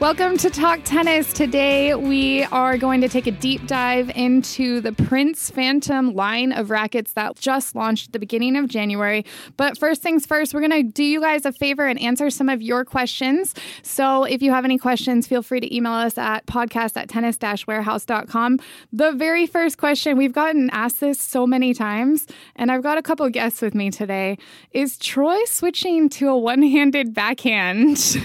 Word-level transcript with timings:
Welcome 0.00 0.36
to 0.38 0.48
Talk 0.48 0.82
Tennis. 0.84 1.32
Today 1.32 1.92
we 1.96 2.44
are 2.44 2.78
going 2.78 3.00
to 3.00 3.08
take 3.08 3.26
a 3.26 3.32
deep 3.32 3.66
dive 3.66 4.10
into 4.10 4.80
the 4.80 4.92
Prince 4.92 5.50
Phantom 5.50 6.14
line 6.14 6.52
of 6.52 6.70
rackets 6.70 7.14
that 7.14 7.34
just 7.34 7.74
launched 7.74 8.06
at 8.06 8.12
the 8.12 8.20
beginning 8.20 8.54
of 8.54 8.68
January. 8.68 9.26
But 9.56 9.76
first 9.76 10.00
things 10.00 10.24
first, 10.24 10.54
we're 10.54 10.60
going 10.60 10.70
to 10.70 10.84
do 10.84 11.02
you 11.02 11.20
guys 11.20 11.44
a 11.44 11.50
favor 11.50 11.84
and 11.84 12.00
answer 12.00 12.30
some 12.30 12.48
of 12.48 12.62
your 12.62 12.84
questions. 12.84 13.56
So 13.82 14.22
if 14.22 14.40
you 14.40 14.52
have 14.52 14.64
any 14.64 14.78
questions, 14.78 15.26
feel 15.26 15.42
free 15.42 15.58
to 15.58 15.74
email 15.74 15.94
us 15.94 16.16
at 16.16 16.46
podcast 16.46 16.96
at 16.96 17.08
tennis-warehouse.com. 17.08 18.60
The 18.92 19.10
very 19.10 19.46
first 19.48 19.78
question, 19.78 20.16
we've 20.16 20.32
gotten 20.32 20.70
asked 20.70 21.00
this 21.00 21.20
so 21.20 21.44
many 21.44 21.74
times, 21.74 22.28
and 22.54 22.70
I've 22.70 22.84
got 22.84 22.98
a 22.98 23.02
couple 23.02 23.28
guests 23.30 23.60
with 23.60 23.74
me 23.74 23.90
today. 23.90 24.38
Is 24.70 24.96
Troy 24.96 25.44
switching 25.46 26.08
to 26.10 26.28
a 26.28 26.38
one-handed 26.38 27.14
backhand? 27.14 27.98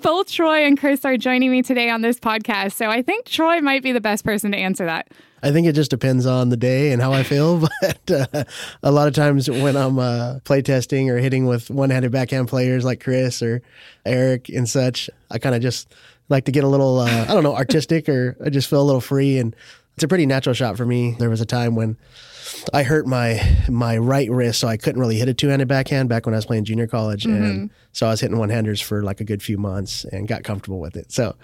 both 0.01 0.31
Troy 0.31 0.65
and 0.65 0.77
Chris 0.79 1.05
are 1.05 1.17
joining 1.17 1.51
me 1.51 1.61
today 1.61 1.89
on 1.89 2.01
this 2.01 2.19
podcast. 2.19 2.73
So 2.73 2.89
I 2.89 3.01
think 3.01 3.25
Troy 3.25 3.61
might 3.61 3.83
be 3.83 3.91
the 3.91 4.01
best 4.01 4.23
person 4.23 4.51
to 4.51 4.57
answer 4.57 4.85
that. 4.85 5.07
I 5.43 5.51
think 5.51 5.65
it 5.67 5.73
just 5.73 5.89
depends 5.89 6.25
on 6.25 6.49
the 6.49 6.57
day 6.57 6.91
and 6.91 7.01
how 7.01 7.13
I 7.13 7.23
feel. 7.23 7.67
But 7.81 8.11
uh, 8.11 8.43
a 8.83 8.91
lot 8.91 9.07
of 9.07 9.15
times 9.15 9.49
when 9.49 9.75
I'm 9.75 9.97
uh, 9.97 10.39
playtesting 10.43 11.09
or 11.09 11.17
hitting 11.17 11.45
with 11.45 11.69
one-handed 11.69 12.11
backhand 12.11 12.47
players 12.47 12.85
like 12.85 13.03
Chris 13.03 13.41
or 13.41 13.61
Eric 14.05 14.49
and 14.49 14.69
such, 14.69 15.09
I 15.31 15.39
kind 15.39 15.55
of 15.55 15.61
just 15.61 15.93
like 16.29 16.45
to 16.45 16.51
get 16.51 16.63
a 16.63 16.67
little, 16.67 16.99
uh, 16.99 17.23
I 17.23 17.33
don't 17.33 17.43
know, 17.43 17.55
artistic 17.55 18.07
or 18.07 18.37
I 18.43 18.49
just 18.49 18.69
feel 18.69 18.81
a 18.81 18.83
little 18.83 19.01
free. 19.01 19.39
And 19.39 19.55
it's 19.95 20.03
a 20.03 20.07
pretty 20.07 20.25
natural 20.25 20.53
shot 20.53 20.77
for 20.77 20.85
me. 20.85 21.15
There 21.19 21.29
was 21.29 21.41
a 21.41 21.45
time 21.45 21.75
when 21.75 21.97
I 22.73 22.83
hurt 22.83 23.07
my 23.07 23.41
my 23.69 23.97
right 23.97 24.29
wrist, 24.29 24.59
so 24.59 24.67
I 24.67 24.77
couldn't 24.77 24.99
really 24.99 25.17
hit 25.17 25.29
a 25.29 25.33
two 25.33 25.47
handed 25.47 25.67
backhand 25.67 26.09
back 26.09 26.25
when 26.25 26.33
I 26.33 26.37
was 26.37 26.45
playing 26.45 26.65
junior 26.65 26.87
college, 26.87 27.23
mm-hmm. 27.23 27.43
and 27.43 27.69
so 27.91 28.07
I 28.07 28.11
was 28.11 28.21
hitting 28.21 28.37
one 28.37 28.49
handers 28.49 28.81
for 28.81 29.03
like 29.03 29.21
a 29.21 29.23
good 29.23 29.43
few 29.43 29.57
months 29.57 30.05
and 30.05 30.27
got 30.27 30.43
comfortable 30.43 30.79
with 30.79 30.95
it. 30.95 31.11
So 31.11 31.35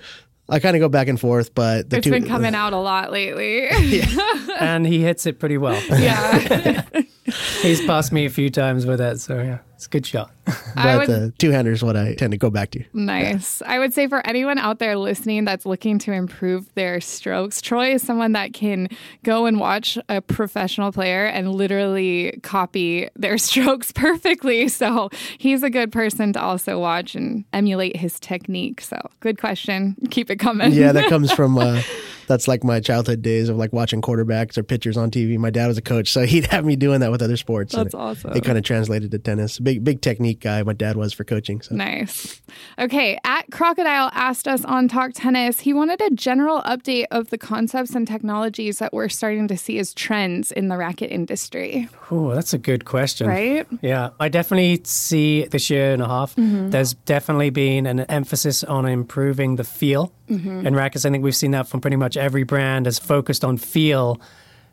I 0.50 0.60
kind 0.60 0.76
of 0.76 0.80
go 0.80 0.90
back 0.90 1.08
and 1.08 1.20
forth, 1.20 1.54
but 1.54 1.90
the 1.90 1.98
it's 1.98 2.06
two, 2.06 2.12
been 2.12 2.28
coming 2.28 2.56
out 2.56 2.74
a 2.74 2.78
lot 2.78 3.12
lately. 3.12 3.66
yeah. 3.82 4.06
and 4.60 4.86
he 4.86 5.02
hits 5.02 5.26
it 5.26 5.40
pretty 5.40 5.58
well. 5.58 5.82
Yeah, 5.90 6.86
he's 7.62 7.86
passed 7.86 8.12
me 8.12 8.26
a 8.26 8.30
few 8.30 8.50
times 8.50 8.86
with 8.86 9.02
it, 9.02 9.20
so 9.20 9.42
yeah. 9.42 9.60
It's 9.78 9.86
a 9.86 9.90
good 9.90 10.08
shot. 10.08 10.32
but 10.76 10.98
would, 10.98 11.08
the 11.08 11.34
two 11.38 11.52
hander 11.52 11.72
is 11.72 11.84
what 11.84 11.96
I 11.96 12.16
tend 12.16 12.32
to 12.32 12.38
go 12.38 12.50
back 12.50 12.72
to. 12.72 12.84
Nice. 12.94 13.62
Yeah. 13.62 13.74
I 13.74 13.80
would 13.80 13.94
say 13.94 14.08
for 14.08 14.26
anyone 14.26 14.58
out 14.58 14.80
there 14.80 14.98
listening 14.98 15.46
that's 15.46 15.68
looking 15.68 16.00
to 16.00 16.14
improve 16.14 16.74
their 16.74 17.00
strokes, 17.00 17.62
Troy 17.62 17.94
is 17.94 18.02
someone 18.02 18.32
that 18.32 18.54
can 18.54 18.90
go 19.22 19.46
and 19.46 19.60
watch 19.60 20.00
a 20.10 20.20
professional 20.20 20.92
player 20.92 21.28
and 21.28 21.54
literally 21.54 22.40
copy 22.42 23.08
their 23.16 23.38
strokes 23.38 23.92
perfectly. 23.92 24.68
So 24.68 25.12
he's 25.38 25.62
a 25.62 25.70
good 25.70 25.92
person 25.92 26.34
to 26.34 26.42
also 26.42 26.80
watch 26.80 27.14
and 27.14 27.46
emulate 27.54 27.98
his 27.98 28.20
technique. 28.20 28.82
So 28.82 28.98
good 29.20 29.38
question. 29.38 29.96
Keep 30.10 30.32
it 30.32 30.38
coming. 30.38 30.72
Yeah, 30.72 30.92
that 30.92 31.08
comes 31.08 31.32
from. 31.32 31.58
Uh, 31.68 31.82
that's 32.28 32.48
like 32.48 32.64
my 32.64 32.80
childhood 32.80 33.22
days 33.22 33.50
of 33.50 33.58
like 33.58 33.74
watching 33.74 34.02
quarterbacks 34.02 34.58
or 34.58 34.64
pitchers 34.64 34.98
on 34.98 35.10
TV. 35.10 35.38
My 35.38 35.50
dad 35.50 35.68
was 35.68 35.78
a 35.78 35.82
coach, 35.82 36.12
so 36.12 36.26
he'd 36.26 36.46
have 36.48 36.66
me 36.66 36.76
doing 36.76 37.00
that 37.00 37.10
with 37.10 37.17
other 37.22 37.38
sports. 37.38 37.74
That's 37.74 37.94
it, 37.94 37.98
awesome. 37.98 38.34
It 38.34 38.44
kind 38.44 38.58
of 38.58 38.64
translated 38.64 39.12
to 39.12 39.20
tennis. 39.20 39.60
Big 39.60 39.84
big 39.84 40.02
technique 40.02 40.40
guy. 40.40 40.64
My 40.64 40.74
dad 40.74 40.96
was 40.96 41.14
for 41.14 41.24
coaching. 41.24 41.62
So. 41.62 41.76
Nice. 41.76 42.42
Okay, 42.80 43.18
at 43.24 43.50
Crocodile 43.52 44.10
asked 44.14 44.48
us 44.48 44.64
on 44.66 44.88
Talk 44.88 45.12
Tennis. 45.14 45.62
He 45.62 45.74
wanted 45.74 46.02
a 46.02 46.12
general 46.12 46.62
update 46.62 47.06
of 47.12 47.30
the 47.30 47.38
concepts 47.38 47.96
and 47.96 48.08
technologies 48.08 48.80
that 48.80 48.94
we're 48.94 49.10
starting 49.10 49.48
to 49.48 49.58
see 49.58 49.80
as 49.80 49.94
trends 49.94 50.52
in 50.52 50.68
the 50.68 50.78
racket 50.78 51.12
industry. 51.12 51.90
Oh, 52.12 52.34
that's 52.34 52.54
a 52.54 52.58
good 52.58 52.86
question. 52.86 53.28
Right? 53.28 53.68
Yeah, 53.82 54.10
I 54.20 54.30
definitely 54.30 54.82
see 54.84 55.46
this 55.46 55.70
year 55.70 55.94
and 55.94 56.02
a 56.02 56.08
half. 56.08 56.36
Mm-hmm. 56.36 56.70
There's 56.70 56.94
definitely 56.94 57.50
been 57.50 57.86
an 57.86 58.02
emphasis 58.02 58.64
on 58.64 58.86
improving 58.86 59.56
the 59.56 59.64
feel 59.64 60.14
mm-hmm. 60.30 60.66
in 60.66 60.76
rackets. 60.76 61.06
I 61.06 61.10
think 61.10 61.24
we've 61.24 61.36
seen 61.36 61.52
that 61.52 61.68
from 61.68 61.82
pretty 61.82 61.98
much 61.98 62.18
every 62.18 62.44
brand 62.44 62.86
has 62.86 63.00
focused 63.00 63.44
on 63.44 63.58
feel 63.58 64.22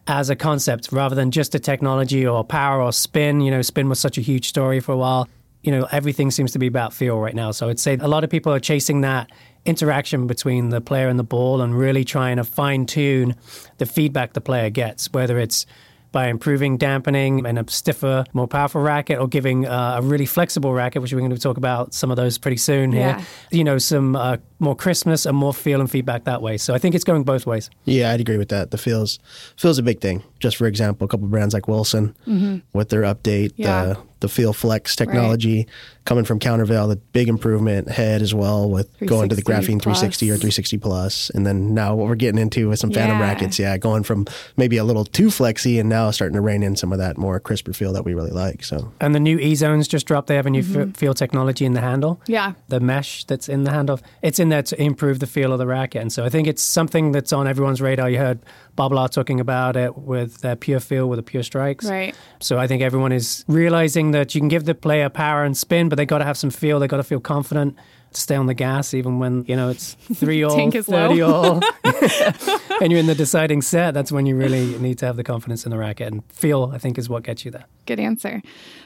as 0.06 0.30
a 0.30 0.36
concept 0.36 0.92
rather 0.92 1.14
than 1.14 1.30
just 1.30 1.54
a 1.54 1.58
technology 1.58 2.26
or 2.26 2.44
power 2.44 2.82
or 2.82 2.92
spin. 2.92 3.40
You 3.40 3.50
know, 3.50 3.62
spin 3.62 3.88
was 3.88 3.98
such 3.98 4.18
a 4.18 4.20
huge 4.20 4.48
story 4.48 4.80
for 4.80 4.92
a 4.92 4.96
while. 4.96 5.28
You 5.62 5.72
know, 5.72 5.86
everything 5.90 6.30
seems 6.30 6.52
to 6.52 6.58
be 6.58 6.66
about 6.66 6.92
feel 6.92 7.18
right 7.18 7.34
now. 7.34 7.50
So 7.50 7.68
I'd 7.68 7.80
say 7.80 7.96
a 7.96 8.08
lot 8.08 8.22
of 8.22 8.30
people 8.30 8.52
are 8.52 8.60
chasing 8.60 9.00
that 9.00 9.30
interaction 9.64 10.26
between 10.26 10.68
the 10.68 10.80
player 10.80 11.08
and 11.08 11.18
the 11.18 11.24
ball 11.24 11.62
and 11.62 11.76
really 11.76 12.04
trying 12.04 12.36
to 12.36 12.44
fine 12.44 12.84
tune 12.84 13.34
the 13.78 13.86
feedback 13.86 14.34
the 14.34 14.42
player 14.42 14.68
gets, 14.68 15.10
whether 15.12 15.38
it's 15.38 15.64
by 16.14 16.28
improving 16.28 16.78
dampening 16.78 17.44
and 17.44 17.58
a 17.58 17.64
stiffer, 17.68 18.24
more 18.32 18.46
powerful 18.46 18.80
racket, 18.80 19.18
or 19.18 19.26
giving 19.26 19.66
uh, 19.66 19.96
a 19.98 20.02
really 20.02 20.26
flexible 20.26 20.72
racket, 20.72 21.02
which 21.02 21.12
we're 21.12 21.18
going 21.18 21.32
to 21.32 21.38
talk 21.38 21.56
about 21.56 21.92
some 21.92 22.08
of 22.12 22.16
those 22.16 22.38
pretty 22.38 22.56
soon 22.56 22.92
here. 22.92 23.16
Yeah. 23.18 23.24
You 23.50 23.64
know, 23.64 23.78
some 23.78 24.14
uh, 24.14 24.36
more 24.60 24.76
crispness 24.76 25.26
and 25.26 25.36
more 25.36 25.52
feel 25.52 25.80
and 25.80 25.90
feedback 25.90 26.22
that 26.24 26.40
way. 26.40 26.56
So 26.56 26.72
I 26.72 26.78
think 26.78 26.94
it's 26.94 27.02
going 27.02 27.24
both 27.24 27.46
ways. 27.46 27.68
Yeah, 27.84 28.12
I'd 28.12 28.20
agree 28.20 28.38
with 28.38 28.48
that. 28.50 28.70
The 28.70 28.78
feels 28.78 29.18
feels 29.56 29.76
a 29.76 29.82
big 29.82 30.00
thing. 30.00 30.22
Just 30.38 30.56
for 30.56 30.66
example, 30.66 31.04
a 31.04 31.08
couple 31.08 31.26
brands 31.26 31.52
like 31.52 31.66
Wilson 31.66 32.14
mm-hmm. 32.28 32.58
with 32.72 32.90
their 32.90 33.02
update, 33.02 33.52
yeah. 33.56 33.84
the 33.84 33.98
the 34.20 34.28
Feel 34.28 34.52
Flex 34.52 34.96
technology 34.96 35.56
right. 35.56 35.68
Coming 36.04 36.24
from 36.24 36.38
Countervail, 36.38 36.88
the 36.88 36.96
big 36.96 37.28
improvement 37.28 37.90
head 37.90 38.22
as 38.22 38.34
well 38.34 38.70
with 38.70 38.88
going 39.00 39.28
to 39.28 39.34
the 39.34 39.42
Graphene 39.42 39.82
plus. 39.82 40.00
360 40.00 40.30
or 40.30 40.34
360 40.34 40.78
plus, 40.78 41.30
and 41.30 41.46
then 41.46 41.74
now 41.74 41.94
what 41.94 42.06
we're 42.08 42.14
getting 42.14 42.40
into 42.40 42.68
with 42.68 42.78
some 42.78 42.90
Phantom 42.90 43.20
rackets, 43.20 43.58
yeah, 43.58 43.76
going 43.76 44.02
from 44.02 44.26
maybe 44.56 44.76
a 44.76 44.84
little 44.84 45.04
too 45.04 45.30
flexy 45.30 45.78
and 45.78 45.88
now 45.88 46.10
starting 46.10 46.34
to 46.34 46.40
rein 46.40 46.62
in 46.62 46.76
some 46.76 46.92
of 46.92 46.98
that 46.98 47.18
more 47.18 47.38
crisper 47.40 47.72
feel 47.72 47.92
that 47.92 48.04
we 48.04 48.14
really 48.14 48.30
like. 48.30 48.64
So 48.64 48.92
and 49.00 49.14
the 49.14 49.20
new 49.20 49.38
E 49.38 49.54
zones 49.54 49.88
just 49.88 50.06
dropped. 50.06 50.28
They 50.28 50.36
have 50.36 50.46
a 50.46 50.50
new 50.50 50.62
mm-hmm. 50.62 50.90
f- 50.90 50.96
feel 50.96 51.14
technology 51.14 51.64
in 51.64 51.72
the 51.72 51.80
handle. 51.80 52.20
Yeah, 52.26 52.54
the 52.68 52.80
mesh 52.80 53.24
that's 53.24 53.48
in 53.48 53.64
the 53.64 53.70
handle. 53.70 54.00
It's 54.22 54.38
in 54.38 54.48
there 54.48 54.62
to 54.62 54.80
improve 54.80 55.20
the 55.20 55.26
feel 55.26 55.52
of 55.52 55.58
the 55.58 55.66
racket, 55.66 56.02
and 56.02 56.12
so 56.12 56.24
I 56.24 56.28
think 56.28 56.48
it's 56.48 56.62
something 56.62 57.12
that's 57.12 57.32
on 57.32 57.46
everyone's 57.46 57.80
radar. 57.80 58.08
You 58.08 58.18
heard 58.18 58.40
Bob 58.76 58.92
Babolat 58.92 59.10
talking 59.10 59.40
about 59.40 59.76
it 59.76 59.96
with 59.96 60.40
their 60.40 60.56
pure 60.56 60.80
feel 60.80 61.08
with 61.08 61.18
the 61.18 61.22
pure 61.22 61.42
strikes. 61.42 61.88
Right. 61.88 62.14
So 62.40 62.58
I 62.58 62.66
think 62.66 62.82
everyone 62.82 63.12
is 63.12 63.44
realizing 63.48 64.10
that 64.12 64.34
you 64.34 64.40
can 64.40 64.48
give 64.48 64.64
the 64.64 64.74
player 64.74 65.08
power 65.08 65.44
and 65.44 65.56
spin, 65.56 65.88
but 65.94 65.98
they 65.98 66.06
got 66.06 66.18
to 66.18 66.24
have 66.24 66.36
some 66.36 66.50
feel. 66.50 66.80
They 66.80 66.88
got 66.88 66.96
to 66.96 67.04
feel 67.04 67.20
confident 67.20 67.76
to 68.12 68.20
stay 68.20 68.34
on 68.34 68.46
the 68.46 68.54
gas, 68.54 68.94
even 68.94 69.20
when 69.20 69.44
you 69.44 69.54
know 69.54 69.68
it's 69.68 69.94
three 70.14 70.42
all, 70.42 70.70
thirty 70.72 71.20
all, 71.20 71.60
and 71.84 72.90
you're 72.90 72.98
in 72.98 73.06
the 73.06 73.14
deciding 73.16 73.62
set. 73.62 73.94
That's 73.94 74.10
when 74.10 74.26
you 74.26 74.36
really 74.36 74.76
need 74.78 74.98
to 74.98 75.06
have 75.06 75.14
the 75.14 75.22
confidence 75.22 75.64
in 75.64 75.70
the 75.70 75.78
racket 75.78 76.12
and 76.12 76.24
feel. 76.32 76.72
I 76.74 76.78
think 76.78 76.98
is 76.98 77.08
what 77.08 77.22
gets 77.22 77.44
you 77.44 77.52
there. 77.52 77.66
Good 77.86 78.00
answer. 78.00 78.42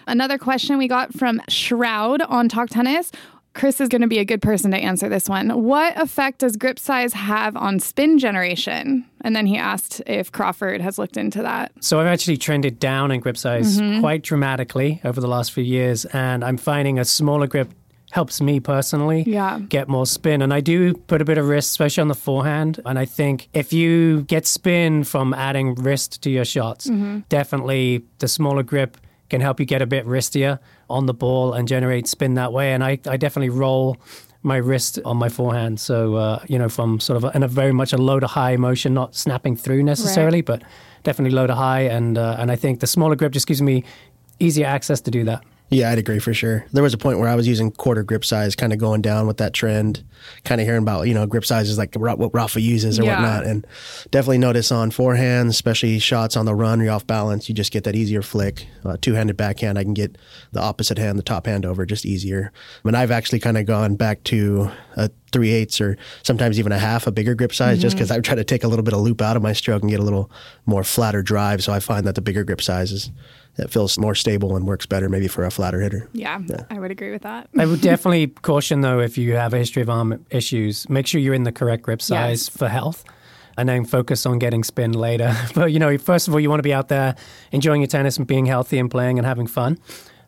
Another 0.06 0.36
question 0.36 0.76
we 0.76 0.86
got 0.86 1.14
from 1.14 1.41
Shroud 1.48 2.20
on 2.20 2.46
Talk 2.46 2.69
Tennis. 2.69 3.10
Chris 3.58 3.80
is 3.80 3.88
going 3.88 4.02
to 4.02 4.08
be 4.08 4.20
a 4.20 4.24
good 4.24 4.41
person 4.41 4.70
to 4.70 4.76
answer 4.76 5.08
this 5.08 5.28
one. 5.28 5.64
What 5.64 6.00
effect 6.00 6.38
does 6.38 6.56
grip 6.56 6.78
size 6.78 7.12
have 7.12 7.56
on 7.56 7.80
spin 7.80 8.19
generation? 8.19 9.04
And 9.22 9.34
then 9.34 9.46
he 9.46 9.56
asked 9.58 10.00
if 10.06 10.30
Crawford 10.30 10.80
has 10.80 10.96
looked 10.96 11.16
into 11.16 11.42
that. 11.42 11.72
So 11.80 11.98
I've 11.98 12.06
actually 12.06 12.36
trended 12.36 12.78
down 12.78 13.10
in 13.10 13.19
grip 13.19 13.36
size 13.36 13.80
mm-hmm. 13.80 13.98
quite 14.00 14.22
dramatically 14.22 15.00
over 15.04 15.20
the 15.20 15.26
last 15.26 15.50
few 15.50 15.64
years, 15.64 16.04
and 16.06 16.44
I'm 16.44 16.56
finding 16.56 17.00
a 17.00 17.04
smaller 17.04 17.48
grip 17.48 17.69
helps 18.12 18.41
me 18.41 18.60
personally 18.60 19.24
yeah. 19.26 19.58
get 19.58 19.88
more 19.88 20.06
spin. 20.06 20.40
And 20.40 20.54
I 20.54 20.60
do 20.60 20.94
put 20.94 21.20
a 21.20 21.25
bit 21.25 21.36
of 21.36 21.48
wrist, 21.48 21.70
especially 21.70 22.02
on 22.02 22.08
the 22.08 22.14
forehand. 22.14 22.80
And 22.86 22.98
I 22.98 23.04
think 23.04 23.48
if 23.52 23.72
you 23.72 24.22
get 24.22 24.46
spin 24.46 25.04
from 25.04 25.34
adding 25.34 25.75
wrist 25.75 26.22
to 26.22 26.30
your 26.30 26.44
shots, 26.44 26.86
mm-hmm. 26.86 27.20
definitely 27.28 28.04
the 28.19 28.28
smaller 28.28 28.62
grip 28.62 28.96
can 29.28 29.40
help 29.40 29.60
you 29.60 29.66
get 29.66 29.82
a 29.82 29.86
bit 29.86 30.06
wristier 30.06 30.58
on 30.88 31.06
the 31.06 31.14
ball 31.14 31.52
and 31.52 31.69
generate 31.69 32.06
spin 32.06 32.34
that 32.34 32.52
way. 32.52 32.72
And 32.72 32.82
I, 32.82 32.98
I 33.06 33.16
definitely 33.16 33.50
roll 33.50 33.96
my 34.42 34.56
wrist 34.56 34.98
on 35.04 35.16
my 35.16 35.28
forehand. 35.28 35.80
So, 35.80 36.14
uh, 36.14 36.42
you 36.48 36.58
know, 36.58 36.69
from 36.69 37.00
sort 37.00 37.16
of 37.16 37.25
a, 37.25 37.36
in 37.36 37.42
a 37.42 37.48
very 37.48 37.72
much 37.72 37.92
a 37.92 37.98
low 37.98 38.20
to 38.20 38.26
high 38.26 38.56
motion, 38.56 38.94
not 38.94 39.14
snapping 39.14 39.56
through 39.56 39.82
necessarily, 39.82 40.38
right. 40.38 40.46
but 40.46 40.62
definitely 41.02 41.34
low 41.34 41.46
to 41.46 41.54
high. 41.54 41.82
And, 41.82 42.16
uh, 42.16 42.36
and 42.38 42.50
I 42.50 42.56
think 42.56 42.80
the 42.80 42.86
smaller 42.86 43.16
grip 43.16 43.32
just 43.32 43.46
gives 43.46 43.60
me 43.60 43.84
easier 44.38 44.66
access 44.66 45.00
to 45.02 45.10
do 45.10 45.25
that. 45.25 45.44
Yeah, 45.70 45.91
I'd 45.91 45.99
agree 45.99 46.19
for 46.19 46.32
sure. 46.32 46.65
There 46.73 46.82
was 46.82 46.94
a 46.94 46.99
point 46.99 47.19
where 47.19 47.29
I 47.29 47.35
was 47.35 47.47
using 47.47 47.70
quarter 47.70 48.03
grip 48.03 48.25
size, 48.25 48.56
kind 48.56 48.73
of 48.73 48.79
going 48.79 49.03
down 49.03 49.26
with 49.26 49.37
that 49.37 49.53
trend, 49.53 50.03
kind 50.44 50.62
of 50.62 50.67
hearing 50.67 50.82
about, 50.82 51.09
you 51.09 51.12
know, 51.12 51.26
grip 51.26 51.44
sizes 51.44 51.76
like 51.76 51.94
what 51.94 52.32
Rafa 52.32 52.59
uses 52.59 52.99
or 52.99 53.05
yeah. 53.05 53.20
whatnot. 53.20 53.44
And 53.44 53.67
definitely 54.11 54.38
notice 54.38 54.73
on 54.73 54.91
forehand, 54.91 55.50
especially 55.50 55.99
shots 55.99 56.38
on 56.38 56.47
the 56.47 56.55
run, 56.55 56.81
you're 56.81 56.93
off 56.93 57.06
balance, 57.06 57.50
you 57.50 57.55
just 57.55 57.70
get 57.70 57.85
that 57.85 57.94
easier 57.94 58.23
flick. 58.23 58.67
Uh, 58.82 58.97
Two 58.99 59.12
handed 59.12 59.37
backhand, 59.37 59.79
I 59.79 59.85
can 59.85 59.93
get 59.93 60.17
the 60.53 60.61
opposite 60.62 60.97
hand, 60.97 61.19
the 61.19 61.23
top 61.23 61.44
hand 61.44 61.67
over 61.67 61.85
just 61.85 62.06
easier. 62.06 62.50
And 62.85 62.97
I've 62.97 63.11
actually 63.11 63.41
kind 63.41 63.59
of 63.59 63.67
gone 63.67 63.97
back 63.97 64.25
to 64.25 64.71
a 64.97 65.11
three 65.32 65.53
eighths 65.53 65.82
or 65.82 65.99
sometimes 66.23 66.59
even 66.59 66.73
a 66.73 66.79
half 66.79 67.06
a 67.06 67.12
bigger 67.12 67.35
grip 67.35 67.53
size, 67.53 67.79
just 67.79 67.94
because 67.94 68.11
I 68.11 68.21
try 68.21 68.35
to 68.35 68.44
take 68.44 68.64
a 68.64 68.69
little 68.69 68.82
bit 68.82 68.94
of 68.94 69.00
loop 69.00 69.21
out 69.21 69.37
of 69.37 69.43
my 69.43 69.53
stroke 69.53 69.82
and 69.82 69.91
get 69.91 70.00
a 70.00 70.03
little 70.03 70.31
more 70.64 70.82
flatter 70.82 71.23
drive. 71.23 71.62
So 71.62 71.75
I 71.75 71.81
find 71.81 72.06
that 72.06 72.14
the 72.14 72.23
bigger 72.23 72.43
grip 72.43 72.62
size 72.62 73.11
is 73.58 73.64
it 73.64 73.70
feels 73.70 73.99
more 73.99 74.14
stable 74.14 74.56
and 74.56 74.66
works 74.66 74.87
better 74.87 75.08
maybe 75.08 75.28
for 75.28 75.44
a 75.44 75.50
flatter 75.50 75.81
hitter. 75.81 76.08
Yeah, 76.12 76.40
I 76.70 76.78
would 76.78 76.90
agree 76.90 77.10
with 77.10 77.22
that. 77.22 77.49
I 77.58 77.66
would 77.66 77.81
definitely 77.93 78.28
caution 78.28 78.81
though 78.81 79.00
if 79.00 79.19
you 79.19 79.34
have 79.34 79.55
a 79.55 79.58
history 79.58 79.82
of 79.82 79.90
arm 79.90 80.25
issues, 80.31 80.88
make 80.88 81.06
sure 81.06 81.20
you're 81.20 81.34
in 81.34 81.44
the 81.44 81.52
correct 81.52 81.82
grip 81.82 82.00
size 82.02 82.46
Yes. 82.46 82.49
for 82.49 82.69
health. 82.69 83.05
And 83.56 83.69
then 83.69 83.84
focus 83.84 84.25
on 84.25 84.38
getting 84.38 84.62
spin 84.62 84.93
later. 84.93 85.34
But 85.55 85.72
you 85.72 85.81
know, 85.81 85.99
first 85.99 86.28
of 86.28 86.34
all, 86.34 86.38
you 86.38 86.49
want 86.49 86.60
to 86.60 86.62
be 86.62 86.72
out 86.72 86.87
there 86.88 87.16
enjoying 87.50 87.81
your 87.81 87.88
tennis 87.88 88.16
and 88.16 88.25
being 88.25 88.46
healthy 88.46 88.78
and 88.78 88.88
playing 88.88 89.19
and 89.19 89.26
having 89.26 89.49
fun, 89.49 89.78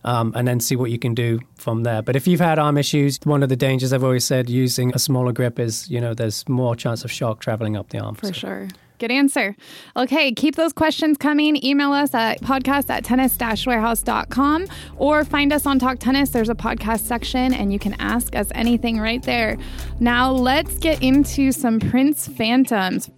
um, 0.03 0.33
and 0.35 0.49
then 0.49 0.59
see 0.59 0.75
what 0.75 0.91
you 0.91 0.99
can 0.99 1.15
do 1.15 1.39
from 1.55 1.85
there. 1.85 2.03
But 2.03 2.17
if 2.17 2.27
you've 2.27 2.41
had 2.41 2.59
arm 2.59 2.77
issues, 2.77 3.21
one 3.23 3.45
of 3.45 3.49
the 3.49 3.55
dangers 3.55 3.93
I've 3.93 4.03
always 4.03 4.25
said 4.25 4.51
using 4.51 4.93
a 4.97 4.99
smaller 4.99 5.31
grip 5.33 5.61
is, 5.61 5.89
you 5.89 6.01
know, 6.01 6.13
there's 6.13 6.49
more 6.49 6.75
chance 6.75 7.05
of 7.05 7.13
shock 7.13 7.39
traveling 7.39 7.77
up 7.77 7.91
the 7.91 8.01
arm. 8.01 8.17
For 8.17 8.27
So- 8.27 8.33
sure. 8.33 8.69
Good 9.01 9.11
answer. 9.11 9.57
Okay, 9.97 10.31
keep 10.33 10.57
those 10.57 10.75
questions 10.75 11.17
coming. 11.17 11.57
Email 11.65 11.93
us 11.93 12.15
at 12.15 12.41
podcast 12.43 12.91
at 12.91 13.03
tennis-warehouse.com 13.03 14.67
or 14.99 15.25
find 15.25 15.53
us 15.53 15.65
on 15.65 15.79
Talk 15.79 15.99
Tennis. 15.99 16.31
There's 16.31 16.51
a 16.51 16.55
podcast 16.55 17.01
section 17.01 17.55
and 17.55 17.73
you 17.73 17.79
can 17.79 17.95
ask 17.95 18.37
us 18.37 18.49
anything 18.55 19.01
right 19.01 19.23
there. 19.23 19.57
Now 19.99 20.31
let's 20.31 20.79
get 20.79 21.03
into 21.03 21.51
some 21.51 21.81
Prince 21.81 22.29
Phantoms. 22.29 23.11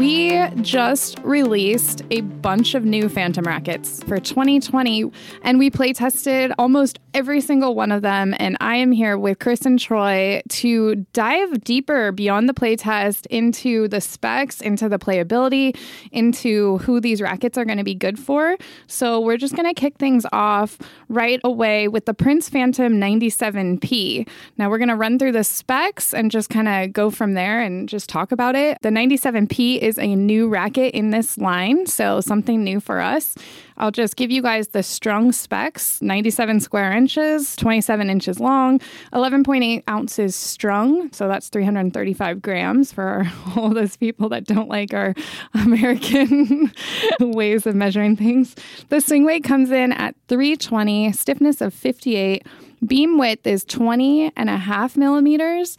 We 0.00 0.48
just 0.62 1.18
released 1.18 2.04
a 2.10 2.22
bunch 2.22 2.74
of 2.74 2.86
new 2.86 3.10
Phantom 3.10 3.44
rackets 3.44 4.02
for 4.04 4.18
2020, 4.18 5.12
and 5.42 5.58
we 5.58 5.68
play 5.68 5.92
tested 5.92 6.54
almost 6.58 6.98
every 7.12 7.42
single 7.42 7.74
one 7.74 7.92
of 7.92 8.00
them. 8.00 8.34
And 8.38 8.56
I 8.60 8.76
am 8.76 8.92
here 8.92 9.18
with 9.18 9.40
Chris 9.40 9.66
and 9.66 9.78
Troy 9.78 10.40
to 10.48 11.06
dive 11.12 11.64
deeper 11.64 12.12
beyond 12.12 12.48
the 12.48 12.54
play 12.54 12.76
test 12.76 13.26
into 13.26 13.88
the 13.88 14.00
specs, 14.00 14.62
into 14.62 14.88
the 14.88 14.98
playability, 14.98 15.76
into 16.12 16.78
who 16.78 16.98
these 16.98 17.20
rackets 17.20 17.58
are 17.58 17.66
going 17.66 17.76
to 17.76 17.84
be 17.84 17.94
good 17.94 18.18
for. 18.18 18.56
So 18.86 19.20
we're 19.20 19.36
just 19.36 19.54
going 19.54 19.68
to 19.68 19.78
kick 19.78 19.98
things 19.98 20.24
off 20.32 20.78
right 21.10 21.40
away 21.44 21.88
with 21.88 22.06
the 22.06 22.14
Prince 22.14 22.48
Phantom 22.48 22.94
97P. 22.94 24.26
Now 24.56 24.70
we're 24.70 24.78
going 24.78 24.88
to 24.88 24.96
run 24.96 25.18
through 25.18 25.32
the 25.32 25.44
specs 25.44 26.14
and 26.14 26.30
just 26.30 26.48
kind 26.48 26.68
of 26.68 26.94
go 26.94 27.10
from 27.10 27.34
there 27.34 27.60
and 27.60 27.86
just 27.86 28.08
talk 28.08 28.32
about 28.32 28.54
it. 28.54 28.78
The 28.80 28.88
97P 28.88 29.78
is 29.78 29.89
a 29.98 30.14
new 30.14 30.48
racket 30.48 30.94
in 30.94 31.10
this 31.10 31.38
line, 31.38 31.86
so 31.86 32.20
something 32.20 32.62
new 32.62 32.80
for 32.80 33.00
us. 33.00 33.34
I'll 33.80 33.90
just 33.90 34.16
give 34.16 34.30
you 34.30 34.42
guys 34.42 34.68
the 34.68 34.82
strung 34.82 35.32
specs 35.32 36.02
97 36.02 36.60
square 36.60 36.92
inches, 36.92 37.56
27 37.56 38.10
inches 38.10 38.38
long, 38.38 38.78
11.8 39.14 39.82
ounces 39.88 40.36
strung. 40.36 41.10
So 41.12 41.28
that's 41.28 41.48
335 41.48 42.42
grams 42.42 42.92
for 42.92 43.30
all 43.56 43.70
those 43.70 43.96
people 43.96 44.28
that 44.28 44.44
don't 44.44 44.68
like 44.68 44.92
our 44.92 45.14
American 45.54 46.72
ways 47.20 47.66
of 47.66 47.74
measuring 47.74 48.16
things. 48.16 48.54
The 48.90 49.00
swing 49.00 49.24
weight 49.24 49.44
comes 49.44 49.70
in 49.70 49.92
at 49.92 50.14
320, 50.28 51.12
stiffness 51.12 51.62
of 51.62 51.72
58. 51.72 52.46
Beam 52.86 53.18
width 53.18 53.46
is 53.46 53.64
20 53.64 54.32
and 54.36 54.48
a 54.48 54.56
half 54.56 54.96
millimeters, 54.96 55.76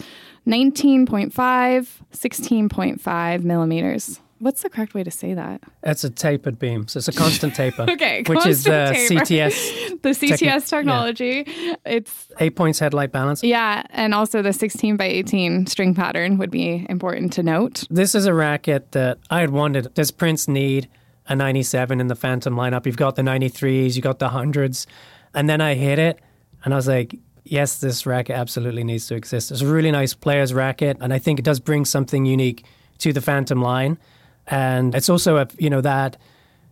19.5, 0.48 1.32
16.5 2.14 3.44
millimeters. 3.44 4.20
What's 4.40 4.64
the 4.64 4.72
correct 4.72 4.96
way 4.96 5.04
to 5.04 5.12
say 5.12 5.36
that? 5.36 5.62
It's 5.84 6.04
a 6.04 6.10
tapered 6.10 6.58
beam, 6.58 6.88
so 6.88 6.98
it's 6.98 7.08
a 7.08 7.12
constant 7.12 7.54
taper. 7.54 7.84
Okay, 7.90 8.24
which 8.26 8.44
is 8.48 8.64
constant 8.66 8.76
uh, 8.76 8.92
taper. 8.94 9.26
CTS 9.26 10.02
The 10.02 10.10
CTS 10.10 10.42
yeah. 10.42 10.60
technology. 10.60 11.44
It's 11.86 12.28
eight 12.40 12.56
points 12.56 12.80
headlight 12.80 13.12
balance. 13.12 13.44
yeah, 13.44 13.84
and 13.92 14.16
also 14.16 14.42
the 14.42 14.52
16 14.52 14.98
by 14.98 15.06
18 15.06 15.68
string 15.68 15.94
pattern 15.94 16.40
would 16.40 16.50
be 16.50 16.88
important 16.90 17.34
to 17.34 17.44
note. 17.44 17.84
This 17.92 18.16
is 18.16 18.26
a 18.26 18.34
racket 18.34 18.94
that 18.94 19.20
I 19.30 19.42
had 19.42 19.52
wondered 19.52 19.94
does 19.94 20.10
Prince 20.10 20.48
need 20.48 20.90
a 21.28 21.36
97 21.36 22.02
in 22.02 22.08
the 22.08 22.16
Phantom 22.16 22.56
lineup? 22.56 22.88
You've 22.88 22.98
got 22.98 23.16
the 23.16 23.22
93s, 23.22 23.96
you've 23.96 24.04
got 24.04 24.18
the 24.18 24.30
100s. 24.30 24.88
And 25.36 25.48
then 25.48 25.62
I 25.62 25.76
hit 25.76 26.00
it 26.00 26.20
and 26.66 26.74
I 26.74 26.78
was 26.78 26.88
like, 26.88 27.16
yes, 27.44 27.80
this 27.80 28.06
racket 28.06 28.36
absolutely 28.36 28.84
needs 28.84 29.08
to 29.08 29.16
exist. 29.16 29.52
It's 29.52 29.62
a 29.62 29.68
really 29.68 29.92
nice 29.92 30.14
player's 30.14 30.54
racket. 30.54 30.98
And 31.00 31.14
I 31.14 31.20
think 31.20 31.40
it 31.40 31.46
does 31.46 31.60
bring 31.60 31.86
something 31.86 32.26
unique 32.26 32.66
to 33.00 33.14
the 33.14 33.22
Phantom 33.22 33.62
line. 33.62 33.98
And 34.48 34.96
it's 34.96 35.10
also, 35.10 35.38
a, 35.38 35.48
you 35.58 35.70
know, 35.70 35.82
that 35.82 36.18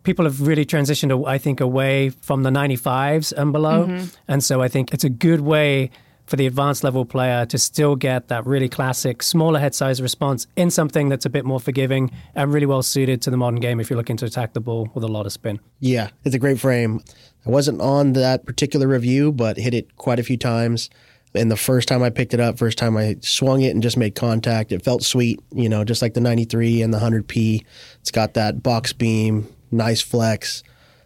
people 0.03 0.25
have 0.25 0.41
really 0.45 0.65
transitioned, 0.65 1.27
I 1.27 1.37
think, 1.37 1.59
away 1.59 2.09
from 2.09 2.43
the 2.43 2.49
95s 2.49 3.33
and 3.33 3.51
below. 3.51 3.85
Mm-hmm. 3.85 4.05
And 4.27 4.43
so 4.43 4.61
I 4.61 4.67
think 4.67 4.93
it's 4.93 5.03
a 5.03 5.09
good 5.09 5.41
way 5.41 5.91
for 6.29 6.35
the 6.35 6.45
advanced 6.45 6.83
level 6.83 7.05
player 7.05 7.43
to 7.47 7.57
still 7.57 7.95
get 7.95 8.27
that 8.27 8.45
really 8.45 8.69
classic 8.69 9.23
smaller 9.23 9.59
head 9.59 9.73
size 9.73 9.99
response 9.99 10.45
in 10.55 10.69
something 10.69 11.09
that's 11.09 11.25
a 11.25 11.29
bit 11.29 11.43
more 11.43 11.59
forgiving 11.59 12.11
and 12.35 12.53
really 12.53 12.67
well 12.67 12.83
suited 12.83 13.19
to 13.23 13.31
the 13.31 13.37
modern 13.37 13.59
game 13.59 13.79
if 13.79 13.89
you're 13.89 13.97
looking 13.97 14.15
to 14.17 14.25
attack 14.25 14.53
the 14.53 14.59
ball 14.59 14.89
with 14.93 15.03
a 15.03 15.07
lot 15.07 15.25
of 15.25 15.31
spin. 15.31 15.59
Yeah, 15.79 16.09
it's 16.23 16.35
a 16.35 16.39
great 16.39 16.59
frame. 16.59 17.01
I 17.47 17.49
wasn't 17.49 17.81
on 17.81 18.13
that 18.13 18.45
particular 18.45 18.87
review, 18.87 19.31
but 19.31 19.57
hit 19.57 19.73
it 19.73 19.95
quite 19.95 20.19
a 20.19 20.23
few 20.23 20.37
times. 20.37 20.91
And 21.33 21.49
the 21.49 21.57
first 21.57 21.87
time 21.87 22.03
I 22.03 22.11
picked 22.11 22.35
it 22.35 22.39
up, 22.39 22.59
first 22.59 22.77
time 22.77 22.95
I 22.95 23.15
swung 23.21 23.61
it 23.61 23.69
and 23.69 23.81
just 23.81 23.97
made 23.97 24.13
contact, 24.13 24.71
it 24.71 24.83
felt 24.83 25.03
sweet, 25.03 25.39
you 25.51 25.67
know, 25.67 25.83
just 25.83 26.01
like 26.01 26.13
the 26.13 26.21
93 26.21 26.83
and 26.83 26.93
the 26.93 26.99
100P. 26.99 27.65
It's 28.01 28.11
got 28.11 28.35
that 28.35 28.61
box 28.61 28.93
beam, 28.93 29.47
nice 29.71 30.01
flex, 30.01 30.63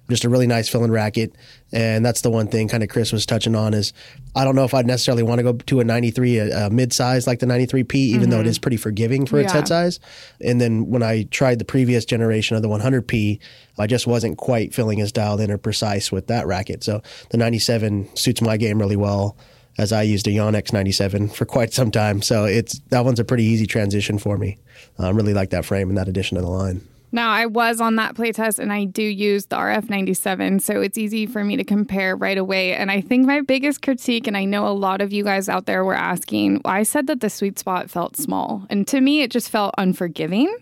just 0.09 0.25
a 0.25 0.29
really 0.29 0.47
nice 0.47 0.67
filling 0.67 0.91
racket. 0.91 1.35
And 1.71 2.05
that's 2.05 2.21
the 2.21 2.29
one 2.29 2.47
thing 2.47 2.67
kind 2.67 2.83
of 2.83 2.89
Chris 2.89 3.11
was 3.11 3.25
touching 3.25 3.55
on 3.55 3.73
is 3.73 3.93
I 4.35 4.43
don't 4.43 4.55
know 4.55 4.65
if 4.65 4.73
I'd 4.73 4.85
necessarily 4.85 5.23
want 5.23 5.39
to 5.39 5.43
go 5.43 5.53
to 5.53 5.79
a 5.79 5.83
93, 5.83 6.37
a, 6.39 6.67
a 6.67 6.69
mid 6.69 6.93
size 6.93 7.25
like 7.25 7.39
the 7.39 7.45
93P, 7.45 7.95
even 7.95 8.29
though 8.29 8.37
it 8.37 8.41
mm-hmm. 8.41 8.49
is 8.49 8.59
pretty 8.59 8.77
forgiving 8.77 9.25
for 9.25 9.39
its 9.39 9.53
head 9.53 9.67
size. 9.67 9.99
And 10.41 10.59
then 10.59 10.87
when 10.87 11.03
I 11.03 11.23
tried 11.23 11.59
the 11.59 11.65
previous 11.65 12.05
generation 12.05 12.55
of 12.55 12.63
the 12.63 12.69
100P, 12.69 13.39
I 13.79 13.87
just 13.87 14.05
wasn't 14.05 14.37
quite 14.37 14.73
feeling 14.73 15.01
as 15.01 15.11
dialed 15.11 15.41
in 15.41 15.49
or 15.49 15.57
precise 15.57 16.11
with 16.11 16.27
that 16.27 16.47
racket. 16.47 16.83
So 16.83 17.01
the 17.29 17.37
97 17.37 18.15
suits 18.15 18.41
my 18.41 18.57
game 18.57 18.79
really 18.79 18.97
well 18.97 19.37
as 19.77 19.91
I 19.91 20.03
used 20.03 20.27
a 20.27 20.31
Yonex 20.31 20.71
97 20.71 21.29
for 21.29 21.45
quite 21.45 21.73
some 21.73 21.89
time. 21.89 22.21
So 22.21 22.45
it's 22.45 22.79
that 22.89 23.05
one's 23.05 23.19
a 23.19 23.25
pretty 23.25 23.45
easy 23.45 23.65
transition 23.65 24.19
for 24.19 24.37
me. 24.37 24.59
I 24.99 25.09
really 25.09 25.33
like 25.33 25.49
that 25.51 25.65
frame 25.65 25.89
and 25.89 25.97
that 25.97 26.07
addition 26.07 26.35
to 26.35 26.41
the 26.41 26.49
line. 26.49 26.87
Now, 27.13 27.31
I 27.31 27.45
was 27.45 27.79
on 27.79 27.95
that 27.97 28.15
playtest 28.15 28.57
and 28.57 28.73
I 28.73 28.85
do 28.85 29.03
use 29.03 29.45
the 29.45 29.55
RF97, 29.55 30.59
so 30.63 30.81
it's 30.81 30.97
easy 30.97 31.27
for 31.27 31.43
me 31.43 31.55
to 31.55 31.63
compare 31.63 32.15
right 32.15 32.39
away. 32.39 32.73
And 32.73 32.89
I 32.89 33.01
think 33.01 33.27
my 33.27 33.41
biggest 33.41 33.83
critique, 33.83 34.25
and 34.25 34.35
I 34.35 34.45
know 34.45 34.67
a 34.67 34.73
lot 34.73 34.99
of 34.99 35.13
you 35.13 35.23
guys 35.23 35.47
out 35.47 35.67
there 35.67 35.85
were 35.85 35.93
asking, 35.93 36.61
I 36.65 36.81
said 36.81 37.05
that 37.05 37.19
the 37.19 37.29
sweet 37.29 37.59
spot 37.59 37.91
felt 37.91 38.17
small. 38.17 38.65
And 38.71 38.87
to 38.87 38.99
me, 38.99 39.21
it 39.21 39.29
just 39.29 39.51
felt 39.51 39.75
unforgiving. 39.77 40.53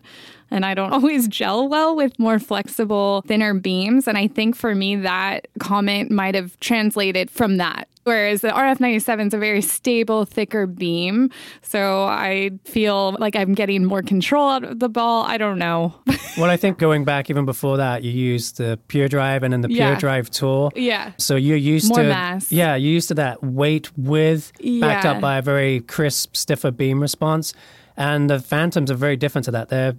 And 0.52 0.66
I 0.66 0.74
don't 0.74 0.92
always 0.94 1.30
gel 1.30 1.70
well 1.70 1.96
with 1.96 2.20
more 2.20 2.38
flexible, 2.38 3.24
thinner 3.26 3.54
beams. 3.54 4.06
And 4.06 4.18
I 4.18 4.28
think 4.28 4.58
for 4.58 4.76
me, 4.76 4.98
that 4.98 5.48
comment 5.60 6.12
might 6.12 6.36
have 6.36 6.60
translated 6.60 7.32
from 7.32 7.58
that. 7.58 7.88
Whereas 8.04 8.42
the 8.42 8.48
RF97 8.50 9.28
is 9.28 9.34
a 9.34 9.38
very 9.38 9.62
stable, 9.62 10.26
thicker 10.26 10.66
beam. 10.66 11.30
So 11.62 12.04
I 12.06 12.52
feel 12.66 13.16
like 13.20 13.36
I'm 13.36 13.54
getting 13.54 13.86
more 13.86 14.02
control 14.02 14.50
out 14.50 14.64
of 14.64 14.80
the 14.80 14.90
ball. 14.90 15.24
I 15.24 15.38
don't 15.38 15.60
know. 15.60 15.94
Well, 16.38 16.50
I 16.50 16.56
think 16.56 16.78
going 16.78 17.04
back 17.04 17.30
even 17.30 17.44
before 17.44 17.76
that, 17.76 18.04
you 18.04 18.12
used 18.12 18.56
the 18.58 18.80
Pure 18.88 19.10
Drive 19.10 19.44
and 19.44 19.52
then 19.52 19.60
the 19.60 19.68
Pure 19.68 19.80
Yeah. 19.80 20.00
Drive 20.00 20.30
Tour. 20.30 20.72
yeah. 20.78 21.12
So 21.18 21.36
you're 21.36 21.58
used 21.58 21.90
More 21.90 21.98
to 22.04 22.08
mass. 22.08 22.50
yeah, 22.54 22.76
you're 22.78 22.94
used 22.94 23.10
to 23.10 23.16
that 23.16 23.44
weight 23.44 23.92
with 23.98 24.54
backed 24.80 25.04
Yeah. 25.04 25.12
up 25.12 25.20
by 25.20 25.40
a 25.40 25.42
very 25.42 25.82
crisp, 25.82 26.38
stiffer 26.38 26.72
beam 26.72 27.02
response, 27.02 27.54
and 27.98 28.30
the 28.30 28.40
Phantoms 28.40 28.90
are 28.90 28.96
very 28.96 29.18
different 29.18 29.44
to 29.46 29.52
that. 29.52 29.68
They're, 29.68 29.94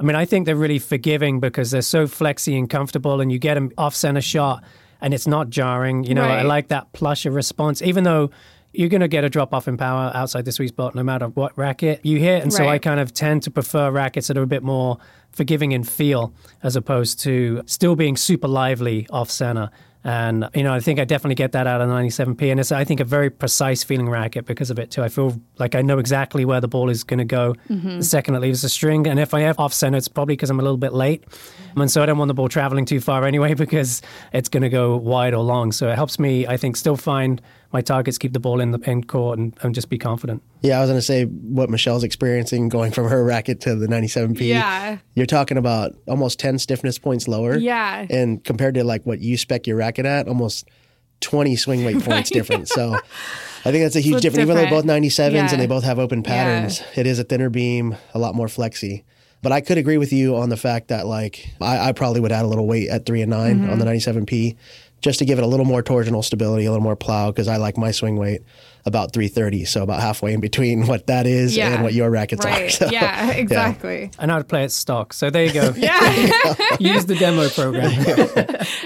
I 0.00 0.02
mean, 0.02 0.16
I 0.16 0.24
think 0.24 0.44
they're 0.46 0.56
really 0.56 0.80
forgiving 0.80 1.38
because 1.38 1.70
they're 1.70 1.82
so 1.82 2.08
flexy 2.08 2.58
and 2.58 2.68
comfortable, 2.68 3.20
and 3.20 3.30
you 3.30 3.38
get 3.38 3.54
them 3.54 3.70
off 3.78 3.94
center 3.94 4.20
shot, 4.20 4.64
and 5.00 5.14
it's 5.14 5.26
not 5.26 5.50
jarring. 5.50 6.04
You 6.04 6.14
know, 6.14 6.24
I 6.24 6.42
like 6.42 6.68
that 6.68 6.92
plusher 6.92 7.30
response, 7.30 7.82
even 7.82 8.04
though. 8.04 8.30
You're 8.72 8.90
going 8.90 9.00
to 9.00 9.08
get 9.08 9.24
a 9.24 9.30
drop 9.30 9.54
off 9.54 9.68
in 9.68 9.78
power 9.78 10.12
outside 10.14 10.44
the 10.44 10.52
sweet 10.52 10.68
spot 10.68 10.94
no 10.94 11.02
matter 11.02 11.28
what 11.28 11.56
racket 11.56 12.04
you 12.04 12.18
hit. 12.18 12.42
And 12.42 12.52
so 12.52 12.68
I 12.68 12.76
kind 12.78 13.00
of 13.00 13.14
tend 13.14 13.42
to 13.44 13.50
prefer 13.50 13.90
rackets 13.90 14.26
that 14.28 14.36
are 14.36 14.42
a 14.42 14.46
bit 14.46 14.62
more 14.62 14.98
forgiving 15.32 15.72
in 15.72 15.82
feel 15.82 16.34
as 16.62 16.76
opposed 16.76 17.18
to 17.20 17.62
still 17.64 17.96
being 17.96 18.18
super 18.18 18.48
lively 18.48 19.06
off 19.08 19.30
center. 19.30 19.70
And, 20.06 20.48
you 20.54 20.62
know, 20.62 20.72
I 20.72 20.78
think 20.78 21.00
I 21.00 21.04
definitely 21.04 21.34
get 21.34 21.50
that 21.50 21.66
out 21.66 21.80
of 21.80 21.88
the 21.88 21.94
97P. 21.94 22.52
And 22.52 22.60
it's, 22.60 22.70
I 22.70 22.84
think, 22.84 23.00
a 23.00 23.04
very 23.04 23.28
precise 23.28 23.82
feeling 23.82 24.08
racket 24.08 24.46
because 24.46 24.70
of 24.70 24.78
it, 24.78 24.92
too. 24.92 25.02
I 25.02 25.08
feel 25.08 25.36
like 25.58 25.74
I 25.74 25.82
know 25.82 25.98
exactly 25.98 26.44
where 26.44 26.60
the 26.60 26.68
ball 26.68 26.90
is 26.90 27.02
going 27.02 27.18
to 27.18 27.24
go 27.24 27.56
mm-hmm. 27.68 27.98
the 27.98 28.04
second 28.04 28.36
it 28.36 28.40
leaves 28.40 28.62
the 28.62 28.68
string. 28.68 29.08
And 29.08 29.18
if 29.18 29.34
I 29.34 29.40
have 29.40 29.58
off 29.58 29.72
center, 29.72 29.98
it's 29.98 30.06
probably 30.06 30.36
because 30.36 30.48
I'm 30.48 30.60
a 30.60 30.62
little 30.62 30.76
bit 30.76 30.92
late. 30.92 31.28
Mm-hmm. 31.28 31.80
And 31.80 31.90
so 31.90 32.04
I 32.04 32.06
don't 32.06 32.18
want 32.18 32.28
the 32.28 32.34
ball 32.34 32.48
traveling 32.48 32.84
too 32.84 33.00
far 33.00 33.24
anyway 33.24 33.54
because 33.66 34.00
it's 34.32 34.48
going 34.48 34.62
to 34.62 34.68
go 34.68 34.96
wide 34.96 35.34
or 35.34 35.42
long. 35.42 35.72
So 35.72 35.88
it 35.88 35.96
helps 35.96 36.20
me, 36.20 36.46
I 36.46 36.56
think, 36.56 36.76
still 36.76 36.96
find 36.96 37.42
my 37.72 37.80
targets, 37.80 38.18
keep 38.18 38.32
the 38.32 38.40
ball 38.40 38.60
in 38.60 38.70
the 38.70 38.78
in 38.90 39.04
court, 39.04 39.38
and, 39.38 39.56
and 39.62 39.74
just 39.74 39.88
be 39.90 39.98
confident. 39.98 40.42
Yeah, 40.62 40.78
I 40.78 40.80
was 40.80 40.88
going 40.90 40.98
to 40.98 41.02
say 41.02 41.24
what 41.24 41.68
Michelle's 41.70 42.04
experiencing 42.04 42.68
going 42.68 42.92
from 42.92 43.08
her 43.08 43.24
racket 43.24 43.60
to 43.62 43.74
the 43.74 43.86
97P. 43.86 44.40
Yeah. 44.48 44.98
You're 45.14 45.26
talking 45.26 45.58
about 45.58 45.94
almost 46.06 46.38
10 46.38 46.58
stiffness 46.58 46.98
points 46.98 47.28
lower. 47.28 47.56
Yeah. 47.56 48.06
And 48.08 48.42
compared 48.44 48.74
to 48.74 48.84
like 48.84 49.04
what 49.04 49.20
you 49.20 49.36
spec 49.36 49.66
your 49.66 49.76
racket 49.76 50.06
at, 50.06 50.28
almost 50.28 50.68
20 51.20 51.56
swing 51.56 51.84
weight 51.84 52.02
points 52.02 52.30
different. 52.38 52.68
So 52.68 52.94
I 52.94 53.70
think 53.72 53.84
that's 53.84 53.96
a 53.96 54.00
huge 54.00 54.16
So 54.16 54.20
difference. 54.20 54.42
Even 54.44 54.56
though 54.56 54.62
they're 54.62 54.70
both 54.70 54.84
97s 54.84 55.32
Yeah. 55.32 55.48
and 55.50 55.60
they 55.60 55.66
both 55.66 55.84
have 55.84 55.98
open 55.98 56.22
patterns, 56.22 56.82
it 56.94 57.06
is 57.06 57.18
a 57.18 57.24
thinner 57.24 57.50
beam, 57.50 57.96
a 58.14 58.18
lot 58.18 58.34
more 58.34 58.48
flexy. 58.48 59.04
But 59.42 59.52
I 59.52 59.60
could 59.60 59.78
agree 59.78 59.98
with 59.98 60.12
you 60.12 60.34
on 60.36 60.48
the 60.48 60.56
fact 60.56 60.88
that 60.88 61.06
like 61.06 61.46
I, 61.60 61.88
I 61.88 61.92
probably 61.92 62.20
would 62.20 62.32
add 62.32 62.44
a 62.44 62.48
little 62.48 62.66
weight 62.66 62.88
at 62.88 63.06
three 63.06 63.22
and 63.22 63.30
9 63.30 63.58
Mm-hmm. 63.60 63.70
on 63.70 63.78
the 63.78 63.84
97P 63.84 64.56
just 65.00 65.18
to 65.18 65.24
give 65.24 65.38
it 65.38 65.44
a 65.44 65.46
little 65.46 65.66
more 65.66 65.82
torsional 65.82 66.24
stability, 66.24 66.64
a 66.66 66.70
little 66.70 66.82
more 66.82 66.96
plow 66.96 67.30
because 67.30 67.48
I 67.48 67.56
like 67.56 67.76
my 67.76 67.90
swing 67.90 68.16
weight 68.16 68.42
about 68.86 69.12
330, 69.12 69.64
so 69.66 69.82
about 69.82 70.00
halfway 70.00 70.32
in 70.32 70.40
between 70.40 70.86
what 70.86 71.06
that 71.08 71.26
is 71.26 71.56
Yeah. 71.56 71.74
and 71.74 71.82
what 71.82 71.92
your 71.92 72.08
rackets 72.10 72.44
are. 72.46 72.48
Right. 72.50 72.70
So, 72.76 72.86
yeah, 72.90 73.32
exactly. 73.32 74.10
And 74.18 74.30
I 74.30 74.36
would 74.38 74.48
play 74.48 74.64
it 74.64 74.70
stock. 74.70 75.12
So 75.12 75.28
there 75.30 75.44
you 75.44 75.52
go. 75.52 75.72
Yeah. 75.76 76.00
Use 76.80 77.06
the 77.06 77.16
demo 77.16 77.48
program. 77.48 77.92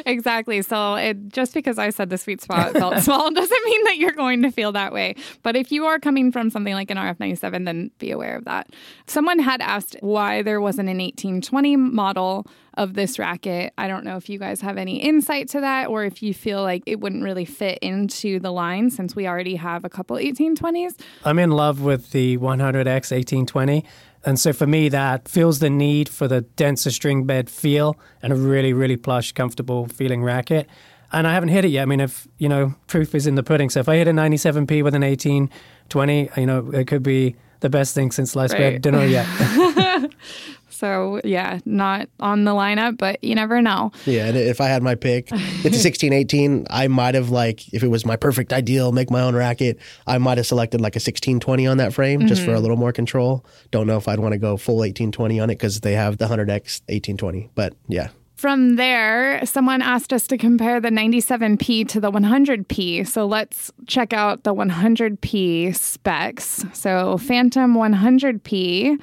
Exactly. 0.07 0.63
So 0.63 0.95
it 0.95 1.29
just 1.29 1.55
because 1.55 1.79
I 1.79 1.91
said 1.91 2.11
the 2.11 2.19
sweet 2.19 2.41
spot 2.41 2.73
felt 2.73 2.99
small 3.03 3.31
doesn't 3.31 3.65
mean 3.65 3.85
that 3.85 3.97
you're 3.99 4.13
going 4.13 4.43
to 4.43 4.51
feel 4.51 4.73
that 4.73 4.93
way. 4.93 5.15
But 5.43 5.57
if 5.57 5.71
you 5.73 5.85
are 5.87 5.99
coming 5.99 6.33
from 6.33 6.51
something 6.51 6.75
like 6.75 6.91
an 6.91 6.97
RF97, 6.97 7.65
then 7.65 7.91
be 7.99 8.11
aware 8.11 8.37
of 8.37 8.45
that. 8.45 8.71
Someone 9.07 9.39
had 9.39 9.61
asked 9.61 9.97
why 10.01 10.43
there 10.43 10.61
wasn't 10.61 10.89
an 10.89 10.99
1820 10.99 11.77
model 11.77 12.47
of 12.75 12.95
this 12.95 13.19
racket. 13.19 13.73
I 13.77 13.89
don't 13.89 14.05
know 14.05 14.17
if 14.17 14.29
you 14.31 14.39
guys 14.39 14.61
have 14.61 14.79
any 14.79 15.03
insight 15.03 15.49
to 15.51 15.61
that 15.61 15.89
or 15.89 16.05
if 16.05 16.23
you 16.23 16.33
feel 16.33 16.63
like 16.63 16.83
it 16.87 17.01
wouldn't 17.01 17.23
really 17.25 17.45
fit 17.45 17.79
into 17.83 18.39
the 18.39 18.53
line 18.53 18.91
since 18.91 19.15
we 19.17 19.27
already 19.27 19.57
have 19.57 19.85
a 19.85 19.90
couple 19.91 20.17
1820s. 20.17 20.95
I'm 21.25 21.39
in 21.39 21.51
love 21.51 21.81
with 21.83 22.11
the 22.13 22.39
100X 22.39 23.11
1820. 23.13 23.85
And 24.25 24.39
so 24.39 24.53
for 24.53 24.67
me, 24.67 24.89
that 24.91 25.29
feels 25.29 25.61
the 25.61 25.71
need 25.71 26.09
for 26.09 26.29
the 26.29 26.43
denser 26.43 26.91
string 26.91 27.25
bed 27.25 27.49
feel 27.49 27.99
and 28.23 28.33
a 28.33 28.37
really, 28.37 28.73
really 28.73 28.97
plush, 28.97 29.33
comfortable 29.33 29.87
feeling 29.89 30.23
racket. 30.23 30.69
And 31.13 31.27
I 31.27 31.33
haven't 31.35 31.49
hit 31.49 31.65
it 31.65 31.69
yet. 31.69 31.83
I 31.83 31.87
mean, 31.87 32.01
if, 32.01 32.29
you 32.39 32.49
know, 32.49 32.75
proof 32.87 33.15
is 33.15 33.27
in 33.27 33.35
the 33.35 33.43
pudding. 33.43 33.71
So 33.71 33.81
if 33.81 33.89
I 33.89 33.97
hit 33.97 34.09
a 34.09 34.13
97P 34.13 34.85
with 34.85 34.95
an 34.95 35.03
1820, 35.03 36.31
you 36.37 36.47
know, 36.47 36.71
it 36.71 36.87
could 36.87 37.03
be 37.03 37.35
the 37.61 37.71
best 37.71 37.95
thing 37.95 38.11
since 38.11 38.33
sliced 38.33 38.53
Right. 38.53 38.81
bread. 38.81 38.83
Don't 38.83 38.93
know 38.93 39.03
yet. 39.03 39.27
So, 40.81 41.21
yeah, 41.25 41.59
not 41.67 42.09
on 42.21 42.45
the 42.45 42.53
lineup, 42.53 42.97
but 42.97 43.23
you 43.23 43.35
never 43.35 43.61
know. 43.61 43.93
Yeah, 44.07 44.25
and 44.25 44.37
if 44.37 44.63
I 44.63 44.69
had 44.69 44.83
my 44.83 44.95
pick, 44.95 45.29
it's 45.31 45.77
a 45.77 45.81
16, 45.91 46.15
18. 46.15 46.67
I 46.71 46.89
might 46.89 47.15
have 47.15 47.29
like 47.29 47.71
if 47.75 47.83
it 47.83 47.89
was 47.89 48.07
my 48.07 48.17
perfect 48.17 48.51
ideal, 48.51 48.91
make 48.91 49.11
my 49.11 49.21
own 49.21 49.37
racket. 49.37 49.79
I 50.07 50.17
might 50.17 50.39
have 50.39 50.47
selected 50.47 50.81
like 50.81 50.97
a 50.97 51.01
16, 51.01 51.39
20 51.39 51.67
on 51.67 51.77
that 51.77 51.93
frame 51.93 52.27
just 52.27 52.41
for 52.41 52.53
a 52.53 52.55
mm-hmm. 52.55 52.63
little 52.63 52.77
more 52.79 52.93
control. 52.93 53.45
Don't 53.71 53.87
know 53.87 53.99
if 53.99 54.09
I'd 54.09 54.21
want 54.21 54.33
to 54.33 54.39
go 54.39 54.57
full 54.57 54.83
18, 54.83 55.13
20 55.13 55.39
on 55.39 55.51
it 55.51 55.57
because 55.57 55.81
they 55.81 55.93
have 55.93 56.17
the 56.17 56.27
100x 56.27 56.81
18, 56.89 57.19
20. 57.19 57.51
But 57.55 57.75
yeah, 57.87 58.09
From 58.37 58.77
there, 58.77 59.45
someone 59.45 59.83
asked 59.83 60.15
us 60.15 60.27
to 60.29 60.39
compare 60.39 60.81
the 60.81 60.89
97P 60.89 61.87
to 61.89 62.01
the 62.01 62.11
100P. 62.11 63.07
So 63.07 63.27
let's 63.27 63.71
check 63.87 64.15
out 64.15 64.45
the 64.45 64.55
100P 64.55 65.77
specs. 65.77 66.65
So, 66.73 67.19
Phantom 67.19 67.75
100P. 67.75 68.99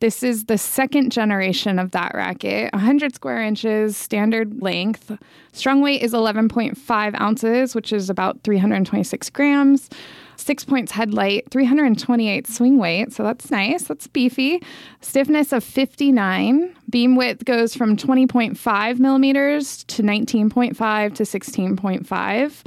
This 0.00 0.22
is 0.22 0.46
the 0.46 0.56
second 0.56 1.12
generation 1.12 1.78
of 1.78 1.90
that 1.90 2.14
racket, 2.14 2.72
100 2.72 3.14
square 3.14 3.42
inches, 3.42 3.98
standard 3.98 4.62
length. 4.62 5.12
Strung 5.52 5.82
weight 5.82 6.00
is 6.00 6.14
11.5 6.14 7.20
ounces, 7.20 7.74
which 7.74 7.92
is 7.92 8.08
about 8.08 8.42
326 8.42 9.28
grams. 9.28 9.90
Six 10.36 10.64
points 10.64 10.92
headlight, 10.92 11.50
328 11.50 12.46
swing 12.46 12.78
weight. 12.78 13.12
So 13.12 13.22
that's 13.24 13.50
nice. 13.50 13.82
That's 13.84 14.06
beefy. 14.06 14.62
Stiffness 15.02 15.52
of 15.52 15.62
59. 15.62 16.74
Beam 16.88 17.14
width 17.14 17.44
goes 17.44 17.74
from 17.74 17.94
20.5 17.94 18.98
millimeters 18.98 19.84
to 19.84 20.02
19.5 20.02 21.14
to 21.14 21.22
16.5. 21.24 22.64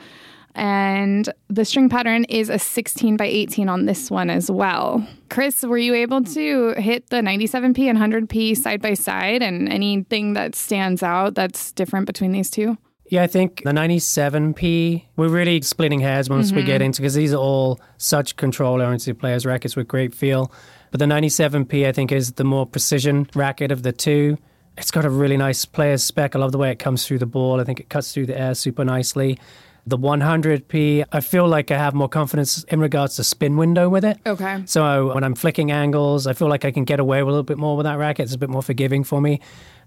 And 0.55 1.33
the 1.47 1.65
string 1.65 1.89
pattern 1.89 2.25
is 2.25 2.49
a 2.49 2.59
16 2.59 3.17
by 3.17 3.25
18 3.25 3.69
on 3.69 3.85
this 3.85 4.11
one 4.11 4.29
as 4.29 4.51
well. 4.51 5.05
Chris, 5.29 5.63
were 5.63 5.77
you 5.77 5.95
able 5.95 6.23
to 6.23 6.73
hit 6.77 7.09
the 7.09 7.17
97p 7.17 7.89
and 7.89 7.97
100p 7.97 8.55
side 8.55 8.81
by 8.81 8.93
side 8.93 9.41
and 9.41 9.67
anything 9.67 10.33
that 10.33 10.55
stands 10.55 11.01
out 11.01 11.33
that's 11.33 11.71
different 11.71 12.05
between 12.05 12.31
these 12.31 12.51
two? 12.51 12.77
Yeah, 13.09 13.23
I 13.23 13.27
think 13.27 13.63
the 13.63 13.71
97P, 13.71 15.05
we're 15.17 15.27
really 15.27 15.61
splitting 15.61 15.99
hairs 15.99 16.29
once 16.29 16.51
we 16.51 16.63
get 16.63 16.75
mm-hmm. 16.75 16.85
into 16.85 17.01
because 17.01 17.13
these 17.13 17.33
are 17.33 17.37
all 17.37 17.79
such 17.97 18.37
control 18.37 18.81
oriented 18.81 19.19
players, 19.19 19.45
rackets 19.45 19.75
with 19.75 19.87
great 19.87 20.15
feel. 20.15 20.51
But 20.89 20.99
the 20.99 21.05
97P, 21.05 21.85
I 21.85 21.91
think, 21.91 22.11
is 22.11 22.33
the 22.33 22.43
more 22.43 22.65
precision 22.65 23.27
racket 23.35 23.71
of 23.71 23.83
the 23.83 23.91
two. 23.91 24.37
It's 24.77 24.89
got 24.89 25.05
a 25.05 25.09
really 25.09 25.37
nice 25.37 25.65
player's 25.65 26.03
spec. 26.03 26.35
I 26.35 26.39
love 26.39 26.51
the 26.51 26.57
way 26.57 26.71
it 26.71 26.79
comes 26.79 27.05
through 27.05 27.19
the 27.19 27.25
ball. 27.25 27.59
I 27.59 27.63
think 27.63 27.79
it 27.79 27.89
cuts 27.89 28.13
through 28.13 28.27
the 28.27 28.39
air 28.39 28.55
super 28.55 28.85
nicely. 28.85 29.37
The 29.85 29.97
100P, 29.97 31.03
I 31.11 31.19
feel 31.19 31.45
like 31.47 31.69
I 31.69 31.77
have 31.77 31.93
more 31.93 32.07
confidence 32.07 32.63
in 32.65 32.79
regards 32.79 33.17
to 33.17 33.23
spin 33.23 33.57
window 33.57 33.89
with 33.89 34.05
it. 34.05 34.17
Okay. 34.25 34.63
So 34.65 35.13
when 35.13 35.25
I'm 35.25 35.35
flicking 35.35 35.71
angles, 35.71 36.25
I 36.25 36.31
feel 36.31 36.47
like 36.47 36.63
I 36.63 36.71
can 36.71 36.85
get 36.85 37.01
away 37.01 37.21
with 37.21 37.33
a 37.33 37.33
little 37.33 37.43
bit 37.43 37.57
more 37.57 37.75
with 37.75 37.83
that 37.83 37.97
racket. 37.97 38.23
It's 38.23 38.35
a 38.35 38.37
bit 38.37 38.49
more 38.49 38.63
forgiving 38.63 39.03
for 39.03 39.19
me. 39.19 39.41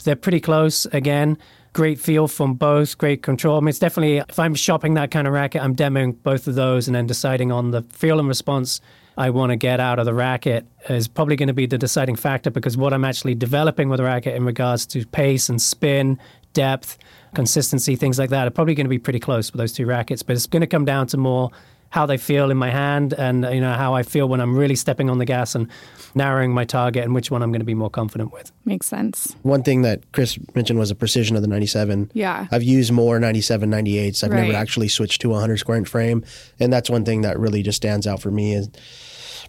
They're 0.05 0.15
pretty 0.15 0.41
close 0.41 0.85
again. 0.87 1.39
Great 1.73 1.99
feel 1.99 2.29
from 2.29 2.55
both, 2.55 2.99
great 2.99 3.23
control. 3.23 3.57
I 3.57 3.61
mean, 3.61 3.69
it's 3.69 3.79
definitely, 3.79 4.19
if 4.19 4.39
I'm 4.39 4.55
shopping 4.55 4.95
that 4.95 5.11
kind 5.11 5.27
of 5.27 5.33
racket, 5.33 5.63
I'm 5.63 5.75
demoing 5.75 6.23
both 6.23 6.47
of 6.47 6.57
those 6.57 6.89
and 6.89 6.95
then 6.95 7.07
deciding 7.07 7.51
on 7.51 7.71
the 7.71 7.83
feel 7.83 8.19
and 8.19 8.29
response 8.29 8.83
I 9.19 9.31
want 9.31 9.51
to 9.51 9.57
get 9.57 9.81
out 9.81 9.99
of 9.99 10.05
the 10.05 10.13
racket 10.13 10.67
is 10.91 11.09
probably 11.09 11.37
going 11.37 11.47
to 11.47 11.55
be 11.55 11.67
the 11.67 11.79
deciding 11.79 12.17
factor 12.17 12.51
because 12.51 12.77
what 12.77 12.93
I'm 12.93 13.05
actually 13.05 13.35
developing 13.35 13.89
with 13.89 13.97
the 13.99 14.05
racket 14.05 14.35
in 14.35 14.45
regards 14.45 14.85
to 14.89 15.07
pace 15.07 15.49
and 15.49 15.61
spin, 15.61 16.19
depth, 16.53 16.99
consistency, 17.37 17.95
things 17.95 18.19
like 18.19 18.31
that 18.31 18.49
are 18.49 18.51
probably 18.51 18.75
going 18.75 18.87
to 18.87 18.91
be 18.91 18.99
pretty 18.99 19.21
close 19.21 19.53
with 19.53 19.59
those 19.61 19.73
two 19.73 19.87
rackets. 19.87 20.23
But 20.25 20.35
it's 20.35 20.47
going 20.47 20.63
to 20.63 20.67
come 20.67 20.85
down 20.85 21.07
to 21.09 21.17
more 21.17 21.51
how 21.91 22.05
they 22.05 22.17
feel 22.17 22.51
in 22.51 22.57
my 22.57 22.69
hand 22.69 23.13
and 23.13 23.45
you 23.45 23.61
know 23.61 23.73
how 23.73 23.95
I 23.95 24.03
feel 24.03 24.29
when 24.29 24.41
I'm 24.41 24.57
really 24.59 24.75
stepping 24.75 25.09
on 25.09 25.19
the 25.19 25.25
gas 25.25 25.55
and 25.55 25.69
narrowing 26.17 26.53
my 26.53 26.65
target 26.65 27.05
and 27.05 27.15
which 27.15 27.31
one 27.31 27.43
I'm 27.43 27.53
going 27.53 27.61
to 27.61 27.65
be 27.67 27.75
more 27.75 27.89
confident 27.91 28.33
with. 28.33 28.51
Makes 28.65 28.89
sense. 28.89 29.37
one 29.43 29.63
thing 29.63 29.83
that 29.83 30.01
Chris 30.13 30.37
mentioned 30.57 30.81
was 30.81 30.89
the 30.89 30.97
precision 30.97 31.37
of 31.37 31.43
the 31.43 31.49
97. 31.49 32.11
Yeah. 32.13 32.49
I've 32.51 32.65
used 32.65 32.91
more 32.93 33.21
97, 33.21 33.71
98s. 33.71 34.25
I've 34.25 34.31
Right. 34.33 34.47
never 34.47 34.57
actually 34.57 34.89
switched 34.89 35.21
to 35.21 35.29
a 35.31 35.35
100 35.35 35.59
square 35.59 35.79
inch 35.79 35.89
frame. 35.89 36.25
And 36.59 36.73
that's 36.73 36.91
one 36.91 37.05
thing 37.05 37.21
that 37.23 37.39
really 37.39 37.63
just 37.63 37.77
stands 37.77 38.07
out 38.07 38.21
for 38.21 38.33
me 38.33 38.55
is 38.55 38.69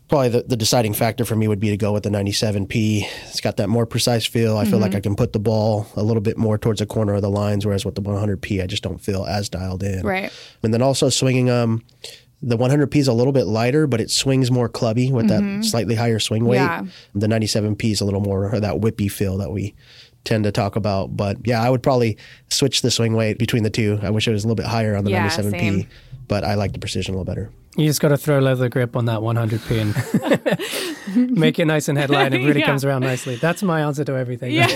probably 0.07 0.29
the, 0.29 0.43
the 0.43 0.57
deciding 0.57 0.93
factor 0.93 1.25
for 1.25 1.35
me 1.35 1.47
would 1.47 1.59
be 1.59 1.69
to 1.69 1.77
go 1.77 1.91
with 1.91 2.03
the 2.03 2.09
97P. 2.09 3.03
It's 3.27 3.41
got 3.41 3.57
that 3.57 3.67
more 3.67 3.85
precise 3.85 4.25
feel. 4.25 4.57
I 4.57 4.65
feel 4.65 4.79
like 4.79 4.95
I 4.95 4.99
can 4.99 5.15
put 5.15 5.33
the 5.33 5.39
ball 5.39 5.87
a 5.95 6.03
little 6.03 6.21
bit 6.21 6.37
more 6.37 6.57
towards 6.57 6.79
the 6.79 6.85
corner 6.85 7.13
of 7.13 7.21
the 7.21 7.29
lines, 7.29 7.65
whereas 7.65 7.85
with 7.85 7.95
the 7.95 8.01
100P, 8.01 8.63
I 8.63 8.67
just 8.67 8.83
don't 8.83 8.99
feel 8.99 9.25
as 9.25 9.49
dialed 9.49 9.83
in. 9.83 10.05
Right. 10.05 10.31
And 10.63 10.73
then 10.73 10.81
also 10.81 11.09
swinging 11.09 11.49
um 11.49 11.83
the 12.41 12.57
100P 12.57 12.95
is 12.97 13.07
a 13.07 13.13
little 13.13 13.33
bit 13.33 13.45
lighter, 13.45 13.87
but 13.87 13.99
it 13.99 14.11
swings 14.11 14.51
more 14.51 14.69
clubby 14.69 15.11
with 15.11 15.27
that 15.29 15.65
slightly 15.65 15.95
higher 15.95 16.19
swing 16.19 16.45
weight. 16.45 16.57
Yeah. 16.57 16.85
The 17.15 17.25
97P 17.25 17.91
is 17.91 18.01
a 18.01 18.05
little 18.05 18.19
more 18.19 18.51
of 18.53 18.61
that 18.61 18.75
whippy 18.75 19.11
feel 19.11 19.37
that 19.39 19.51
we 19.51 19.73
tend 20.27 20.43
to 20.43 20.51
talk 20.51 20.75
about. 20.75 21.15
But 21.17 21.37
yeah, 21.47 21.61
I 21.63 21.69
would 21.71 21.81
probably 21.81 22.17
switch 22.49 22.81
the 22.81 22.91
swing 22.91 23.15
weight 23.15 23.39
between 23.39 23.63
the 23.63 23.69
two. 23.71 23.97
I 24.03 24.09
wish 24.11 24.27
it 24.27 24.31
was 24.31 24.43
a 24.43 24.47
little 24.47 24.55
bit 24.61 24.65
higher 24.67 24.95
on 24.95 25.05
the 25.05 25.11
Yeah, 25.11 25.27
97P, 25.29 25.51
same. 25.59 25.87
but 26.27 26.43
I 26.43 26.53
like 26.55 26.73
the 26.73 26.79
precision 26.79 27.15
a 27.15 27.17
little 27.17 27.25
better. 27.25 27.49
You 27.77 27.85
just 27.85 28.01
got 28.01 28.09
to 28.09 28.17
throw 28.17 28.39
leather 28.39 28.69
grip 28.69 28.95
on 28.95 29.05
that 29.05 29.19
100p 29.19 29.81
and 31.15 31.31
make 31.39 31.59
it 31.59 31.65
nice 31.65 31.87
and 31.87 31.97
headline. 31.97 32.33
It 32.33 32.37
really 32.45 32.59
Yeah. 32.65 32.65
comes 32.65 32.83
around 32.83 33.01
nicely. 33.01 33.35
That's 33.35 33.61
my 33.63 33.81
answer 33.81 34.03
to 34.03 34.13
everything. 34.17 34.51
Yeah. 34.51 34.67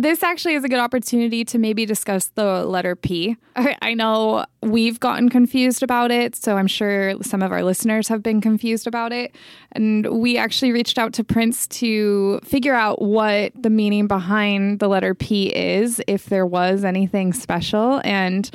This 0.00 0.22
actually 0.22 0.54
is 0.54 0.62
a 0.62 0.68
good 0.68 0.78
opportunity 0.78 1.44
to 1.46 1.58
maybe 1.58 1.84
discuss 1.84 2.28
the 2.28 2.64
letter 2.64 2.94
P. 2.94 3.36
I 3.56 3.94
know 3.94 4.46
we've 4.62 5.00
gotten 5.00 5.28
confused 5.28 5.82
about 5.82 6.12
it, 6.12 6.36
so 6.36 6.56
I'm 6.56 6.68
sure 6.68 7.20
some 7.24 7.42
of 7.42 7.50
our 7.50 7.64
listeners 7.64 8.06
have 8.06 8.22
been 8.22 8.40
confused 8.40 8.86
about 8.86 9.10
it. 9.10 9.34
And 9.72 10.06
we 10.20 10.38
actually 10.38 10.70
reached 10.70 10.98
out 10.98 11.12
to 11.14 11.24
Prince 11.24 11.66
to 11.66 12.38
figure 12.44 12.74
out 12.74 13.02
what 13.02 13.52
the 13.60 13.70
meaning 13.70 14.06
behind 14.06 14.78
the 14.78 14.86
letter 14.86 15.16
P 15.16 15.48
is, 15.48 16.00
if 16.06 16.26
there 16.26 16.46
was 16.46 16.84
anything 16.84 17.32
special. 17.32 18.00
And 18.04 18.48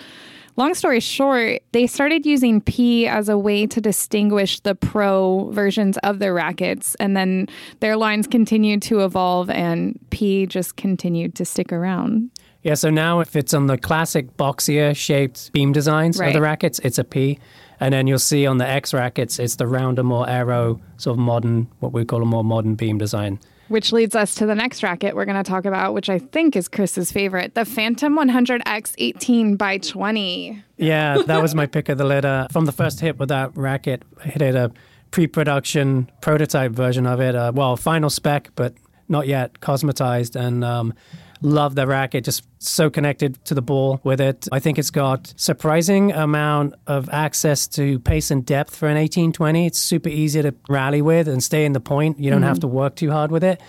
Long 0.56 0.76
story 0.76 1.00
short, 1.00 1.64
they 1.72 1.88
started 1.88 2.28
using 2.28 2.62
P 2.62 3.08
as 3.08 3.28
a 3.28 3.38
way 3.38 3.66
to 3.66 3.82
distinguish 3.82 4.60
the 4.60 4.76
pro 4.76 5.50
versions 5.50 5.98
of 6.00 6.20
their 6.20 6.34
rackets, 6.34 6.94
and 6.96 7.18
then 7.18 7.48
their 7.80 7.98
lines 7.98 8.28
continued 8.28 8.84
to 8.84 9.04
evolve, 9.04 9.50
and 9.50 10.00
P 10.12 10.46
just 10.46 10.76
continued 10.76 11.34
to 11.36 11.46
stick 11.46 11.74
around. 11.74 12.30
Yeah, 12.62 12.76
so 12.76 12.90
now 12.90 13.20
if 13.20 13.36
it's 13.36 13.54
on 13.54 13.68
the 13.68 13.78
classic 13.78 14.38
boxier 14.38 14.96
shaped 14.96 15.52
beam 15.54 15.74
designs 15.74 16.20
of 16.20 16.32
the 16.34 16.42
rackets, 16.42 16.80
it's 16.80 16.98
a 16.98 17.04
P. 17.04 17.40
And 17.80 17.94
then 17.94 18.08
you'll 18.08 18.20
see 18.20 18.46
on 18.46 18.60
the 18.60 18.68
X 18.68 18.94
rackets, 18.94 19.40
it's 19.40 19.58
the 19.58 19.68
rounder, 19.68 20.04
more 20.04 20.30
arrow, 20.30 20.80
sort 20.96 21.16
of 21.16 21.20
modern, 21.20 21.68
what 21.82 21.92
we 21.92 22.06
call 22.06 22.22
a 22.22 22.26
more 22.26 22.44
modern 22.44 22.76
beam 22.76 22.98
design. 22.98 23.40
Which 23.74 23.92
leads 23.92 24.16
us 24.16 24.36
to 24.36 24.46
the 24.46 24.54
next 24.54 24.84
racket 24.84 25.16
we're 25.16 25.26
going 25.26 25.44
to 25.44 25.50
talk 25.50 25.66
about, 25.66 25.96
which 25.96 26.08
I 26.08 26.20
think 26.20 26.56
is 26.56 26.68
Chris's 26.68 27.12
favorite 27.12 27.56
the 27.56 27.66
Phantom 27.66 28.16
100X 28.16 28.94
18 29.00 29.56
by 29.56 29.80
20. 29.80 30.64
Yeah, 30.78 31.24
that 31.26 31.42
was 31.42 31.56
my 31.56 31.66
pick 31.66 31.90
of 31.90 31.98
the 31.98 32.04
litter. 32.04 32.46
From 32.52 32.66
the 32.66 32.72
first 32.72 33.00
hit 33.00 33.18
with 33.18 33.30
that 33.30 33.58
racket, 33.58 34.04
I 34.24 34.28
hit 34.28 34.44
it 34.44 34.54
a 34.54 34.72
pre 35.10 35.26
production 35.26 36.08
prototype 36.22 36.74
version 36.74 37.08
of 37.08 37.20
it. 37.20 37.34
Uh, 37.34 37.52
well, 37.56 37.76
final 37.76 38.12
spec, 38.12 38.52
but 38.54 38.76
not 39.10 39.26
yet 39.26 39.60
cosmetized. 39.60 40.36
And 40.36 40.64
um, 40.64 40.94
love 41.44 41.76
the 41.76 41.86
racket, 41.86 42.24
just 42.24 42.44
so 42.60 42.90
connected 42.90 43.44
to 43.46 43.54
the 43.54 43.62
ball 43.62 44.00
with 44.04 44.20
it. 44.20 44.48
I 44.52 44.60
think 44.60 44.80
it's 44.80 44.90
got 44.90 45.34
surprising 45.36 46.12
amount 46.12 46.76
of 46.88 47.10
access 47.10 47.68
to 47.70 48.00
pace 48.00 48.32
and 48.32 48.46
depth 48.46 48.76
for 48.76 48.88
an 48.88 48.96
1820. 48.96 49.68
It's 49.68 49.78
super 49.78 50.10
easy 50.10 50.42
to 50.42 50.56
rally 50.70 51.02
with 51.02 51.28
and 51.28 51.44
stay 51.44 51.66
in 51.66 51.74
the 51.74 51.80
point. 51.80 52.20
You 52.20 52.32
don't 52.32 52.40
mm-hmm. 52.40 52.48
have 52.48 52.60
to 52.62 52.68
work 52.68 52.96
too 52.96 53.12
hard 53.12 53.32
with 53.32 53.44
it. 53.44 53.62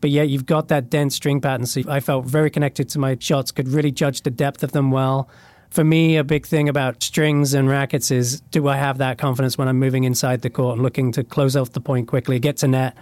But 0.00 0.10
yet 0.10 0.28
you've 0.28 0.46
got 0.46 0.68
that 0.68 0.90
dense 0.90 1.14
string 1.14 1.40
pattern. 1.40 1.64
So 1.64 1.82
I 1.88 2.00
felt 2.00 2.26
very 2.26 2.50
connected 2.50 2.88
to 2.90 2.98
my 2.98 3.16
shots, 3.20 3.52
could 3.52 3.68
really 3.68 3.92
judge 3.92 4.22
the 4.22 4.30
depth 4.30 4.62
of 4.62 4.72
them 4.72 4.90
well 4.90 5.28
for 5.72 5.84
me, 5.84 6.18
a 6.18 6.24
big 6.24 6.46
thing 6.46 6.68
about 6.68 7.02
strings 7.02 7.54
and 7.54 7.66
rackets 7.68 8.10
is 8.10 8.42
do 8.50 8.68
I 8.68 8.76
have 8.76 8.98
that 8.98 9.16
confidence 9.16 9.56
when 9.56 9.68
I'm 9.68 9.78
moving 9.78 10.04
inside 10.04 10.42
the 10.42 10.50
court 10.50 10.74
and 10.74 10.82
looking 10.82 11.12
to 11.12 11.24
close 11.24 11.56
off 11.56 11.72
the 11.72 11.80
point 11.80 12.08
quickly, 12.08 12.38
get 12.38 12.58
to 12.58 12.68
net? 12.68 12.94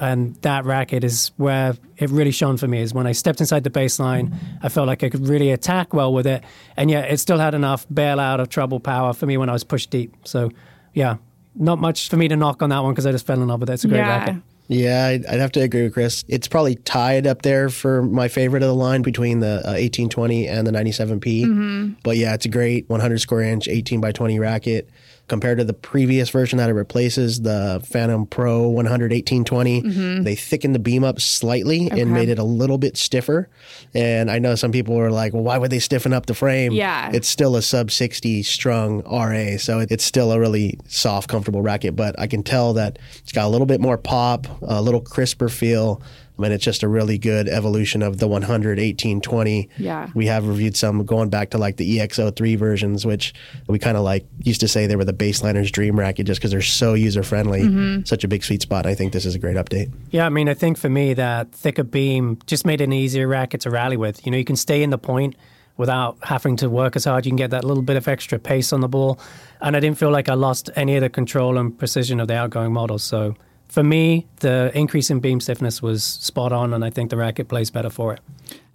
And 0.00 0.36
that 0.42 0.64
racket 0.64 1.02
is 1.02 1.32
where 1.36 1.74
it 1.96 2.08
really 2.10 2.30
shone 2.30 2.56
for 2.56 2.68
me. 2.68 2.80
Is 2.80 2.94
when 2.94 3.06
I 3.06 3.12
stepped 3.12 3.40
inside 3.40 3.64
the 3.64 3.70
baseline, 3.70 4.32
I 4.62 4.68
felt 4.68 4.86
like 4.86 5.02
I 5.02 5.08
could 5.08 5.26
really 5.26 5.50
attack 5.50 5.92
well 5.92 6.12
with 6.12 6.26
it, 6.26 6.44
and 6.76 6.90
yet 6.90 7.10
it 7.10 7.18
still 7.18 7.38
had 7.38 7.54
enough 7.54 7.88
bailout 7.88 8.40
of 8.40 8.48
trouble 8.48 8.78
power 8.80 9.12
for 9.12 9.26
me 9.26 9.36
when 9.36 9.48
I 9.48 9.52
was 9.52 9.64
pushed 9.64 9.90
deep. 9.90 10.14
So, 10.24 10.50
yeah, 10.94 11.16
not 11.56 11.78
much 11.78 12.08
for 12.08 12.16
me 12.16 12.28
to 12.28 12.36
knock 12.36 12.62
on 12.62 12.70
that 12.70 12.80
one 12.80 12.92
because 12.92 13.06
I 13.06 13.12
just 13.12 13.26
fell 13.26 13.40
in 13.40 13.48
love 13.48 13.60
with 13.60 13.70
it. 13.70 13.74
It's 13.74 13.84
a 13.84 13.88
great 13.88 13.98
yeah. 13.98 14.18
racket. 14.18 14.42
Yeah, 14.68 15.06
I'd, 15.06 15.26
I'd, 15.26 15.40
have 15.40 15.52
to 15.52 15.60
agree 15.60 15.84
with 15.84 15.94
Chris. 15.94 16.24
It's 16.28 16.46
probably 16.46 16.74
tied 16.76 17.26
up 17.26 17.40
there 17.40 17.70
for 17.70 18.02
my 18.02 18.28
favorite 18.28 18.62
of 18.62 18.68
the 18.68 18.74
line 18.74 19.00
between 19.00 19.40
the 19.40 19.62
uh, 19.64 19.72
1820 19.72 20.46
and 20.46 20.66
the 20.66 20.70
97P. 20.70 21.44
Mm-hmm. 21.44 21.92
But 22.04 22.18
yeah, 22.18 22.34
it's 22.34 22.44
a 22.44 22.50
great 22.50 22.86
100 22.88 23.18
square 23.18 23.40
inch 23.40 23.66
18 23.66 24.00
by 24.00 24.12
20 24.12 24.38
racket 24.38 24.90
compared 25.28 25.58
to 25.58 25.64
the 25.64 25.74
previous 25.74 26.30
version 26.30 26.58
that 26.58 26.68
it 26.68 26.72
replaces, 26.72 27.42
the 27.42 27.80
Phantom 27.84 28.26
Pro 28.26 28.68
11820. 28.68 29.82
Mm-hmm. 29.82 30.22
They 30.22 30.34
thickened 30.34 30.74
the 30.74 30.80
beam 30.80 31.04
up 31.04 31.20
slightly 31.20 31.86
okay. 31.86 32.00
and 32.00 32.12
made 32.12 32.28
it 32.28 32.38
a 32.38 32.44
little 32.44 32.78
bit 32.78 32.96
stiffer. 32.96 33.48
And 33.94 34.30
I 34.30 34.38
know 34.38 34.54
some 34.54 34.72
people 34.72 34.96
were 34.96 35.10
like, 35.10 35.34
well, 35.34 35.42
why 35.42 35.58
would 35.58 35.70
they 35.70 35.78
stiffen 35.78 36.12
up 36.12 36.26
the 36.26 36.34
frame? 36.34 36.72
Yeah. 36.72 37.10
It's 37.12 37.28
still 37.28 37.56
a 37.56 37.62
sub 37.62 37.90
60 37.90 38.42
strung 38.42 39.02
RA. 39.02 39.58
So 39.58 39.80
it's 39.80 40.04
still 40.04 40.32
a 40.32 40.40
really 40.40 40.78
soft, 40.88 41.28
comfortable 41.28 41.62
racket. 41.62 41.94
But 41.94 42.18
I 42.18 42.26
can 42.26 42.42
tell 42.42 42.72
that 42.74 42.98
it's 43.18 43.32
got 43.32 43.44
a 43.44 43.48
little 43.48 43.66
bit 43.66 43.80
more 43.80 43.98
pop, 43.98 44.46
a 44.62 44.82
little 44.82 45.00
crisper 45.00 45.48
feel. 45.48 46.02
I 46.38 46.42
mean, 46.42 46.52
it's 46.52 46.64
just 46.64 46.84
a 46.84 46.88
really 46.88 47.18
good 47.18 47.48
evolution 47.48 48.00
of 48.00 48.18
the 48.18 48.28
100, 48.28 48.78
18, 48.78 49.20
20. 49.20 49.68
Yeah. 49.76 50.08
We 50.14 50.26
have 50.26 50.46
reviewed 50.46 50.76
some 50.76 51.04
going 51.04 51.30
back 51.30 51.50
to 51.50 51.58
like 51.58 51.78
the 51.78 51.98
EXO3 51.98 52.56
versions, 52.56 53.04
which 53.04 53.34
we 53.66 53.78
kind 53.80 53.96
of 53.96 54.04
like 54.04 54.24
used 54.38 54.60
to 54.60 54.68
say 54.68 54.86
they 54.86 54.94
were 54.94 55.04
the 55.04 55.12
baseliner's 55.12 55.70
dream 55.72 55.98
racket 55.98 56.26
just 56.26 56.40
because 56.40 56.52
they're 56.52 56.62
so 56.62 56.94
user 56.94 57.24
friendly. 57.24 57.62
Mm-hmm. 57.62 58.04
Such 58.04 58.22
a 58.22 58.28
big 58.28 58.44
sweet 58.44 58.62
spot. 58.62 58.86
I 58.86 58.94
think 58.94 59.12
this 59.12 59.26
is 59.26 59.34
a 59.34 59.38
great 59.38 59.56
update. 59.56 59.92
Yeah, 60.10 60.26
I 60.26 60.28
mean, 60.28 60.48
I 60.48 60.54
think 60.54 60.78
for 60.78 60.88
me, 60.88 61.14
that 61.14 61.50
thicker 61.52 61.82
beam 61.82 62.38
just 62.46 62.64
made 62.64 62.80
it 62.80 62.84
an 62.84 62.92
easier 62.92 63.26
racket 63.26 63.62
to 63.62 63.70
rally 63.70 63.96
with. 63.96 64.24
You 64.24 64.30
know, 64.30 64.38
you 64.38 64.44
can 64.44 64.56
stay 64.56 64.84
in 64.84 64.90
the 64.90 64.98
point 64.98 65.34
without 65.76 66.18
having 66.22 66.56
to 66.56 66.68
work 66.68 66.96
as 66.96 67.04
hard. 67.04 67.24
You 67.24 67.30
can 67.30 67.36
get 67.36 67.50
that 67.50 67.64
little 67.64 67.82
bit 67.82 67.96
of 67.96 68.06
extra 68.06 68.38
pace 68.38 68.72
on 68.72 68.80
the 68.80 68.88
ball. 68.88 69.18
And 69.60 69.76
I 69.76 69.80
didn't 69.80 69.98
feel 69.98 70.10
like 70.10 70.28
I 70.28 70.34
lost 70.34 70.70
any 70.76 70.96
of 70.96 71.02
the 71.02 71.10
control 71.10 71.58
and 71.58 71.76
precision 71.76 72.20
of 72.20 72.28
the 72.28 72.34
outgoing 72.34 72.72
model. 72.72 72.98
So 72.98 73.34
for 73.68 73.82
me, 73.82 74.26
the 74.40 74.70
increase 74.74 75.10
in 75.10 75.20
beam 75.20 75.40
stiffness 75.40 75.82
was 75.82 76.02
spot 76.02 76.52
on, 76.52 76.72
and 76.72 76.84
I 76.84 76.90
think 76.90 77.10
the 77.10 77.16
racket 77.16 77.48
plays 77.48 77.70
better 77.70 77.90
for 77.90 78.14
it. 78.14 78.20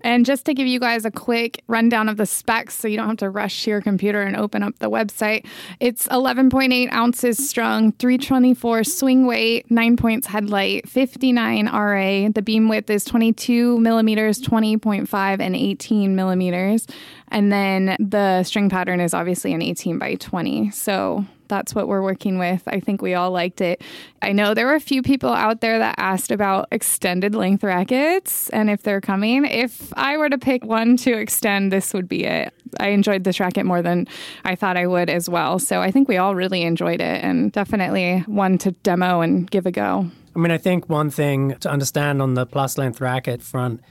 And 0.04 0.26
just 0.26 0.46
to 0.46 0.54
give 0.54 0.68
you 0.68 0.82
guys 0.82 1.06
a 1.06 1.12
quick 1.12 1.64
rundown 1.68 2.10
of 2.10 2.18
the 2.18 2.26
specs 2.26 2.76
so 2.76 2.90
you 2.90 2.98
don't 2.98 3.08
have 3.08 3.18
to 3.18 3.30
rush 3.30 3.64
to 3.64 3.70
your 3.70 3.82
computer 3.82 4.22
and 4.22 4.36
open 4.36 4.62
up 4.62 4.78
the 4.80 4.90
website, 4.90 5.46
it's 5.80 6.08
11.8 6.10 6.92
ounces 6.92 7.50
strung, 7.50 7.94
324 7.94 8.84
swing 8.84 9.26
weight, 9.26 9.72
9 9.72 9.96
points 9.96 10.28
headlight, 10.28 10.90
59 10.90 11.68
RA. 11.68 12.30
The 12.30 12.42
beam 12.42 12.68
width 12.68 12.90
is 12.90 13.06
22 13.06 13.80
millimeters, 13.80 14.42
20.5, 14.42 15.40
and 15.40 15.56
18 15.56 16.16
millimeters. 16.16 16.86
And 17.30 17.52
then 17.52 17.96
the 17.98 18.44
string 18.44 18.70
pattern 18.70 19.00
is 19.00 19.14
obviously 19.14 19.54
an 19.54 19.62
18 19.62 20.00
by 20.00 20.16
20. 20.16 20.70
So 20.72 21.26
that's 21.53 21.75
what 21.75 21.88
we're 21.88 22.01
working 22.01 22.39
with. 22.39 22.63
I 22.65 22.79
think 22.79 23.03
we 23.03 23.13
all 23.13 23.29
liked 23.29 23.62
it. 23.62 23.83
I 24.24 24.31
know 24.31 24.55
there 24.55 24.65
were 24.65 24.74
a 24.74 24.79
few 24.79 25.03
people 25.03 25.29
out 25.29 25.61
there 25.61 25.77
that 25.77 25.96
asked 26.00 26.31
about 26.31 26.68
extended 26.72 27.35
length 27.35 27.63
rackets 27.63 28.50
and 28.50 28.72
if 28.72 28.81
they're 28.81 29.01
coming. 29.01 29.46
If 29.46 29.94
I 29.96 30.18
were 30.18 30.29
to 30.29 30.39
pick 30.39 30.66
one 30.66 30.98
to 30.98 31.11
extend, 31.11 31.72
this 31.72 31.94
would 31.94 32.09
be 32.09 32.24
it. 32.24 32.53
I 32.79 32.87
enjoyed 32.87 33.24
this 33.24 33.39
racket 33.39 33.68
more 33.68 33.83
than 33.83 34.07
I 34.44 34.55
thought 34.55 34.77
I 34.77 34.87
would 34.87 35.11
as 35.11 35.29
well. 35.29 35.59
So 35.59 35.79
I 35.81 35.92
think 35.92 36.07
we 36.07 36.18
all 36.18 36.33
really 36.33 36.63
enjoyed 36.63 37.01
it 37.01 37.24
and 37.24 37.51
definitely 37.51 38.22
one 38.22 38.57
to 38.59 38.72
demo 38.72 39.22
and 39.22 39.50
give 39.50 39.68
a 39.68 39.72
go. 39.72 40.09
I 40.35 40.39
mean, 40.39 40.51
I 40.51 40.57
think 40.57 40.89
one 40.89 41.11
thing 41.11 41.55
to 41.59 41.70
understand 41.70 42.20
on 42.20 42.33
the 42.33 42.48
plus 42.48 42.79
length 42.79 43.00
racket 43.00 43.44
front 43.44 43.81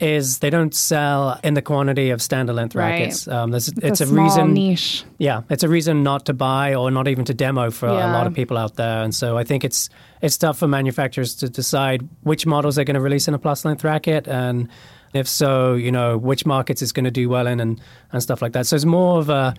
is 0.00 0.38
they 0.38 0.50
don't 0.50 0.74
sell 0.74 1.40
in 1.42 1.54
the 1.54 1.62
quantity 1.62 2.10
of 2.10 2.22
standard 2.22 2.52
length 2.52 2.74
rackets. 2.74 3.26
Right. 3.26 3.36
Um, 3.36 3.54
it's, 3.54 3.68
it's 3.68 4.00
a, 4.00 4.04
a 4.04 4.06
reason 4.06 4.54
niche. 4.54 5.04
Yeah, 5.18 5.42
it's 5.50 5.64
a 5.64 5.68
reason 5.68 6.02
not 6.02 6.26
to 6.26 6.34
buy 6.34 6.74
or 6.74 6.90
not 6.90 7.08
even 7.08 7.24
to 7.24 7.34
demo 7.34 7.70
for 7.70 7.88
yeah. 7.88 8.10
a 8.10 8.12
lot 8.12 8.26
of 8.26 8.34
people 8.34 8.56
out 8.56 8.76
there. 8.76 9.02
And 9.02 9.14
so 9.14 9.36
I 9.36 9.44
think 9.44 9.64
it's 9.64 9.88
it's 10.22 10.36
tough 10.36 10.58
for 10.58 10.68
manufacturers 10.68 11.34
to 11.36 11.48
decide 11.48 12.08
which 12.22 12.46
models 12.46 12.76
they're 12.76 12.84
going 12.84 12.94
to 12.94 13.00
release 13.00 13.28
in 13.28 13.34
a 13.34 13.38
plus 13.38 13.64
length 13.64 13.82
racket 13.84 14.28
and 14.28 14.68
if 15.14 15.26
so, 15.26 15.74
you 15.74 15.90
know, 15.90 16.18
which 16.18 16.44
markets 16.44 16.82
it's 16.82 16.92
going 16.92 17.04
to 17.04 17.10
do 17.10 17.28
well 17.28 17.46
in 17.46 17.60
and, 17.60 17.80
and 18.12 18.22
stuff 18.22 18.42
like 18.42 18.52
that. 18.52 18.66
So 18.66 18.76
it's 18.76 18.84
more 18.84 19.18
of 19.18 19.30
a 19.30 19.54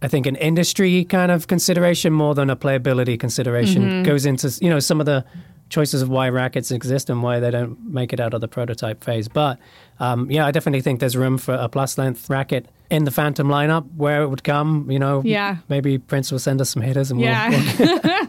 I 0.00 0.08
think 0.08 0.26
an 0.26 0.36
industry 0.36 1.04
kind 1.04 1.30
of 1.30 1.46
consideration 1.46 2.12
more 2.12 2.34
than 2.34 2.50
a 2.50 2.56
playability 2.56 3.18
consideration 3.18 3.82
mm-hmm. 3.82 4.02
goes 4.02 4.26
into 4.26 4.52
you 4.60 4.68
know 4.68 4.80
some 4.80 5.00
of 5.00 5.06
the 5.06 5.24
choices 5.72 6.02
of 6.02 6.08
why 6.08 6.28
rackets 6.28 6.70
exist 6.70 7.10
and 7.10 7.22
why 7.22 7.40
they 7.40 7.50
don't 7.50 7.82
make 7.82 8.12
it 8.12 8.20
out 8.20 8.34
of 8.34 8.40
the 8.40 8.46
prototype 8.46 9.02
phase. 9.02 9.26
But 9.26 9.58
um, 9.98 10.30
yeah, 10.30 10.46
I 10.46 10.50
definitely 10.50 10.82
think 10.82 11.00
there's 11.00 11.16
room 11.16 11.38
for 11.38 11.54
a 11.54 11.68
plus 11.68 11.96
length 11.96 12.28
racket 12.28 12.68
in 12.90 13.04
the 13.04 13.10
Phantom 13.10 13.48
lineup 13.48 13.86
where 13.96 14.22
it 14.22 14.28
would 14.28 14.44
come. 14.44 14.90
You 14.90 14.98
know, 14.98 15.22
yeah. 15.24 15.56
maybe 15.68 15.98
Prince 15.98 16.30
will 16.30 16.38
send 16.38 16.60
us 16.60 16.70
some 16.70 16.82
hitters 16.82 17.10
and 17.10 17.20
yeah. 17.20 17.48
we'll, 17.78 17.98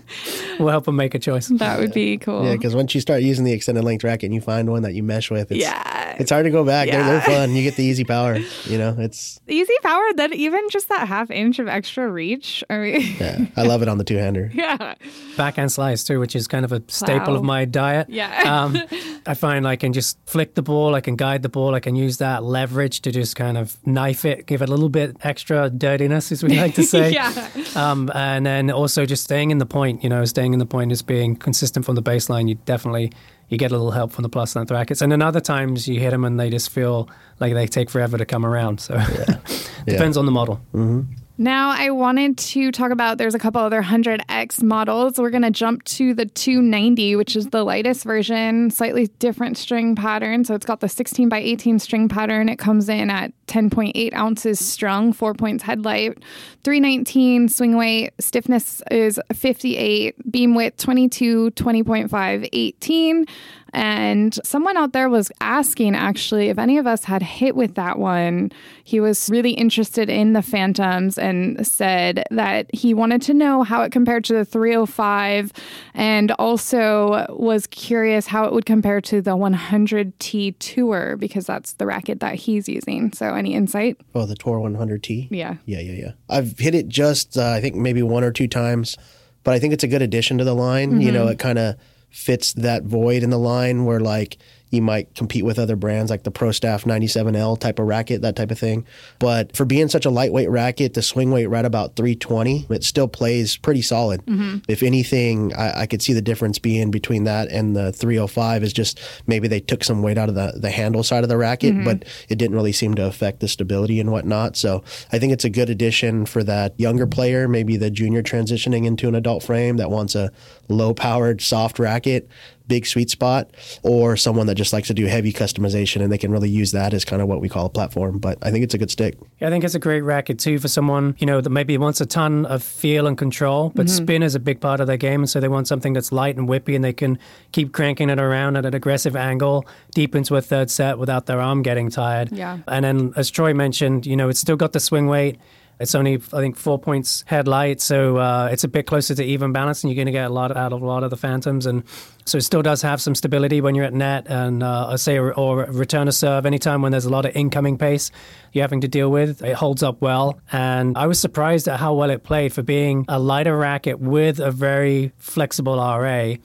we'll, 0.59 0.65
we'll 0.65 0.69
help 0.69 0.87
him 0.87 0.95
make 0.95 1.15
a 1.15 1.19
choice. 1.19 1.47
That 1.47 1.79
would 1.79 1.93
be 1.93 2.17
cool. 2.17 2.45
Yeah, 2.45 2.53
because 2.53 2.75
once 2.75 2.93
you 2.95 3.01
start 3.01 3.21
using 3.21 3.45
the 3.45 3.51
extended 3.51 3.83
length 3.83 4.03
racket 4.03 4.25
and 4.25 4.33
you 4.33 4.41
find 4.41 4.69
one 4.69 4.83
that 4.83 4.93
you 4.93 5.03
mesh 5.03 5.29
with, 5.29 5.51
it's, 5.51 5.61
yeah. 5.61 6.15
it's 6.19 6.31
hard 6.31 6.45
to 6.45 6.51
go 6.51 6.63
back. 6.63 6.87
Yeah. 6.87 7.03
They're, 7.03 7.19
they're 7.19 7.21
fun. 7.21 7.55
You 7.55 7.63
get 7.63 7.75
the 7.75 7.83
easy 7.83 8.03
power. 8.03 8.37
You 8.65 8.77
know, 8.77 8.95
it's 8.97 9.39
easy 9.47 9.73
power. 9.81 10.03
Then 10.15 10.33
even 10.33 10.69
just 10.69 10.89
that 10.89 11.07
half 11.07 11.31
inch 11.31 11.59
of 11.59 11.67
extra 11.67 12.09
reach. 12.09 12.63
I 12.69 12.77
mean, 12.77 13.15
yeah, 13.19 13.45
I 13.55 13.63
love 13.63 13.81
it 13.81 13.87
on 13.87 13.97
the 13.97 14.03
two 14.03 14.17
hander. 14.17 14.51
yeah, 14.53 14.95
backhand 15.37 15.71
slice 15.71 16.03
too, 16.03 16.19
which 16.19 16.35
is 16.35 16.47
kind 16.47 16.65
of 16.65 16.71
a 16.71 16.81
staple 16.87 17.33
wow. 17.33 17.39
of 17.39 17.43
my 17.43 17.65
diet. 17.65 18.09
Yeah, 18.09 18.63
um, 18.63 18.81
I 19.25 19.33
find 19.33 19.67
I 19.67 19.75
can 19.75 19.93
just 19.93 20.17
flick 20.25 20.55
the 20.55 20.61
ball, 20.61 20.95
I 20.95 21.01
can 21.01 21.15
guide 21.15 21.41
the 21.41 21.49
ball, 21.49 21.75
I 21.75 21.79
can 21.79 21.95
use 21.95 22.17
that 22.17 22.43
leverage 22.43 23.01
to 23.01 23.11
just 23.11 23.35
kind 23.35 23.57
of 23.57 23.77
knife 23.85 24.25
it, 24.25 24.45
give 24.45 24.61
it 24.61 24.69
a 24.69 24.71
little 24.71 24.89
bit 24.89 25.17
extra 25.21 25.69
dirtiness, 25.69 26.31
as 26.31 26.43
we 26.43 26.57
like 26.59 26.75
to 26.75 26.83
say. 26.83 27.11
yeah. 27.11 27.49
Um, 27.75 28.11
and 28.13 28.45
then 28.45 28.71
also 28.71 29.05
just 29.05 29.23
staying 29.23 29.51
in 29.51 29.57
the 29.57 29.65
point, 29.65 30.03
you 30.03 30.09
know, 30.09 30.25
staying 30.25 30.53
in 30.53 30.59
the 30.59 30.65
point 30.65 30.91
is 30.91 31.01
being 31.01 31.35
consistent 31.35 31.85
from 31.85 31.95
the 31.95 32.03
baseline. 32.03 32.49
You 32.49 32.55
definitely 32.55 33.11
you 33.49 33.57
get 33.57 33.71
a 33.71 33.75
little 33.75 33.91
help 33.91 34.11
from 34.11 34.23
the 34.23 34.29
plus 34.29 34.55
length 34.55 34.71
rackets. 34.71 35.01
And 35.01 35.11
then 35.11 35.21
other 35.21 35.39
times 35.39 35.87
you 35.87 35.99
hit 35.99 36.11
them 36.11 36.25
and 36.25 36.39
they 36.39 36.49
just 36.49 36.69
feel 36.69 37.09
like 37.39 37.53
they 37.53 37.67
take 37.67 37.89
forever 37.89 38.17
to 38.17 38.25
come 38.25 38.45
around. 38.45 38.79
So 38.79 38.95
yeah. 38.95 39.05
depends 39.85 40.17
yeah. 40.17 40.19
on 40.19 40.25
the 40.25 40.31
model. 40.31 40.55
Mm-hmm. 40.73 41.22
Now, 41.37 41.71
I 41.71 41.89
wanted 41.89 42.37
to 42.37 42.71
talk 42.71 42.91
about 42.91 43.17
there's 43.17 43.33
a 43.33 43.39
couple 43.39 43.59
other 43.59 43.81
100X 43.81 44.61
models. 44.61 45.17
We're 45.17 45.31
going 45.31 45.41
to 45.43 45.51
jump 45.51 45.83
to 45.85 46.13
the 46.13 46.27
290, 46.27 47.15
which 47.15 47.35
is 47.35 47.47
the 47.47 47.63
lightest 47.63 48.03
version, 48.03 48.69
slightly 48.69 49.07
different 49.17 49.57
string 49.57 49.95
pattern. 49.95 50.45
So 50.45 50.53
it's 50.53 50.65
got 50.65 50.79
the 50.79 50.89
16 50.89 51.29
by 51.29 51.39
18 51.39 51.79
string 51.79 52.07
pattern. 52.07 52.49
It 52.49 52.59
comes 52.59 52.87
in 52.87 53.09
at 53.09 53.33
10.8 53.47 54.13
ounces 54.13 54.59
strung, 54.65 55.13
four 55.13 55.33
points 55.33 55.63
headlight, 55.63 56.17
319 56.63 57.49
swing 57.49 57.77
weight, 57.77 58.11
stiffness 58.19 58.81
is 58.89 59.19
58, 59.33 60.31
beam 60.31 60.55
width 60.55 60.77
22, 60.77 61.51
20.5, 61.51 62.49
18. 62.51 63.25
And 63.73 64.37
someone 64.43 64.77
out 64.77 64.93
there 64.93 65.09
was 65.09 65.31
asking 65.41 65.95
actually 65.95 66.49
if 66.49 66.59
any 66.59 66.77
of 66.77 66.85
us 66.85 67.03
had 67.03 67.23
hit 67.23 67.55
with 67.55 67.73
that 67.73 67.97
one. 67.97 68.51
He 68.83 68.99
was 68.99 69.29
really 69.31 69.51
interested 69.51 70.09
in 70.09 70.33
the 70.33 70.43
Phantoms 70.43 71.17
and 71.17 71.65
said 71.65 72.23
that 72.29 72.73
he 72.73 72.93
wanted 72.93 73.23
to 73.23 73.33
know 73.33 73.63
how 73.63 73.81
it 73.81 73.91
compared 73.91 74.25
to 74.25 74.33
the 74.33 74.45
305 74.45 75.51
and 75.95 76.31
also 76.33 77.25
was 77.29 77.65
curious 77.65 78.27
how 78.27 78.45
it 78.45 78.53
would 78.53 78.67
compare 78.67 79.01
to 79.01 79.21
the 79.21 79.35
100T 79.35 80.55
Tour 80.59 81.17
because 81.17 81.47
that's 81.47 81.73
the 81.73 81.87
racket 81.87 82.19
that 82.19 82.35
he's 82.35 82.69
using. 82.69 83.11
So, 83.11 83.32
any 83.35 83.53
insight? 83.53 83.97
Oh, 84.15 84.25
the 84.25 84.35
Tour 84.35 84.59
100T? 84.59 85.27
Yeah. 85.31 85.55
Yeah, 85.65 85.79
yeah, 85.79 85.93
yeah. 85.93 86.11
I've 86.29 86.57
hit 86.57 86.75
it 86.75 86.87
just, 86.87 87.37
uh, 87.37 87.49
I 87.49 87.61
think, 87.61 87.75
maybe 87.75 88.01
one 88.01 88.23
or 88.23 88.31
two 88.31 88.47
times, 88.47 88.97
but 89.43 89.53
I 89.53 89.59
think 89.59 89.73
it's 89.73 89.83
a 89.83 89.87
good 89.87 90.01
addition 90.01 90.37
to 90.37 90.43
the 90.43 90.55
line. 90.55 90.91
Mm-hmm. 90.91 91.01
You 91.01 91.11
know, 91.11 91.27
it 91.27 91.39
kind 91.39 91.59
of 91.59 91.75
fits 92.09 92.53
that 92.53 92.83
void 92.83 93.23
in 93.23 93.31
the 93.31 93.39
line 93.39 93.85
where 93.85 93.99
like 93.99 94.37
you 94.73 94.81
might 94.81 95.13
compete 95.13 95.45
with 95.45 95.59
other 95.59 95.75
brands 95.75 96.09
like 96.09 96.23
the 96.23 96.31
Pro 96.31 96.51
Staff 96.51 96.83
97L 96.83 97.59
type 97.59 97.77
of 97.77 97.85
racket, 97.85 98.23
that 98.23 98.35
type 98.35 98.49
of 98.49 98.57
thing. 98.57 98.85
But 99.19 99.55
for 99.55 99.65
being 99.65 99.87
such 99.87 100.05
a 100.05 100.09
lightweight 100.09 100.49
racket, 100.49 100.95
the 100.95 101.03
swing 101.03 101.29
weight 101.29 101.45
right 101.45 101.63
about 101.63 101.95
320, 101.95 102.65
it 102.71 102.83
still 102.83 103.07
plays 103.07 103.55
pretty 103.55 103.83
solid. 103.83 104.25
Mm-hmm. 104.25 104.57
If 104.67 104.81
anything, 104.81 105.53
I, 105.53 105.81
I, 105.81 105.85
could 105.85 106.01
see 106.01 106.13
the 106.13 106.21
difference 106.21 106.57
being 106.57 106.89
between 106.89 107.25
that 107.25 107.49
and 107.49 107.75
the 107.75 107.91
305 107.91 108.63
is 108.63 108.73
just 108.73 108.99
maybe 109.27 109.47
they 109.47 109.59
took 109.59 109.83
some 109.83 110.01
weight 110.01 110.17
out 110.17 110.29
of 110.29 110.35
the, 110.35 110.53
the 110.55 110.71
handle 110.71 111.03
side 111.03 111.23
of 111.23 111.29
the 111.29 111.37
racket, 111.37 111.75
mm-hmm. 111.75 111.85
but 111.85 112.05
it 112.27 112.37
didn't 112.39 112.55
really 112.55 112.71
seem 112.71 112.95
to 112.95 113.05
affect 113.05 113.41
the 113.41 113.47
stability 113.47 113.99
and 113.99 114.11
whatnot. 114.11 114.57
So 114.57 114.83
I 115.11 115.19
think 115.19 115.33
it's 115.33 115.45
a 115.45 115.51
good 115.51 115.69
addition 115.69 116.25
for 116.25 116.43
that 116.45 116.79
younger 116.79 117.05
player, 117.05 117.47
maybe 117.47 117.77
the 117.77 117.91
junior 117.91 118.23
transitioning 118.23 118.85
into 118.85 119.07
an 119.07 119.13
adult 119.13 119.43
frame 119.43 119.77
that 119.77 119.91
wants 119.91 120.15
a 120.15 120.31
low 120.67 120.95
powered 120.95 121.41
soft 121.41 121.77
racket 121.77 122.27
big 122.67 122.85
sweet 122.85 123.09
spot 123.09 123.51
or 123.83 124.15
someone 124.15 124.47
that 124.47 124.55
just 124.55 124.73
likes 124.73 124.87
to 124.87 124.93
do 124.93 125.05
heavy 125.05 125.33
customization 125.33 126.01
and 126.01 126.11
they 126.11 126.17
can 126.17 126.31
really 126.31 126.49
use 126.49 126.71
that 126.71 126.93
as 126.93 127.03
kind 127.03 127.21
of 127.21 127.27
what 127.27 127.41
we 127.41 127.49
call 127.49 127.65
a 127.65 127.69
platform. 127.69 128.19
But 128.19 128.37
I 128.41 128.51
think 128.51 128.63
it's 128.63 128.73
a 128.73 128.77
good 128.77 128.91
stick. 128.91 129.17
Yeah, 129.39 129.47
I 129.47 129.51
think 129.51 129.63
it's 129.63 129.75
a 129.75 129.79
great 129.79 130.01
racket 130.01 130.39
too 130.39 130.59
for 130.59 130.67
someone, 130.67 131.15
you 131.19 131.27
know, 131.27 131.41
that 131.41 131.49
maybe 131.49 131.77
wants 131.77 132.01
a 132.01 132.05
ton 132.05 132.45
of 132.45 132.63
feel 132.63 133.07
and 133.07 133.17
control, 133.17 133.71
but 133.75 133.87
mm-hmm. 133.87 134.03
spin 134.03 134.23
is 134.23 134.35
a 134.35 134.39
big 134.39 134.61
part 134.61 134.79
of 134.79 134.87
their 134.87 134.97
game. 134.97 135.21
And 135.21 135.29
so 135.29 135.39
they 135.39 135.47
want 135.47 135.67
something 135.67 135.93
that's 135.93 136.11
light 136.11 136.37
and 136.37 136.47
whippy 136.47 136.75
and 136.75 136.83
they 136.83 136.93
can 136.93 137.19
keep 137.51 137.73
cranking 137.73 138.09
it 138.09 138.19
around 138.19 138.55
at 138.55 138.65
an 138.65 138.73
aggressive 138.73 139.15
angle 139.15 139.65
deep 139.93 140.15
into 140.15 140.35
a 140.35 140.41
third 140.41 140.71
set 140.71 140.97
without 140.97 141.25
their 141.25 141.41
arm 141.41 141.61
getting 141.61 141.89
tired. 141.89 142.31
Yeah. 142.31 142.59
And 142.67 142.85
then 142.85 143.13
as 143.15 143.29
Troy 143.29 143.53
mentioned, 143.53 144.05
you 144.05 144.15
know, 144.15 144.29
it's 144.29 144.39
still 144.39 144.55
got 144.57 144.73
the 144.73 144.79
swing 144.79 145.07
weight. 145.07 145.39
It's 145.79 145.95
only, 145.95 146.15
I 146.15 146.39
think, 146.39 146.55
four 146.55 146.79
points 146.79 147.23
headlight, 147.27 147.81
so 147.81 148.17
uh, 148.17 148.49
it's 148.51 148.63
a 148.63 148.67
bit 148.67 148.85
closer 148.85 149.15
to 149.15 149.23
even 149.23 149.51
balance, 149.51 149.83
and 149.83 149.91
you're 149.91 149.95
going 149.95 150.05
to 150.07 150.11
get 150.11 150.29
a 150.29 150.33
lot 150.33 150.55
out 150.55 150.73
of 150.73 150.81
a 150.81 150.85
lot 150.85 151.03
of 151.03 151.09
the 151.09 151.17
Phantoms. 151.17 151.65
And 151.65 151.83
so 152.25 152.37
it 152.37 152.41
still 152.41 152.61
does 152.61 152.81
have 152.81 153.01
some 153.01 153.15
stability 153.15 153.59
when 153.61 153.75
you're 153.75 153.85
at 153.85 153.93
net, 153.93 154.27
and 154.27 154.63
uh, 154.63 154.95
say, 154.97 155.17
or, 155.17 155.33
or 155.33 155.65
return 155.65 156.07
a 156.07 156.11
serve. 156.11 156.45
Anytime 156.45 156.81
when 156.81 156.91
there's 156.91 157.05
a 157.05 157.09
lot 157.09 157.25
of 157.25 157.35
incoming 157.35 157.77
pace 157.77 158.11
you're 158.51 158.63
having 158.63 158.81
to 158.81 158.87
deal 158.87 159.09
with, 159.09 159.41
it 159.41 159.55
holds 159.55 159.83
up 159.83 160.01
well. 160.01 160.39
And 160.51 160.97
I 160.97 161.07
was 161.07 161.19
surprised 161.19 161.67
at 161.67 161.79
how 161.79 161.93
well 161.93 162.09
it 162.09 162.23
played 162.23 162.53
for 162.53 162.61
being 162.61 163.05
a 163.07 163.19
lighter 163.19 163.57
racket 163.57 163.99
with 163.99 164.39
a 164.39 164.51
very 164.51 165.11
flexible 165.17 165.77
RA 165.77 166.35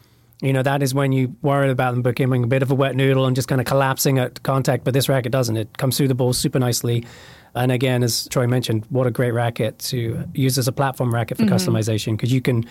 you 0.41 0.53
know, 0.53 0.63
that 0.63 0.83
is 0.83 0.95
when 0.95 1.13
you 1.13 1.35
worry 1.43 1.71
about 1.71 1.93
them 1.93 2.03
becoming 2.03 2.45
a 2.45 2.47
bit 2.47 2.63
of 2.63 2.71
a 2.71 2.75
wet 2.75 2.95
noodle 2.95 3.27
and 3.27 3.35
just 3.35 3.49
kind 3.49 3.61
of 3.61 3.67
collapsing 3.67 4.19
at 4.19 4.43
contact. 4.43 4.85
But 4.85 4.95
this 4.95 5.09
racket 5.09 5.33
doesn't. 5.33 5.57
It 5.57 5.79
comes 5.79 5.97
through 5.97 6.09
the 6.09 6.15
ball 6.15 6.33
super 6.33 6.59
nicely. 6.59 7.05
And 7.55 7.73
again, 7.73 8.03
as 8.05 8.29
Troy 8.29 8.47
mentioned, 8.47 8.87
what 8.91 9.07
a 9.07 9.11
great 9.11 9.33
racket 9.33 9.79
to 9.81 10.25
use 10.35 10.59
as 10.59 10.69
a 10.69 10.73
platform 10.73 11.13
racket 11.13 11.39
for 11.39 11.45
mm-hmm. 11.45 11.55
customization 11.55 12.13
because 12.13 12.33
you 12.33 12.41
can 12.41 12.67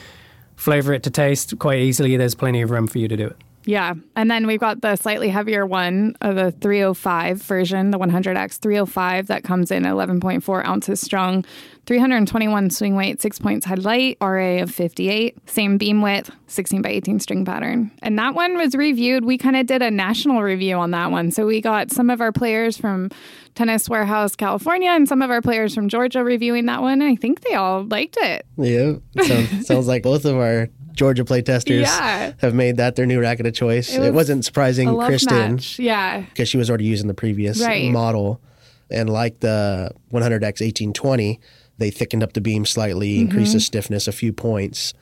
flavor 0.56 0.94
it 0.94 1.04
to 1.04 1.10
taste 1.10 1.60
quite 1.60 1.80
easily. 1.80 2.16
There's 2.16 2.36
plenty 2.36 2.62
of 2.62 2.72
room 2.72 2.88
for 2.88 3.00
you 3.00 3.08
to 3.08 3.18
do 3.18 3.28
it. 3.28 3.38
Yeah. 3.68 3.96
And 4.16 4.32
then 4.32 4.48
we've 4.48 4.62
got 4.62 4.82
the 4.82 4.96
slightly 4.96 5.28
heavier 5.28 5.66
one, 5.66 6.16
uh, 6.22 6.32
the 6.32 6.52
305 6.52 7.44
version, 7.44 7.92
the 7.92 8.00
100X 8.00 8.60
305 8.60 9.28
that 9.28 9.44
comes 9.44 9.72
in 9.72 9.84
11.4 9.84 10.66
ounces 10.66 11.02
strong, 11.02 11.44
321 11.86 12.70
swing 12.70 12.96
weight, 12.96 13.22
six 13.22 13.40
points 13.40 13.66
head 13.66 13.84
light, 13.84 14.18
RA 14.22 14.62
of 14.62 14.72
58, 14.72 15.50
same 15.50 15.78
beam 15.78 16.02
width, 16.02 16.32
16 16.48 16.82
by 16.82 16.90
18 16.90 17.20
string 17.20 17.44
pattern. 17.44 17.92
And 18.02 18.18
that 18.18 18.36
one 18.36 18.58
was 18.58 18.74
reviewed. 18.74 19.26
We 19.26 19.38
kind 19.38 19.58
of 19.58 19.66
did 19.66 19.82
a 19.82 19.92
national 19.92 20.42
review 20.42 20.78
on 20.78 20.92
that 20.92 21.12
one. 21.12 21.32
So 21.32 21.46
we 21.46 21.60
got 21.60 21.92
some 21.92 22.10
of 22.10 22.22
our 22.22 22.32
players 22.32 22.78
from 22.78 23.10
Tennis 23.56 23.90
Warehouse, 23.90 24.36
California, 24.36 24.92
and 24.92 25.10
some 25.10 25.22
of 25.22 25.30
our 25.30 25.42
players 25.42 25.76
from 25.76 25.90
Georgia 25.90 26.24
reviewing 26.24 26.68
that 26.68 26.82
one. 26.82 27.02
I 27.02 27.16
think 27.16 27.42
they 27.42 27.56
all 27.56 27.84
liked 27.84 28.16
it. 28.22 28.46
Yeah. 28.58 28.94
Sounds, 29.26 29.68
sounds 29.68 29.88
like 29.88 30.04
both 30.04 30.24
of 30.24 30.38
our 30.38 30.70
Georgia 30.98 31.24
playtesters 31.24 31.82
yeah. 31.82 32.34
have 32.40 32.56
made 32.56 32.78
that 32.78 32.96
their 32.96 33.06
new 33.06 33.22
racket 33.22 33.46
of 33.46 33.54
choice. 33.54 33.94
It, 33.94 34.14
was 34.14 34.30
not 34.30 34.44
surprising 34.44 34.94
Kristen. 34.98 35.54
Match. 35.54 35.78
Yeah. 35.78 36.22
Because 36.22 36.50
she 36.50 36.58
was 36.58 36.70
already 36.70 36.86
using 36.86 37.08
the 37.08 37.14
previous 37.14 37.62
right. 37.62 37.92
model. 37.92 38.42
And 38.90 39.10
like 39.10 39.40
the 39.40 39.92
100X 40.12 40.42
1820, 40.42 41.40
they 41.78 41.92
thickened 41.92 42.24
up 42.24 42.34
the 42.34 42.42
beam 42.42 42.66
slightly, 42.66 43.14
mm-hmm. 43.14 43.30
increased 43.30 43.54
the 43.54 43.60
stiffness 43.60 44.08
a 44.08 44.12
few 44.12 44.34
points. 44.34 44.94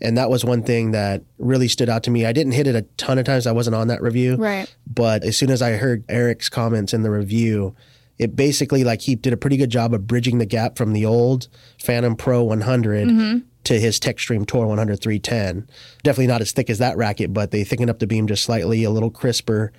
And 0.00 0.18
that 0.18 0.28
was 0.28 0.44
one 0.44 0.64
thing 0.64 0.90
that 0.90 1.22
really 1.38 1.68
stood 1.68 1.88
out 1.88 2.02
to 2.02 2.10
me. 2.10 2.26
I 2.26 2.32
didn't 2.32 2.52
hit 2.52 2.66
it 2.66 2.74
a 2.74 2.82
ton 2.96 3.18
of 3.18 3.24
times. 3.24 3.46
I 3.46 3.52
wasn't 3.52 3.76
on 3.76 3.86
that 3.88 4.02
review. 4.02 4.34
Right. 4.34 4.74
But 4.86 5.22
as 5.22 5.36
soon 5.36 5.50
as 5.50 5.62
I 5.62 5.72
heard 5.72 6.04
Eric's 6.08 6.48
comments 6.48 6.92
in 6.92 7.02
the 7.02 7.10
review, 7.12 7.76
it 8.18 8.34
basically 8.34 8.82
like 8.82 9.02
he 9.02 9.14
did 9.14 9.32
a 9.32 9.36
pretty 9.36 9.56
good 9.56 9.70
job 9.70 9.94
of 9.94 10.08
bridging 10.08 10.38
the 10.38 10.46
gap 10.46 10.76
from 10.76 10.94
the 10.94 11.06
old 11.06 11.46
Phantom 11.78 12.16
Pro 12.16 12.42
100 12.42 13.08
mm-hmm. 13.08 13.38
To 13.64 13.80
his 13.80 13.98
Textreme 13.98 14.46
Tour 14.46 14.66
100 14.66 15.00
310. 15.00 15.66
Definitely 16.02 16.26
not 16.26 16.42
as 16.42 16.52
thick 16.52 16.68
as 16.68 16.78
that 16.78 16.96
racket, 16.96 17.32
but 17.32 17.50
they 17.50 17.64
thicken 17.64 17.88
up 17.88 17.98
the 17.98 18.06
beam 18.06 18.26
just 18.26 18.44
slightly, 18.44 18.84
a 18.84 18.90
little 18.90 19.10
crisper 19.10 19.72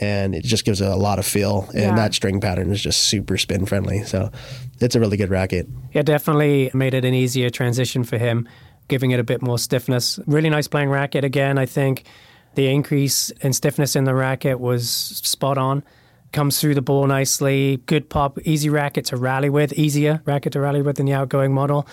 and 0.00 0.34
it 0.34 0.44
just 0.44 0.64
gives 0.64 0.80
it 0.80 0.88
a 0.88 0.96
lot 0.96 1.18
of 1.18 1.26
feel. 1.26 1.68
And 1.72 1.80
yeah. 1.80 1.94
that 1.96 2.14
string 2.14 2.40
pattern 2.40 2.70
is 2.70 2.80
just 2.80 3.04
super 3.04 3.38
spin 3.38 3.66
friendly. 3.66 4.04
So 4.04 4.30
it's 4.80 4.94
a 4.94 5.00
really 5.00 5.16
good 5.16 5.30
racket. 5.30 5.68
Yeah, 5.92 6.02
definitely 6.02 6.70
made 6.74 6.94
it 6.94 7.04
an 7.04 7.14
easier 7.14 7.50
transition 7.50 8.04
for 8.04 8.18
him, 8.18 8.48
giving 8.88 9.10
it 9.10 9.20
a 9.20 9.24
bit 9.24 9.42
more 9.42 9.58
stiffness. 9.58 10.18
Really 10.26 10.50
nice 10.50 10.68
playing 10.68 10.90
racket 10.90 11.24
again. 11.24 11.58
I 11.58 11.66
think 11.66 12.04
the 12.54 12.68
increase 12.68 13.30
in 13.40 13.52
stiffness 13.52 13.96
in 13.96 14.04
the 14.04 14.14
racket 14.14 14.60
was 14.60 14.88
spot 14.90 15.58
on. 15.58 15.82
Comes 16.32 16.60
through 16.60 16.74
the 16.74 16.82
ball 16.82 17.06
nicely, 17.06 17.78
good 17.86 18.10
pop, 18.10 18.38
easy 18.44 18.68
racket 18.68 19.06
to 19.06 19.16
rally 19.16 19.48
with, 19.48 19.72
easier 19.72 20.20
racket 20.26 20.52
to 20.52 20.60
rally 20.60 20.82
with 20.82 20.96
than 20.96 21.06
the 21.06 21.14
outgoing 21.14 21.54
model. 21.54 21.88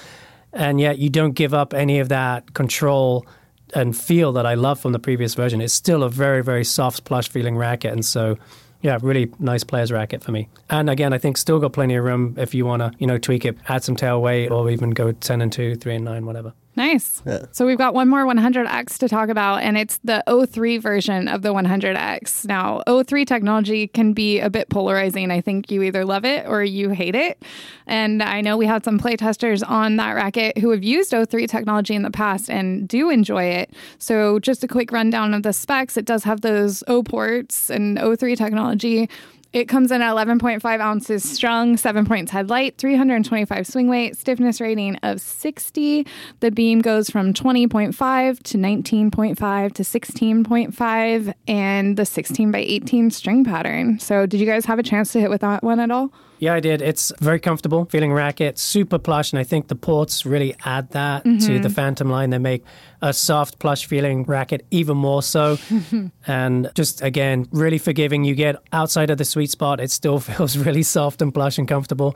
And 0.56 0.80
yet 0.80 0.98
you 0.98 1.10
don't 1.10 1.34
give 1.34 1.54
up 1.54 1.74
any 1.74 2.00
of 2.00 2.10
that 2.10 2.54
control 2.54 3.28
and 3.74 3.96
feel 3.96 4.32
that 4.34 4.46
I 4.46 4.54
love 4.54 4.80
from 4.80 4.94
the 4.94 5.00
previous 5.00 5.36
version. 5.36 5.60
It's 5.60 5.74
still 5.74 6.02
a 6.02 6.10
very, 6.10 6.42
very 6.42 6.64
soft, 6.64 7.04
plush 7.04 7.28
feeling 7.28 7.58
racket. 7.58 7.92
And 7.92 8.06
so, 8.06 8.38
yeah, 8.82 8.98
really 9.02 9.32
nice 9.38 9.64
player's 9.64 9.92
racket 9.92 10.24
for 10.24 10.32
me. 10.32 10.48
And 10.70 10.90
again, 10.90 11.12
I 11.12 11.18
think 11.18 11.38
still 11.38 11.60
got 11.60 11.74
plenty 11.74 11.96
of 11.96 12.06
room 12.06 12.36
if 12.38 12.56
you 12.56 12.66
want 12.66 12.82
to, 12.82 12.92
you 13.00 13.06
know, 13.06 13.18
tweak 13.18 13.44
it, 13.44 13.58
add 13.68 13.84
some 13.84 13.98
tail 13.98 14.22
weight, 14.22 14.50
or 14.50 14.70
even 14.70 14.92
go 14.92 15.12
10 15.12 15.42
and 15.42 15.52
2, 15.52 15.76
3 15.76 15.96
and 15.96 16.06
9, 16.06 16.26
whatever. 16.26 16.54
Nice. 16.76 17.24
Yeah. 17.26 17.46
So 17.52 17.66
we've 17.66 17.78
got 17.78 17.94
one 17.94 18.10
more 18.10 18.26
100X 18.26 18.98
to 18.98 19.08
talk 19.08 19.30
about, 19.30 19.64
and 19.64 19.78
it's 19.78 19.98
the 20.04 20.24
O3 20.28 20.82
version 20.82 21.28
of 21.28 21.42
the 21.42 21.54
100X. 21.54 22.46
Now, 22.46 22.82
O3 22.86 23.26
technology 23.26 23.88
can 23.88 24.12
be 24.12 24.40
a 24.40 24.50
bit 24.50 24.70
polarizing. 24.70 25.32
I 25.32 25.40
think 25.40 25.72
you 25.72 25.84
either 25.84 26.04
love 26.04 26.26
it 26.26 26.46
or 26.48 26.64
you 26.64 26.90
hate 26.90 27.16
it. 27.16 27.42
And 27.88 28.22
I 28.22 28.42
know 28.42 28.58
we 28.58 28.66
had 28.66 28.84
some 28.84 29.00
playtesters 29.00 29.68
on 29.68 29.96
that 29.98 30.14
racket 30.14 30.58
who 30.58 30.72
have 30.72 30.84
used 30.84 31.14
O3 31.14 31.48
technology 31.48 31.96
in 31.96 32.02
the 32.02 32.12
past 32.12 32.50
and 32.50 32.88
do 32.88 33.10
enjoy 33.10 33.44
it. 33.44 33.72
So, 33.98 34.40
just 34.40 34.64
a 34.64 34.68
quick 34.68 34.92
rundown 34.92 35.34
of 35.34 35.44
the 35.44 35.54
specs 35.54 35.96
it 35.96 36.06
does 36.06 36.26
have 36.26 36.42
those 36.42 36.84
O 36.88 37.04
ports 37.04 37.70
and 37.70 37.98
O3 37.98 38.36
technology. 38.36 39.10
It 39.56 39.70
comes 39.70 39.90
in 39.90 40.02
at 40.02 40.14
11.5 40.14 40.66
ounces 40.82 41.24
strung, 41.24 41.78
7 41.78 42.06
points 42.06 42.30
headlight, 42.30 42.78
325 42.78 43.66
swing 43.66 43.88
weight, 43.88 44.18
stiffness 44.18 44.60
rating 44.60 44.98
of 44.98 45.22
60. 45.22 46.06
The 46.42 46.52
beam 46.52 46.82
goes 46.82 47.10
from 47.10 47.34
20.5 47.34 48.44
to 48.44 48.58
19.5 48.58 49.74
to 49.74 49.84
16.5, 49.84 51.34
and 51.48 51.96
the 51.96 52.06
16 52.06 52.52
by 52.52 52.58
18 52.58 53.10
string 53.12 53.46
pattern. 53.46 53.98
So, 53.98 54.26
did 54.26 54.42
you 54.42 54.46
guys 54.46 54.66
have 54.66 54.78
a 54.78 54.84
chance 54.84 55.14
to 55.14 55.22
hit 55.22 55.30
with 55.30 55.40
that 55.40 55.64
one 55.64 55.80
at 55.80 55.90
all? 55.90 56.12
Yeah, 56.40 56.54
I 56.54 56.60
did. 56.60 56.82
It's 56.82 57.14
very 57.22 57.40
comfortable, 57.40 57.86
feeling 57.86 58.12
racket, 58.12 58.60
super 58.60 59.00
plush, 59.00 59.32
and 59.32 59.40
I 59.40 59.44
think 59.44 59.68
the 59.68 59.76
ports 59.76 60.26
really 60.26 60.56
add 60.66 60.90
that 60.92 61.24
mm-hmm. 61.24 61.46
to 61.46 61.60
the 61.60 61.70
Phantom 61.70 62.10
line. 62.10 62.30
They 62.30 62.38
make 62.38 62.64
a 63.02 63.14
soft, 63.14 63.60
plush 63.60 63.86
feeling 63.86 64.24
racket 64.24 64.66
even 64.70 64.98
more 64.98 65.24
so. 65.24 65.58
and 66.28 66.70
just 66.76 67.02
again, 67.02 67.48
really 67.52 67.78
forgiving. 67.78 68.26
You 68.26 68.36
get 68.36 68.58
outside 68.74 69.10
of 69.10 69.18
the 69.18 69.26
sweet 69.26 69.50
spot, 69.50 69.80
it 69.80 69.92
still 69.92 70.20
feels 70.20 70.58
really 70.58 70.84
soft 70.84 71.22
and 71.22 71.34
plush 71.34 71.58
and 71.58 71.68
comfortable. 71.68 72.16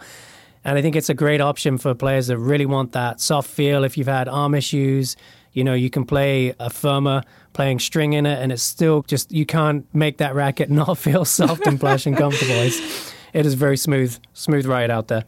And 0.65 0.77
I 0.77 0.81
think 0.81 0.97
it's 0.97 1.09
a 1.09 1.13
great 1.13 1.39
option 1.39 1.77
for 1.77 1.95
players 1.95 2.27
that 2.27 2.37
really 2.37 2.65
want 2.65 2.91
that 2.91 3.21
soft 3.21 3.49
feel. 3.49 3.85
If 3.85 3.97
you've 3.97 4.07
had 4.07 4.27
arm 4.27 4.53
issues, 4.53 5.15
you 5.53 5.63
know, 5.63 5.73
you 5.73 5.89
can 5.89 6.05
play 6.05 6.53
a 6.59 6.69
firmer 6.69 7.23
playing 7.53 7.79
string 7.79 8.13
in 8.13 8.25
it, 8.25 8.39
and 8.39 8.51
it's 8.51 8.61
still 8.61 9.03
just, 9.03 9.31
you 9.31 9.45
can't 9.45 9.85
make 9.95 10.17
that 10.17 10.35
racket 10.35 10.69
not 10.69 10.97
feel 10.97 11.23
soft 11.23 11.65
and 11.65 11.79
plush 11.79 12.05
and 12.05 12.17
comfortable. 12.17 12.55
It's, 12.55 13.13
it 13.33 13.45
is 13.45 13.53
very 13.53 13.77
smooth, 13.77 14.17
smooth 14.33 14.65
ride 14.65 14.91
out 14.91 15.07
there. 15.07 15.25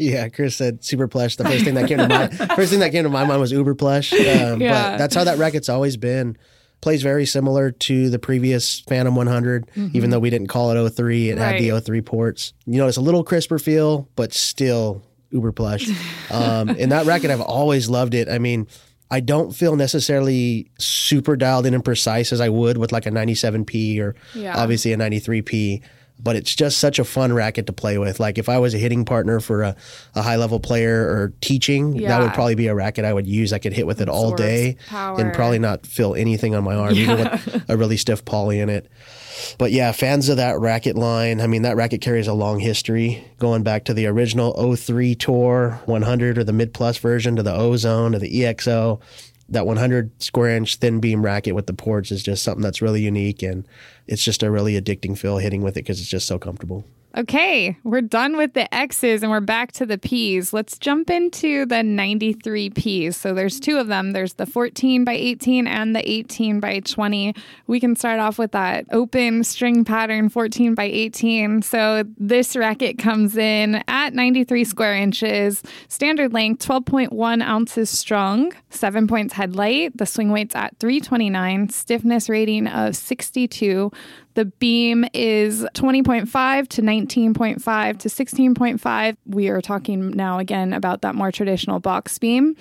Yeah, 0.00 0.28
Chris 0.30 0.56
said 0.56 0.82
super 0.82 1.08
plush. 1.08 1.36
The 1.36 1.44
first 1.44 1.62
thing 1.64 1.74
that 1.74 1.86
came 1.86 1.98
to 1.98 2.08
my 2.08 2.28
first 2.56 2.70
thing 2.70 2.80
that 2.80 2.90
came 2.90 3.04
to 3.04 3.10
my 3.10 3.24
mind 3.24 3.38
was 3.38 3.52
uber 3.52 3.74
plush. 3.74 4.14
Um, 4.14 4.60
yeah. 4.60 4.92
But 4.92 4.96
that's 4.96 5.14
how 5.14 5.24
that 5.24 5.36
racket's 5.36 5.68
always 5.68 5.98
been. 5.98 6.38
Plays 6.80 7.02
very 7.02 7.26
similar 7.26 7.70
to 7.70 8.08
the 8.08 8.18
previous 8.18 8.80
Phantom 8.80 9.14
100, 9.14 9.66
mm-hmm. 9.66 9.94
even 9.94 10.08
though 10.08 10.18
we 10.18 10.30
didn't 10.30 10.46
call 10.46 10.70
it 10.70 10.76
O3. 10.76 11.26
It 11.26 11.36
right. 11.36 11.52
had 11.52 11.60
the 11.60 11.68
O3 11.68 12.02
ports. 12.02 12.54
You 12.64 12.78
know, 12.78 12.88
it's 12.88 12.96
a 12.96 13.02
little 13.02 13.22
crisper 13.22 13.58
feel, 13.58 14.08
but 14.16 14.32
still 14.32 15.02
uber 15.30 15.52
plush. 15.52 15.88
Um, 16.30 16.68
and 16.68 16.92
that 16.92 17.06
racket, 17.06 17.32
I've 17.32 17.40
always 17.40 17.90
loved 17.90 18.14
it. 18.14 18.28
I 18.28 18.38
mean, 18.38 18.68
I 19.10 19.18
don't 19.18 19.50
feel 19.50 19.74
necessarily 19.74 20.70
super 20.78 21.34
dialed 21.34 21.66
in 21.66 21.74
and 21.74 21.84
precise 21.84 22.32
as 22.32 22.40
I 22.40 22.48
would 22.48 22.78
with 22.78 22.92
like 22.92 23.04
a 23.04 23.10
97P 23.10 23.98
or 23.98 24.14
yeah. 24.32 24.56
obviously 24.56 24.92
a 24.92 24.96
93P. 24.96 25.82
But 26.22 26.36
it's 26.36 26.54
just 26.54 26.78
such 26.78 26.98
a 26.98 27.04
fun 27.04 27.32
racket 27.32 27.66
to 27.66 27.72
play 27.72 27.96
with. 27.98 28.20
Like 28.20 28.36
if 28.38 28.48
I 28.48 28.58
was 28.58 28.74
a 28.74 28.78
hitting 28.78 29.04
partner 29.04 29.40
for 29.40 29.62
a, 29.62 29.76
a 30.14 30.22
high 30.22 30.36
level 30.36 30.60
player 30.60 31.02
or 31.08 31.32
teaching, 31.40 31.96
that 32.08 32.20
would 32.20 32.32
probably 32.34 32.54
be 32.54 32.66
a 32.66 32.74
racket 32.74 33.04
I 33.04 33.12
would 33.12 33.26
use. 33.26 33.52
I 33.52 33.58
could 33.58 33.72
hit 33.72 33.86
with 33.86 34.00
it 34.00 34.08
all 34.08 34.34
day 34.34 34.76
power. 34.88 35.18
and 35.20 35.32
probably 35.32 35.58
not 35.58 35.86
feel 35.86 36.14
anything 36.14 36.54
on 36.54 36.62
my 36.64 36.74
arm, 36.74 36.94
even 36.94 37.18
with 37.18 37.64
a 37.70 37.76
really 37.76 37.96
stiff 37.96 38.24
poly 38.24 38.60
in 38.60 38.68
it. 38.68 38.90
But 39.56 39.72
yeah, 39.72 39.92
fans 39.92 40.28
of 40.28 40.36
that 40.36 40.60
racket 40.60 40.96
line. 40.96 41.40
I 41.40 41.46
mean, 41.46 41.62
that 41.62 41.74
racket 41.76 42.02
carries 42.02 42.26
a 42.26 42.34
long 42.34 42.58
history 42.60 43.24
going 43.38 43.62
back 43.62 43.86
to 43.86 43.94
the 43.94 44.06
original 44.06 44.52
O3 44.54 45.18
Tour 45.18 45.80
100 45.86 46.36
or 46.36 46.44
the 46.44 46.52
mid 46.52 46.74
plus 46.74 46.98
version 46.98 47.36
to 47.36 47.42
the 47.42 47.54
Ozone 47.54 48.12
to 48.12 48.18
the 48.18 48.42
EXO. 48.42 49.00
That 49.50 49.66
100 49.66 50.22
square 50.22 50.56
inch 50.56 50.76
thin 50.76 51.00
beam 51.00 51.24
racket 51.24 51.54
with 51.54 51.66
the 51.66 51.72
ports 51.72 52.12
is 52.12 52.22
just 52.22 52.42
something 52.42 52.62
that's 52.62 52.80
really 52.80 53.02
unique 53.02 53.42
and 53.42 53.66
it's 54.06 54.24
just 54.24 54.42
a 54.42 54.50
really 54.50 54.80
addicting 54.80 55.18
feel 55.18 55.38
hitting 55.38 55.62
with 55.62 55.76
it 55.76 55.82
because 55.82 56.00
it's 56.00 56.08
just 56.08 56.26
so 56.26 56.38
comfortable. 56.38 56.84
Okay, 57.16 57.76
we're 57.82 58.02
done 58.02 58.36
with 58.36 58.52
the 58.52 58.72
X's 58.72 59.24
and 59.24 59.32
we're 59.32 59.40
back 59.40 59.72
to 59.72 59.84
the 59.84 59.98
P's. 59.98 60.52
Let's 60.52 60.78
jump 60.78 61.10
into 61.10 61.66
the 61.66 61.82
93 61.82 62.70
P's. 62.70 63.16
So 63.16 63.34
there's 63.34 63.58
two 63.58 63.78
of 63.78 63.88
them. 63.88 64.12
There's 64.12 64.34
the 64.34 64.46
14 64.46 65.04
by 65.04 65.14
18 65.14 65.66
and 65.66 65.96
the 65.96 66.08
18 66.08 66.60
by 66.60 66.78
20. 66.78 67.34
We 67.66 67.80
can 67.80 67.96
start 67.96 68.20
off 68.20 68.38
with 68.38 68.52
that 68.52 68.86
open 68.92 69.42
string 69.42 69.84
pattern 69.84 70.28
14 70.28 70.76
by 70.76 70.84
18. 70.84 71.62
So 71.62 72.04
this 72.16 72.54
racket 72.54 72.98
comes 72.98 73.36
in 73.36 73.82
at 73.88 74.14
93 74.14 74.62
square 74.62 74.94
inches, 74.94 75.64
standard 75.88 76.32
length 76.32 76.64
12.1 76.64 77.42
ounces 77.42 77.90
strong, 77.90 78.52
7 78.70 79.08
points 79.08 79.34
headlight. 79.34 79.98
The 79.98 80.06
swing 80.06 80.30
weight's 80.30 80.54
at 80.54 80.78
329, 80.78 81.70
stiffness 81.70 82.28
rating 82.28 82.68
of 82.68 82.94
62. 82.94 83.90
The 84.34 84.44
beam 84.44 85.04
is 85.12 85.66
20.5 85.74 86.68
to 86.68 86.82
19.5 86.82 87.98
to 87.98 88.08
16.5. 88.08 89.16
We 89.26 89.48
are 89.48 89.60
talking 89.60 90.10
now 90.10 90.38
again 90.38 90.72
about 90.72 91.02
that 91.02 91.14
more 91.14 91.32
traditional 91.32 91.80
box 91.80 92.18
beam. 92.18 92.56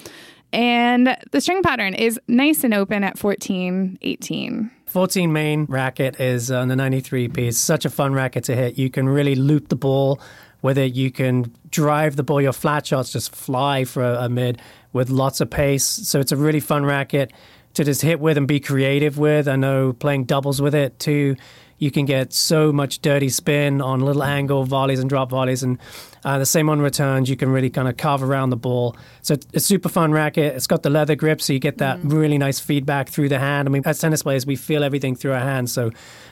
And 0.51 1.15
the 1.32 1.41
string 1.41 1.62
pattern 1.62 1.93
is 1.93 2.19
nice 2.27 2.63
and 2.63 2.73
open 2.73 3.03
at 3.03 3.19
14, 3.19 3.99
18. 4.01 4.71
14 4.88 5.32
main 5.32 5.65
racket 5.65 6.19
is 6.19 6.49
uh, 6.49 6.60
on 6.60 6.67
the 6.67 6.75
93 6.75 7.27
piece. 7.27 7.58
Such 7.58 7.86
a 7.86 7.89
fun 7.89 8.13
racket 8.13 8.45
to 8.45 8.55
hit. 8.55 8.77
You 8.79 8.89
can 8.89 9.08
really 9.08 9.36
loop 9.36 9.69
the 9.69 9.75
ball 9.75 10.19
with 10.63 10.79
it. 10.79 10.95
You 10.95 11.12
can 11.12 11.53
drive 11.69 12.15
the 12.15 12.23
ball. 12.23 12.41
Your 12.41 12.53
flat 12.53 12.88
shots 12.88 13.12
just 13.12 13.36
fly 13.36 13.86
for 13.86 14.03
a, 14.03 14.23
a 14.23 14.29
mid 14.29 14.60
with 14.91 15.12
lots 15.12 15.39
of 15.39 15.51
pace. 15.51 15.84
So 15.84 16.19
it's 16.19 16.32
a 16.32 16.38
really 16.38 16.60
fun 16.60 16.84
racket 16.84 17.32
to 17.80 17.86
just 17.86 18.02
hit 18.02 18.20
with 18.20 18.38
and 18.38 18.46
be 18.46 18.60
creative 18.60 19.18
with. 19.18 19.48
I 19.48 19.56
know 19.56 19.94
playing 19.94 20.26
doubles 20.26 20.62
with 20.62 20.76
it 20.76 21.00
too. 21.00 21.38
You 21.78 21.92
can 21.92 22.06
get 22.06 22.34
so 22.34 22.74
much 22.74 23.00
dirty 23.02 23.30
spin 23.30 23.82
on 23.82 24.02
little 24.02 24.22
angle 24.22 24.65
volleys 24.65 25.00
and 25.00 25.10
drop 25.10 25.30
volleys, 25.30 25.63
and 25.63 25.78
uh, 26.26 26.38
the 26.38 26.46
same 26.46 26.68
on 26.68 26.82
returns. 26.82 27.30
You 27.30 27.38
can 27.38 27.50
really 27.50 27.70
kind 27.70 27.88
of 27.88 27.96
carve 27.96 28.22
around 28.22 28.50
the 28.50 28.58
ball. 28.58 28.98
So 29.22 29.36
it's 29.36 29.48
a 29.54 29.60
super 29.62 29.88
fun 29.88 30.12
racket. 30.12 30.58
It's 30.58 30.68
got 30.68 30.84
the 30.84 30.89
leather 30.89 31.15
grip, 31.15 31.42
so 31.42 31.54
you 31.54 31.60
get 31.60 31.78
that 31.78 32.00
really 32.04 32.38
nice 32.38 32.60
feedback 32.60 33.08
through 33.08 33.30
the 33.30 33.39
hand. 33.39 33.65
I 33.65 33.72
mean, 33.72 33.84
as 33.86 33.98
tennis 34.00 34.24
players, 34.24 34.46
we 34.46 34.58
feel 34.58 34.84
everything 34.84 35.15
through 35.15 35.32
our 35.32 35.39
hands, 35.39 35.72
so 35.72 35.92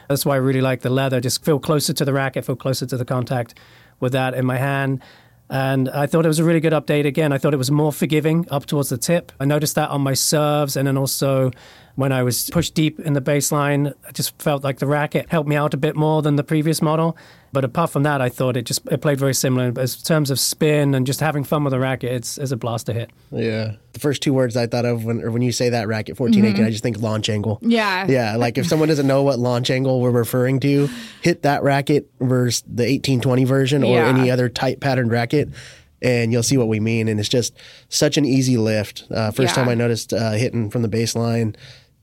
that's 0.09 0.25
why 0.25 0.33
I 0.33 0.39
really 0.39 0.59
like 0.59 0.81
the 0.81 0.89
leather. 0.89 1.21
Just 1.21 1.45
feel 1.45 1.59
closer 1.59 1.93
to 1.93 2.03
the 2.03 2.11
racket, 2.11 2.43
feel 2.43 2.57
closer 2.57 2.85
to 2.85 2.97
the 2.97 3.05
contact 3.05 3.57
with 4.01 4.11
that 4.11 4.33
in 4.33 4.45
my 4.45 4.57
hand. 4.57 5.01
And 5.49 5.89
I 5.89 6.07
thought 6.07 6.25
it 6.25 6.27
was 6.27 6.39
a 6.39 6.43
really 6.43 6.59
good 6.59 6.73
update. 6.73 7.05
Again, 7.05 7.31
I 7.31 7.37
thought 7.37 7.53
it 7.53 7.57
was 7.57 7.71
more 7.71 7.93
forgiving 7.93 8.45
up 8.51 8.65
towards 8.65 8.89
the 8.89 8.97
tip. 8.97 9.31
I 9.39 9.45
noticed 9.45 9.75
that 9.75 9.89
on 9.89 10.01
my 10.01 10.13
serves, 10.13 10.75
and 10.75 10.87
then 10.87 10.97
also 10.97 11.51
when 11.95 12.11
I 12.11 12.21
was 12.21 12.49
pushed 12.51 12.73
deep 12.73 12.99
in 12.99 13.13
the 13.13 13.21
baseline, 13.21 13.93
I 14.07 14.11
just 14.11 14.39
felt 14.41 14.63
like 14.63 14.79
the 14.79 14.87
racket 14.87 15.29
helped 15.29 15.49
me 15.49 15.55
out 15.55 15.73
a 15.73 15.77
bit 15.77 15.95
more 15.95 16.21
than 16.21 16.35
the 16.35 16.43
previous 16.43 16.81
model. 16.81 17.17
But 17.57 17.65
apart 17.65 17.89
from 17.89 18.03
that, 18.03 18.21
I 18.21 18.29
thought 18.29 18.55
it 18.55 18.67
just 18.67 18.85
it 18.91 19.01
played 19.01 19.17
very 19.17 19.33
similar. 19.33 19.71
But 19.71 19.81
in 19.81 20.03
terms 20.03 20.29
of 20.29 20.39
spin 20.39 20.93
and 20.93 21.07
just 21.07 21.19
having 21.21 21.43
fun 21.43 21.63
with 21.63 21.71
the 21.71 21.79
racket, 21.79 22.11
it's, 22.11 22.37
it's 22.37 22.51
a 22.51 22.55
blast 22.55 22.85
to 22.85 22.93
hit. 22.93 23.09
Yeah. 23.31 23.77
The 23.93 23.99
first 23.99 24.21
two 24.21 24.31
words 24.31 24.55
I 24.55 24.67
thought 24.67 24.85
of 24.85 25.05
when 25.05 25.23
or 25.23 25.31
when 25.31 25.41
you 25.41 25.51
say 25.51 25.69
that 25.69 25.87
racket 25.87 26.17
14 26.17 26.45
18 26.45 26.63
I 26.63 26.69
just 26.69 26.83
think 26.83 26.99
launch 26.99 27.29
angle. 27.29 27.57
Yeah. 27.63 28.05
Yeah, 28.07 28.35
like 28.35 28.59
if 28.59 28.67
someone 28.67 28.89
doesn't 28.89 29.07
know 29.07 29.23
what 29.23 29.39
launch 29.39 29.71
angle 29.71 30.01
we're 30.01 30.11
referring 30.11 30.59
to, 30.59 30.87
hit 31.23 31.41
that 31.41 31.63
racket 31.63 32.07
versus 32.19 32.61
the 32.67 32.83
1820 32.83 33.43
version 33.45 33.83
or 33.83 33.95
Yeah. 33.95 34.07
any 34.07 34.29
other 34.29 34.49
tight 34.49 34.79
patterned 34.79 35.09
racket 35.09 35.49
and 35.99 36.31
you'll 36.31 36.43
see 36.43 36.57
what 36.57 36.67
we 36.67 36.79
mean 36.79 37.07
and 37.07 37.19
it's 37.19 37.27
just 37.27 37.55
such 37.89 38.17
an 38.17 38.25
easy 38.25 38.57
lift. 38.57 39.05
Uh, 39.09 39.31
first 39.31 39.57
Yeah. 39.57 39.63
time 39.63 39.69
I 39.69 39.73
noticed 39.73 40.13
uh, 40.13 40.33
hitting 40.33 40.69
from 40.69 40.83
the 40.83 40.89
baseline 40.89 41.55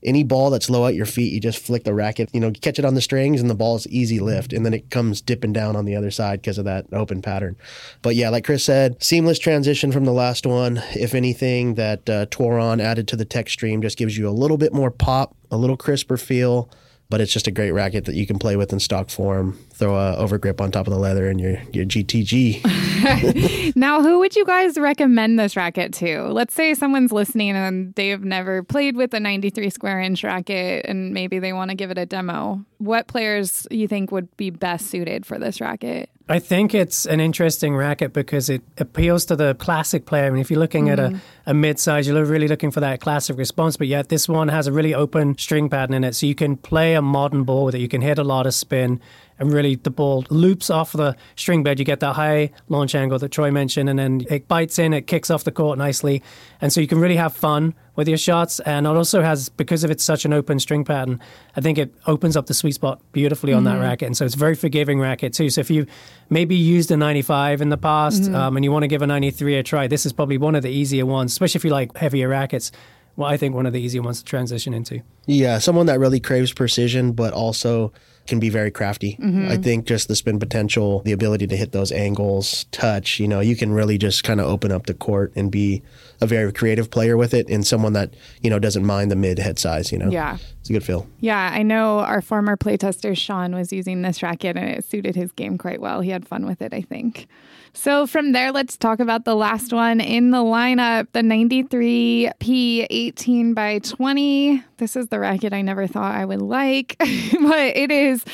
any 0.05 0.23
ball 0.23 0.49
that's 0.49 0.69
low 0.69 0.85
at 0.85 0.95
your 0.95 1.05
feet, 1.05 1.33
you 1.33 1.39
just 1.39 1.59
flick 1.59 1.83
the 1.83 1.93
racket, 1.93 2.29
you 2.33 2.39
know, 2.39 2.51
catch 2.51 2.79
it 2.79 2.85
on 2.85 2.93
the 2.93 3.01
strings 3.01 3.41
and 3.41 3.49
the 3.49 3.55
ball's 3.55 3.87
easy 3.87 4.19
lift. 4.19 4.53
And 4.53 4.65
then 4.65 4.73
it 4.73 4.89
comes 4.89 5.21
dipping 5.21 5.51
down 5.51 5.75
on 5.75 5.85
the 5.85 5.95
other 5.95 6.11
side 6.11 6.41
because 6.41 6.57
of 6.57 6.65
that 6.65 6.85
open 6.93 7.21
pattern. 7.21 7.55
But 8.01 8.15
yeah, 8.15 8.29
like 8.29 8.45
Chris 8.45 8.63
said, 8.63 9.01
seamless 9.03 9.39
transition 9.39 9.91
from 9.91 10.05
the 10.05 10.13
last 10.13 10.45
one. 10.45 10.81
If 10.95 11.13
anything, 11.13 11.75
that 11.75 12.09
uh, 12.09 12.25
Twaron 12.27 12.79
added 12.79 13.07
to 13.09 13.15
the 13.15 13.25
Textreme 13.25 13.81
just 13.81 13.97
gives 13.97 14.17
you 14.17 14.29
a 14.29 14.31
little 14.31 14.57
bit 14.57 14.73
more 14.73 14.91
pop, 14.91 15.35
a 15.51 15.57
little 15.57 15.77
crisper 15.77 16.17
feel. 16.17 16.69
But 17.07 17.21
it's 17.21 17.31
just 17.31 17.47
a 17.47 17.51
great 17.51 17.71
racket 17.71 18.05
that 18.05 18.15
you 18.15 18.25
can 18.25 18.39
play 18.39 18.55
with 18.55 18.73
in 18.73 18.79
stock 18.79 19.11
form. 19.11 19.59
Throw 19.73 19.95
a 19.95 20.15
over 20.15 20.39
grip 20.39 20.59
on 20.59 20.71
top 20.71 20.87
of 20.87 20.93
the 20.93 20.99
leather 20.99 21.29
and 21.29 21.39
your 21.39 21.59
your 21.71 21.85
GTG. 21.85 22.65
Now, 23.75 24.01
who 24.01 24.19
would 24.19 24.35
you 24.35 24.45
guys 24.45 24.77
recommend 24.77 25.37
this 25.37 25.57
racket 25.57 25.93
to? 25.95 26.23
Let's 26.23 26.53
say 26.53 26.73
someone's 26.73 27.11
listening 27.11 27.51
and 27.51 27.93
they've 27.95 28.23
never 28.23 28.63
played 28.63 28.95
with 28.95 29.13
a 29.13 29.19
93 29.19 29.69
square 29.69 29.99
inch 29.99 30.23
racket 30.23 30.85
and 30.85 31.13
maybe 31.13 31.39
they 31.39 31.51
want 31.51 31.71
to 31.71 31.75
give 31.75 31.91
it 31.91 31.97
a 31.97 32.05
demo. 32.05 32.63
What 32.77 33.07
players 33.07 33.67
you 33.71 33.87
think 33.87 34.11
would 34.11 34.35
be 34.37 34.49
best 34.49 34.87
suited 34.87 35.25
for 35.25 35.37
this 35.37 35.59
racket? 35.59 36.09
I 36.27 36.39
think 36.39 36.73
it's 36.73 37.05
an 37.05 37.19
interesting 37.19 37.75
racket 37.75 38.11
because 38.11 38.49
it 38.49 38.63
appeals 38.79 39.25
to 39.25 39.35
the 39.35 39.53
classic 39.55 40.07
player. 40.07 40.25
I 40.25 40.29
mean, 40.31 40.41
if 40.41 40.49
you're 40.49 40.59
looking 40.59 40.89
at 40.89 40.99
a, 40.99 41.09
mm-hmm. 41.09 41.17
a 41.45 41.53
mid 41.53 41.77
size, 41.77 42.07
you're 42.07 42.25
really 42.25 42.47
looking 42.47 42.71
for 42.71 42.79
that 42.79 42.99
classic 42.99 43.37
response. 43.37 43.77
But 43.77 43.87
yet, 43.87 44.09
this 44.09 44.27
one 44.27 44.47
has 44.47 44.65
a 44.65 44.71
really 44.71 44.95
open 44.95 45.37
string 45.37 45.69
pattern 45.69 45.93
in 45.93 46.03
it. 46.03 46.15
So 46.15 46.25
you 46.25 46.33
can 46.33 46.57
play 46.57 46.95
a 46.95 47.01
modern 47.01 47.43
ball 47.43 47.65
with 47.65 47.75
it. 47.75 47.79
You 47.79 47.87
can 47.87 48.01
hit 48.01 48.17
a 48.17 48.23
lot 48.23 48.47
of 48.47 48.55
spin, 48.55 48.99
and 49.39 49.51
really 49.51 49.75
the 49.75 49.89
ball 49.89 50.25
loops 50.29 50.69
off 50.69 50.93
the 50.93 51.15
string 51.35 51.63
bed. 51.63 51.79
You 51.79 51.85
get 51.85 51.99
that 51.99 52.13
high 52.13 52.51
launch 52.69 52.95
angle 52.95 53.19
that 53.19 53.29
Troy 53.29 53.51
mentioned, 53.51 53.89
and 53.89 53.99
then 53.99 54.25
it 54.29 54.47
bites 54.47 54.79
in, 54.79 54.93
it 54.93 55.07
kicks 55.07 55.29
off 55.29 55.43
the 55.43 55.51
court 55.51 55.77
nicely. 55.77 56.21
And 56.61 56.71
so 56.71 56.81
you 56.81 56.87
can 56.87 56.99
really 56.99 57.17
have 57.17 57.33
fun 57.35 57.73
with 57.95 58.07
your 58.07 58.17
shots. 58.17 58.59
And 58.61 58.85
it 58.85 58.89
also 58.89 59.21
has, 59.21 59.49
because 59.49 59.83
of 59.83 59.91
it's 59.91 60.03
such 60.03 60.25
an 60.25 60.33
open 60.33 60.59
string 60.59 60.83
pattern, 60.83 61.19
I 61.55 61.61
think 61.61 61.77
it 61.77 61.93
opens 62.07 62.37
up 62.37 62.47
the 62.47 62.53
sweet 62.53 62.73
spot 62.73 63.01
beautifully 63.11 63.53
on 63.53 63.63
that 63.65 63.79
racket. 63.79 64.07
And 64.07 64.17
so 64.17 64.25
it's 64.25 64.35
a 64.35 64.39
very 64.39 64.55
forgiving 64.55 64.99
racket 64.99 65.33
too. 65.33 65.49
So 65.49 65.61
if 65.61 65.69
you 65.69 65.85
maybe 66.29 66.55
used 66.55 66.91
a 66.91 66.97
95 66.97 67.61
in 67.61 67.69
the 67.69 67.77
past 67.77 68.29
um, 68.31 68.55
and 68.55 68.63
you 68.63 68.71
want 68.71 68.83
to 68.83 68.87
give 68.87 69.01
a 69.01 69.07
93 69.07 69.57
a 69.57 69.63
try, 69.63 69.87
this 69.87 70.05
is 70.05 70.13
probably 70.13 70.37
one 70.37 70.55
of 70.55 70.63
the 70.63 70.71
easier 70.71 71.05
ones, 71.05 71.31
especially 71.31 71.59
if 71.59 71.65
you 71.65 71.71
like 71.71 71.95
heavier 71.97 72.29
rackets. 72.29 72.71
Well, 73.17 73.29
I 73.29 73.37
think 73.37 73.55
one 73.55 73.65
of 73.65 73.71
the 73.71 73.79
easier 73.79 74.01
ones 74.01 74.19
to 74.19 74.25
transition 74.25 74.73
into. 74.73 75.01
Yeah, 75.25 75.59
someone 75.59 75.85
that 75.85 75.99
really 75.99 76.19
craves 76.19 76.51
precision, 76.51 77.13
but 77.13 77.33
also 77.33 77.93
can 78.27 78.39
be 78.39 78.49
very 78.49 78.71
crafty. 78.71 79.17
Mm-hmm. 79.21 79.49
I 79.49 79.57
think 79.57 79.85
just 79.85 80.07
the 80.07 80.15
spin 80.15 80.39
potential, 80.39 81.01
the 81.01 81.11
ability 81.11 81.47
to 81.47 81.55
hit 81.55 81.71
those 81.71 81.91
angles, 81.91 82.65
touch, 82.71 83.19
you 83.19 83.27
know, 83.27 83.39
you 83.39 83.55
can 83.55 83.71
really 83.71 83.97
just 83.97 84.23
kind 84.23 84.39
of 84.39 84.47
open 84.47 84.71
up 84.71 84.87
the 84.87 84.93
court 84.93 85.31
and 85.35 85.51
be 85.51 85.83
a 86.21 86.27
very 86.27 86.51
creative 86.51 86.89
player 86.89 87.17
with 87.17 87.33
it 87.33 87.47
and 87.49 87.65
someone 87.65 87.93
that, 87.93 88.13
you 88.41 88.49
know, 88.49 88.59
doesn't 88.59 88.85
mind 88.85 89.11
the 89.11 89.15
mid 89.15 89.37
head 89.37 89.59
size, 89.59 89.91
you 89.91 89.97
know. 89.97 90.09
Yeah. 90.09 90.37
It's 90.65 90.71
a 90.71 90.73
good 90.73 90.83
feel. 90.83 91.05
Yeah, 91.19 91.51
I 91.53 91.61
know 91.61 91.99
our 91.99 92.23
former 92.23 92.57
playtester 92.57 93.15
Sean 93.15 93.53
was 93.53 93.71
using 93.71 94.01
this 94.01 94.23
racket 94.23 94.57
and 94.57 94.67
it 94.67 94.83
suited 94.83 95.15
his 95.15 95.31
game 95.31 95.59
quite 95.59 95.79
well. 95.79 96.01
He 96.01 96.09
had 96.09 96.27
fun 96.27 96.47
with 96.47 96.59
it, 96.59 96.73
I 96.73 96.81
think. 96.81 97.27
So 97.73 98.07
from 98.07 98.31
there, 98.31 98.51
let's 98.51 98.75
talk 98.75 98.99
about 98.99 99.25
the 99.25 99.35
last 99.35 99.71
one 99.71 100.01
in 100.01 100.31
the 100.31 100.39
lineup, 100.39 101.05
the 101.11 101.19
93P 101.19 102.87
18 102.89 103.53
by 103.53 103.77
20. 103.77 104.63
This 104.77 104.95
is 104.95 105.09
the 105.09 105.19
racket 105.19 105.53
I 105.53 105.61
never 105.61 105.85
thought 105.85 106.15
I 106.15 106.25
would 106.25 106.41
like, 106.41 106.95
but 106.99 107.77
it 107.77 107.91
is 107.91 108.25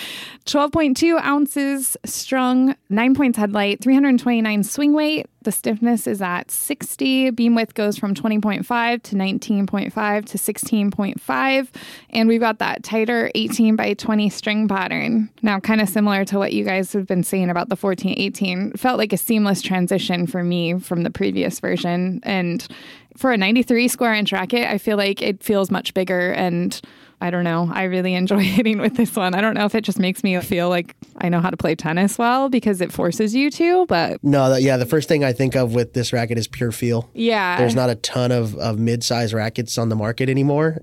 12.2 0.46 1.22
ounces 1.22 1.96
strung, 2.04 2.76
nine 2.90 3.14
points 3.14 3.38
headlight, 3.38 3.82
329 3.82 4.64
swing 4.64 4.94
weight. 4.94 5.28
The 5.44 5.52
stiffness 5.52 6.08
is 6.08 6.22
at 6.22 6.50
60. 6.50 7.32
Beam 7.32 7.56
width 7.56 7.76
goes 7.76 7.98
from 7.98 8.16
20.5 8.16 9.04
to 9.04 9.16
19.5 9.16 10.26
to 10.26 10.38
16.5. 10.38 11.68
And 12.10 12.28
we've 12.28 12.40
got 12.42 12.60
that 12.60 12.84
tighter 12.84 13.32
18 13.36 13.76
by 13.76 13.94
20 13.94 14.30
string 14.30 14.68
pattern. 14.68 15.30
Now, 15.44 15.60
kind 15.60 15.80
of 15.80 15.90
similar 15.90 16.26
to 16.26 16.40
what 16.40 16.54
you 16.54 16.64
guys 16.66 16.92
have 16.94 17.06
been 17.06 17.24
saying 17.24 17.50
about 17.50 17.70
the 17.70 17.76
14 17.76 18.16
18. 18.18 18.74
Felt 18.74 18.98
like 18.98 19.14
a 19.14 19.18
seamless 19.18 19.62
transition 19.62 20.26
for 20.26 20.44
me 20.44 20.80
from 20.80 21.04
the 21.04 21.12
previous 21.12 21.60
version. 21.60 22.20
And 22.24 22.68
for 23.16 23.32
a 23.32 23.38
93 23.38 23.88
square 23.88 24.14
inch 24.14 24.32
racket, 24.32 24.68
I 24.68 24.80
feel 24.80 24.98
like 24.98 25.22
it 25.22 25.44
feels 25.44 25.70
much 25.70 25.94
bigger 25.94 26.32
and 26.32 26.80
I 27.22 27.30
don't 27.30 27.44
know. 27.44 27.70
I 27.72 27.84
really 27.84 28.14
enjoy 28.16 28.40
hitting 28.58 28.80
with 28.80 28.96
this 28.96 29.16
one. 29.16 29.36
I 29.36 29.42
don't 29.42 29.54
know 29.54 29.66
if 29.66 29.76
it 29.76 29.82
just 29.84 30.00
makes 30.00 30.24
me 30.24 30.40
feel 30.42 30.70
like 30.70 30.96
I 31.20 31.30
know 31.30 31.40
how 31.40 31.50
to 31.52 31.58
play 31.58 31.76
tennis 31.76 32.18
well 32.18 32.50
because 32.50 32.82
it 32.82 32.92
forces 32.92 33.36
you 33.36 33.52
to, 33.52 33.86
but 33.86 34.24
No, 34.24 34.50
that, 34.50 34.62
yeah, 34.64 34.78
the 34.78 34.86
first 34.86 35.08
thing 35.08 35.24
I 35.24 35.32
think 35.32 35.56
of 35.56 35.74
with 35.76 35.94
this 35.94 36.12
racket 36.12 36.38
is 36.38 36.48
pure 36.48 36.72
feel. 36.72 37.10
yeah. 37.14 37.58
There's 37.58 37.76
not 37.76 37.90
a 37.90 37.96
ton 37.96 38.32
of, 38.32 38.56
of 38.56 38.80
mid 38.80 39.04
size 39.04 39.34
rackets 39.34 39.78
on 39.78 39.90
the 39.90 39.96
market 39.96 40.30
anymore. 40.30 40.82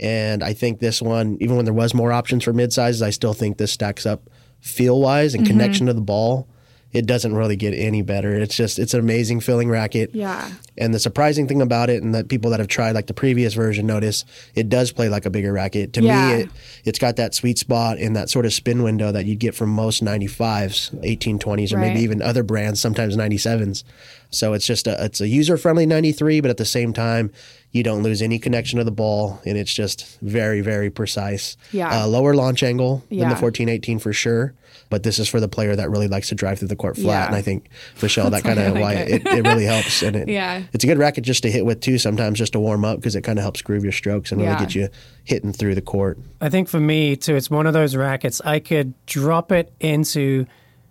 And 0.00 0.42
I 0.42 0.54
think 0.54 0.78
this 0.80 1.02
one, 1.02 1.36
even 1.40 1.56
when 1.56 1.64
there 1.66 1.74
was 1.74 1.92
more 1.92 2.12
options 2.12 2.44
for 2.44 2.52
mid 2.52 2.72
sizes, 2.72 3.02
I 3.02 3.10
still 3.10 3.34
think 3.34 3.58
this 3.58 3.72
stacks 3.72 4.06
up 4.06 4.30
feel 4.60 5.00
wise 5.00 5.32
Mm-hmm. 5.32 5.40
and 5.40 5.46
connection 5.48 5.86
to 5.86 5.92
the 5.92 6.00
ball, 6.00 6.48
it 6.92 7.06
doesn't 7.06 7.34
really 7.34 7.56
get 7.56 7.72
any 7.72 8.02
better. 8.02 8.34
It's 8.34 8.54
just 8.56 8.78
it's 8.78 8.92
an 8.94 9.00
amazing 9.00 9.40
feeling 9.40 9.70
racket. 9.70 10.10
Yeah. 10.14 10.50
And 10.76 10.92
the 10.94 10.98
surprising 10.98 11.48
thing 11.48 11.62
about 11.62 11.88
it, 11.90 12.02
and 12.02 12.14
that 12.14 12.28
people 12.28 12.50
that 12.50 12.60
have 12.60 12.68
tried 12.68 12.92
like 12.92 13.06
the 13.06 13.14
previous 13.14 13.54
version 13.54 13.86
notice, 13.86 14.24
it 14.54 14.68
does 14.68 14.92
play 14.92 15.08
like 15.08 15.24
a 15.26 15.30
bigger 15.30 15.52
racket. 15.52 15.92
To 15.94 16.02
Yeah. 16.02 16.36
me, 16.36 16.42
it, 16.44 16.50
it's 16.84 16.98
got 16.98 17.16
that 17.16 17.34
sweet 17.34 17.58
spot 17.58 17.98
and 17.98 18.14
that 18.16 18.28
sort 18.30 18.44
of 18.46 18.52
spin 18.52 18.82
window 18.82 19.10
that 19.12 19.24
you'd 19.24 19.38
get 19.38 19.54
from 19.54 19.70
most 19.70 20.02
95s, 20.04 20.90
1820s, 21.02 21.72
or 21.72 21.76
Right. 21.76 21.88
maybe 21.88 22.00
even 22.00 22.20
other 22.22 22.42
brands, 22.42 22.80
sometimes 22.80 23.16
97s. 23.16 23.84
So 24.30 24.52
it's 24.54 24.66
just 24.66 24.86
a 24.86 25.04
it's 25.04 25.20
a 25.20 25.28
user 25.28 25.56
friendly 25.56 25.86
93, 25.86 26.40
but 26.40 26.50
at 26.50 26.56
the 26.56 26.64
same 26.64 26.92
time, 26.92 27.30
you 27.72 27.82
don't 27.82 28.02
lose 28.02 28.20
any 28.22 28.38
connection 28.38 28.78
to 28.78 28.84
the 28.84 28.90
ball, 28.92 29.40
and 29.46 29.56
it's 29.58 29.72
just 29.72 30.18
very 30.20 30.60
very 30.60 30.90
precise. 30.90 31.56
Yeah. 31.72 32.02
Uh, 32.04 32.06
lower 32.06 32.34
launch 32.34 32.62
angle 32.62 33.02
than 33.08 33.18
Yeah. 33.18 33.24
the 33.28 33.34
1418 33.40 33.98
for 33.98 34.12
sure. 34.12 34.54
But 34.88 35.02
this 35.04 35.18
is 35.18 35.26
for 35.26 35.40
the 35.40 35.48
player 35.48 35.74
that 35.74 35.90
really 35.90 36.08
likes 36.08 36.28
to 36.28 36.34
drive 36.34 36.58
through 36.58 36.68
the 36.68 36.76
court 36.76 36.96
flat, 36.96 37.06
Yeah. 37.22 37.26
and 37.28 37.34
I 37.34 37.40
think 37.42 37.68
Michelle, 38.02 38.28
that 38.30 38.42
kind 38.42 38.58
of 38.58 38.74
like 38.74 38.82
why 38.82 38.92
it. 38.94 39.22
it, 39.22 39.26
it 39.26 39.46
really 39.46 39.64
helps. 39.64 40.02
And 40.02 40.16
it, 40.16 40.28
Yeah. 40.28 40.62
it's 40.74 40.84
a 40.84 40.86
good 40.86 40.98
racket 40.98 41.24
just 41.24 41.42
to 41.44 41.50
hit 41.50 41.64
with 41.64 41.80
too. 41.80 41.96
Sometimes 41.96 42.38
just 42.38 42.52
to 42.52 42.60
warm 42.60 42.84
up 42.84 42.98
because 42.98 43.16
it 43.16 43.22
kind 43.22 43.38
of 43.38 43.42
helps 43.42 43.62
groove 43.62 43.84
your 43.84 43.92
strokes 43.92 44.32
and 44.32 44.40
really 44.40 44.52
Yeah. 44.52 44.58
get 44.60 44.74
you 44.74 44.88
hitting 45.24 45.52
through 45.54 45.74
the 45.76 45.80
court. 45.82 46.18
I 46.42 46.50
think 46.50 46.68
for 46.68 46.80
me 46.80 47.16
too, 47.16 47.36
it's 47.36 47.50
one 47.50 47.66
of 47.66 47.72
those 47.72 47.96
rackets 47.96 48.40
I 48.44 48.58
could 48.58 48.92
drop 49.06 49.50
it 49.50 49.72
into 49.80 50.44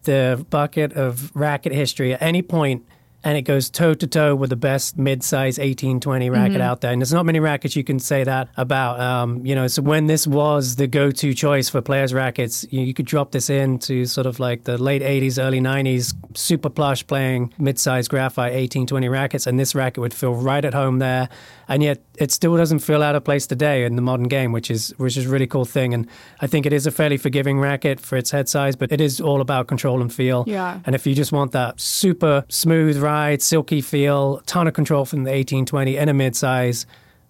the 0.04 0.44
bucket 0.50 0.94
of 0.94 1.32
racket 1.36 1.72
history 1.74 2.13
at 2.13 2.22
any 2.24 2.41
point 2.41 2.84
and 3.23 3.38
it 3.38 3.43
goes 3.43 3.69
toe 3.69 3.93
to 3.93 4.07
toe 4.07 4.36
with 4.36 4.49
the 4.49 4.55
best 4.55 4.97
mid-size 4.97 5.57
1820 5.57 6.29
racket 6.29 6.62
out 6.62 6.81
there. 6.81 6.91
And 6.91 7.01
there's 7.01 7.13
not 7.13 7.25
many 7.25 7.39
rackets 7.39 7.75
you 7.75 7.84
can 7.84 7.99
say 7.99 8.23
that 8.23 8.49
about. 8.57 8.99
Um, 8.99 9.45
you 9.45 9.53
know, 9.53 9.67
so 9.67 9.81
when 9.81 10.07
this 10.07 10.25
was 10.25 10.75
the 10.75 10.88
go-to 10.88 11.34
choice 11.34 11.69
for 11.69 11.81
players' 11.81 12.13
rackets, 12.13 12.65
you, 12.71 12.81
you 12.81 12.93
could 12.93 13.05
drop 13.05 13.31
this 13.31 13.49
into 13.49 14.05
sort 14.05 14.25
of 14.25 14.39
like 14.39 14.63
the 14.63 14.77
late 14.77 15.01
80s, 15.01 15.41
early 15.41 15.60
90s, 15.60 16.13
super 16.36 16.69
plush 16.69 17.05
playing 17.05 17.53
mid-size 17.60 18.07
graphite 18.07 18.53
1820 18.53 19.10
rackets, 19.10 19.45
and 19.45 19.60
this 19.60 19.75
racket 19.75 20.01
would 20.01 20.13
feel 20.13 20.34
right 20.34 20.65
at 20.65 20.73
home 20.73 20.99
there. 20.99 21.29
And 21.71 21.81
yet, 21.81 22.01
it 22.17 22.34
still 22.34 22.57
doesn't 22.57 22.79
feel 22.79 23.01
out 23.01 23.15
of 23.15 23.23
place 23.23 23.47
today 23.47 23.86
in 23.86 23.95
the 23.95 24.01
modern 24.01 24.27
game, 24.27 24.51
which 24.51 24.69
is 24.69 24.93
which 24.97 25.15
is 25.15 25.25
a 25.25 25.29
really 25.29 25.47
cool 25.47 25.63
thing. 25.63 25.93
And 25.93 26.05
I 26.41 26.47
think 26.47 26.65
it 26.65 26.73
is 26.73 26.86
a 26.86 26.91
fairly 26.91 27.15
forgiving 27.15 27.62
racket 27.62 27.97
for 28.01 28.17
its 28.17 28.29
head 28.29 28.49
size, 28.49 28.75
but 28.75 28.91
it 28.91 28.99
is 28.99 29.21
all 29.21 29.39
about 29.39 29.67
control 29.67 30.01
and 30.01 30.13
feel. 30.13 30.43
Yeah. 30.47 30.81
And 30.86 30.95
if 30.95 31.07
you 31.07 31.15
just 31.15 31.31
want 31.31 31.53
that 31.53 31.79
super 31.79 32.43
smooth 32.49 32.97
ride, 32.97 33.41
silky 33.41 33.79
feel, 33.79 34.41
ton 34.47 34.67
of 34.67 34.73
control 34.73 35.05
from 35.05 35.19
the 35.23 35.31
1820 35.31 35.97
and 35.97 36.10
a 36.10 36.13
mid 36.13 36.36
size, 36.36 36.86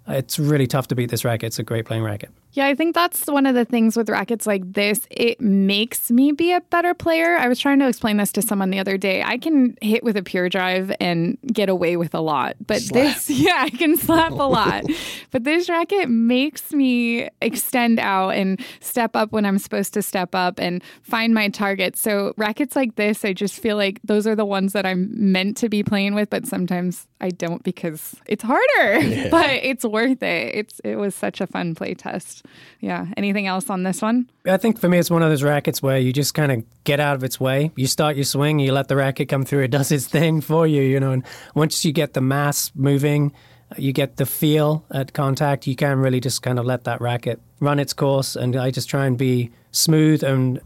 it's 0.08 0.40
really 0.40 0.66
tough 0.66 0.88
to 0.88 0.96
beat 0.96 1.12
this 1.12 1.24
racket. 1.24 1.48
It's 1.48 1.60
a 1.60 1.64
great 1.64 1.86
playing 1.86 2.04
racket. 2.04 2.32
Yeah, 2.54 2.66
I 2.66 2.76
think 2.76 2.96
that's 2.96 3.28
one 3.28 3.46
of 3.46 3.56
the 3.56 3.64
things 3.64 3.96
with 3.96 4.10
rackets 4.10 4.46
like 4.46 4.74
this. 4.74 5.08
It 5.10 5.40
makes 5.40 6.12
me 6.12 6.34
be 6.34 6.52
a 6.52 6.60
better 6.62 6.94
player. 6.94 7.38
I 7.38 7.48
was 7.48 7.60
trying 7.60 7.80
to 7.80 7.88
explain 7.88 8.18
this 8.18 8.32
to 8.34 8.42
someone 8.42 8.72
the 8.72 8.80
other 8.80 8.98
day. 8.98 9.24
I 9.24 9.38
can 9.38 9.78
hit 9.82 10.04
with 10.04 10.18
a 10.18 10.24
pure 10.24 10.50
drive 10.50 10.94
and 11.00 11.38
get 11.54 11.70
away 11.70 11.96
with 11.96 12.14
a 12.14 12.20
lot, 12.20 12.58
but 12.66 12.82
this, 12.92 13.30
yeah, 13.30 13.58
I 13.60 13.70
can 13.70 13.96
slap 13.96 14.32
a 14.32 14.36
lot. 14.36 14.84
but 15.32 15.46
this 15.46 15.70
racket 15.70 16.10
makes 16.10 16.74
me 16.74 17.30
extend 17.42 18.00
out 18.00 18.32
and 18.32 18.60
step 18.82 19.16
up 19.16 19.32
when 19.32 19.46
I'm 19.46 19.58
supposed 19.58 19.94
to 19.94 20.02
step 20.02 20.36
up 20.36 20.60
and 20.60 20.84
find 21.04 21.34
my 21.34 21.48
target. 21.48 21.96
So 21.96 22.34
rackets 22.36 22.76
like 22.76 22.96
this, 22.96 23.24
I 23.24 23.32
just 23.32 23.62
feel 23.62 23.78
like 23.78 24.00
those 24.04 24.28
are 24.28 24.36
the 24.36 24.46
ones 24.46 24.74
that 24.74 24.86
I'm 24.86 25.10
meant 25.14 25.56
to 25.58 25.70
be 25.70 25.84
playing 25.84 26.16
with, 26.16 26.30
but 26.30 26.46
sometimes 26.48 27.08
I 27.22 27.30
don't 27.30 27.64
because 27.64 28.16
it's 28.26 28.44
harder. 28.44 29.30
but 29.32 29.52
it's 29.52 29.86
worth 29.86 30.22
it. 30.22 30.56
It's 30.56 30.82
it 30.84 30.96
was 30.96 31.16
such 31.16 31.40
a 31.40 31.48
fun 31.48 31.76
play 31.76 31.94
test. 31.94 32.41
Yeah. 32.80 33.08
Anything 33.18 33.48
else 33.48 33.70
on 33.70 33.84
this 33.84 34.02
one? 34.02 34.30
I 34.46 34.58
think 34.58 34.80
for 34.80 34.90
me, 34.90 34.98
it's 34.98 35.12
one 35.12 35.24
of 35.24 35.30
those 35.30 35.44
rackets 35.44 35.82
where 35.82 35.98
you 35.98 36.12
just 36.14 36.34
kind 36.34 36.52
of 36.52 36.64
get 36.84 37.00
out 37.00 37.16
of 37.16 37.24
its 37.24 37.40
way. 37.40 37.72
You 37.76 37.88
start 37.88 38.16
your 38.16 38.26
swing, 38.26 38.60
you 38.60 38.72
let 38.72 38.88
the 38.88 38.96
racket 38.96 39.30
come 39.30 39.46
through, 39.46 39.64
it 39.64 39.72
does 39.72 39.92
its 39.92 40.08
thing 40.08 40.42
for 40.42 40.66
you, 40.66 40.82
you 40.82 41.00
know. 41.00 41.12
And 41.12 41.24
once 41.56 41.86
you 41.86 41.92
get 41.92 42.14
the 42.14 42.22
mass 42.22 42.72
moving, 42.76 43.34
you 43.78 43.94
get 43.94 44.18
the 44.18 44.26
feel 44.26 44.84
at 44.92 45.14
contact, 45.14 45.68
you 45.68 45.76
can 45.76 46.00
really 46.00 46.20
just 46.20 46.42
kind 46.42 46.60
of 46.60 46.66
let 46.66 46.84
that 46.86 47.00
racket 47.02 47.40
run 47.60 47.80
its 47.80 47.94
course. 47.94 48.36
And 48.36 48.56
I 48.56 48.72
just 48.72 48.90
try 48.90 49.06
and 49.06 49.18
be 49.18 49.52
smooth 49.72 50.24
and. 50.24 50.60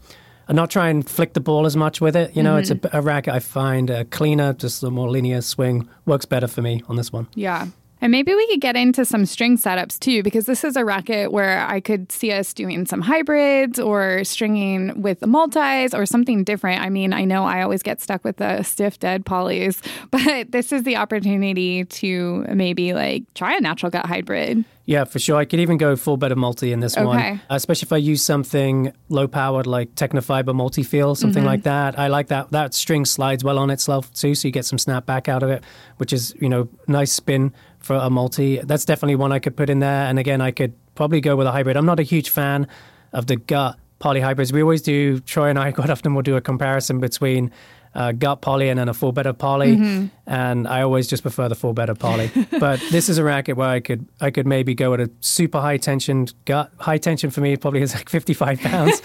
And 0.48 0.54
not 0.54 0.70
try 0.70 0.90
and 0.90 1.04
flick 1.04 1.32
the 1.32 1.40
ball 1.40 1.66
as 1.66 1.76
much 1.76 2.00
with 2.00 2.14
it. 2.14 2.36
You 2.36 2.44
know, 2.44 2.56
it's 2.56 2.70
a, 2.70 2.78
a 2.92 3.02
racket 3.02 3.34
I 3.34 3.40
find 3.40 3.90
uh, 3.90 4.04
cleaner, 4.04 4.52
just 4.52 4.80
a 4.84 4.92
more 4.92 5.10
linear 5.10 5.40
swing 5.40 5.88
works 6.04 6.24
better 6.24 6.46
for 6.46 6.62
me 6.62 6.84
on 6.86 6.94
this 6.94 7.12
one. 7.12 7.26
Yeah. 7.34 7.66
And 8.02 8.12
maybe 8.12 8.34
we 8.34 8.46
could 8.48 8.60
get 8.60 8.76
into 8.76 9.04
some 9.06 9.24
string 9.24 9.56
setups 9.56 9.98
too, 9.98 10.22
because 10.22 10.44
this 10.44 10.64
is 10.64 10.76
a 10.76 10.84
racket 10.84 11.32
where 11.32 11.66
I 11.66 11.80
could 11.80 12.12
see 12.12 12.30
us 12.30 12.52
doing 12.52 12.84
some 12.84 13.00
hybrids 13.00 13.78
or 13.78 14.22
stringing 14.22 15.00
with 15.00 15.20
the 15.20 15.26
multis 15.26 15.94
or 15.94 16.04
something 16.04 16.44
different. 16.44 16.82
I 16.82 16.90
mean, 16.90 17.12
I 17.14 17.24
know 17.24 17.44
I 17.44 17.62
always 17.62 17.82
get 17.82 18.00
stuck 18.02 18.22
with 18.22 18.36
the 18.36 18.62
stiff 18.64 18.98
dead 18.98 19.24
polys, 19.24 19.80
but 20.10 20.52
this 20.52 20.72
is 20.72 20.82
the 20.82 20.96
opportunity 20.96 21.84
to 21.84 22.44
maybe 22.54 22.92
like 22.92 23.22
try 23.34 23.56
a 23.56 23.60
natural 23.60 23.90
gut 23.90 24.04
hybrid. 24.06 24.64
Yeah, 24.84 25.02
for 25.02 25.18
sure. 25.18 25.36
I 25.36 25.46
could 25.46 25.58
even 25.58 25.78
go 25.78 25.96
full 25.96 26.16
bed 26.16 26.30
of 26.30 26.38
multi 26.38 26.72
in 26.72 26.78
this 26.78 26.96
Okay. 26.96 27.04
one, 27.04 27.40
especially 27.50 27.86
if 27.86 27.92
I 27.92 27.96
use 27.96 28.22
something 28.22 28.92
low 29.08 29.26
powered 29.26 29.66
like 29.66 29.92
Tecnifibre 29.96 30.54
multi 30.54 30.84
feel, 30.84 31.16
something 31.16 31.40
Mm-hmm. 31.42 31.46
like 31.48 31.62
that. 31.64 31.98
I 31.98 32.06
like 32.06 32.28
that. 32.28 32.50
That 32.52 32.72
string 32.72 33.04
slides 33.04 33.42
well 33.42 33.58
on 33.58 33.70
itself 33.70 34.12
too, 34.14 34.36
so 34.36 34.46
you 34.46 34.52
get 34.52 34.64
some 34.64 34.78
snap 34.78 35.04
back 35.04 35.28
out 35.28 35.42
of 35.42 35.50
it, 35.50 35.64
which 35.96 36.12
is 36.12 36.34
you 36.40 36.48
know 36.48 36.68
nice 36.86 37.10
spin 37.12 37.52
for 37.86 37.94
a 37.96 38.10
multi. 38.10 38.58
That's 38.58 38.84
definitely 38.84 39.16
one 39.16 39.32
I 39.32 39.38
could 39.38 39.56
put 39.56 39.70
in 39.70 39.78
there. 39.78 40.04
And 40.08 40.18
again, 40.18 40.40
I 40.40 40.50
could 40.50 40.72
probably 40.94 41.20
go 41.20 41.36
with 41.36 41.46
a 41.46 41.52
hybrid. 41.52 41.76
I'm 41.76 41.86
not 41.86 42.00
a 42.00 42.02
huge 42.04 42.28
fan 42.30 42.66
of 43.12 43.26
the 43.26 43.36
gut 43.36 43.78
poly 43.98 44.20
hybrids. 44.20 44.52
We 44.52 44.60
always 44.62 44.82
do. 44.82 45.20
Troy 45.20 45.48
and 45.48 45.58
I 45.58 45.72
quite 45.78 45.90
often 45.90 46.14
will 46.14 46.22
do 46.22 46.36
a 46.36 46.40
comparison 46.40 47.00
between. 47.00 47.50
Uh, 47.94 48.12
gut 48.12 48.42
poly 48.42 48.68
and 48.68 48.78
then 48.78 48.90
a 48.90 48.92
full 48.92 49.10
bed 49.10 49.24
of 49.24 49.38
poly, 49.38 49.74
Mm-hmm. 49.74 50.06
and 50.26 50.68
I 50.68 50.82
always 50.82 51.06
just 51.06 51.22
prefer 51.22 51.48
the 51.48 51.54
full 51.54 51.72
bed 51.72 51.88
of 51.88 51.98
poly. 51.98 52.30
but 52.60 52.78
this 52.90 53.08
is 53.08 53.16
a 53.16 53.24
racket 53.24 53.56
where 53.56 53.70
I 53.70 53.80
could 53.80 54.06
I 54.20 54.30
could 54.30 54.46
maybe 54.46 54.74
go 54.74 54.92
at 54.92 55.00
a 55.00 55.08
super 55.20 55.60
high 55.62 55.78
tension 55.78 56.26
gut. 56.44 56.70
High 56.78 56.98
tension 56.98 57.30
for 57.30 57.40
me 57.40 57.56
probably 57.56 57.80
is 57.80 57.94
like 57.94 58.10
55 58.18 58.60
pounds, 58.60 59.00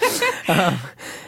um, 0.46 0.78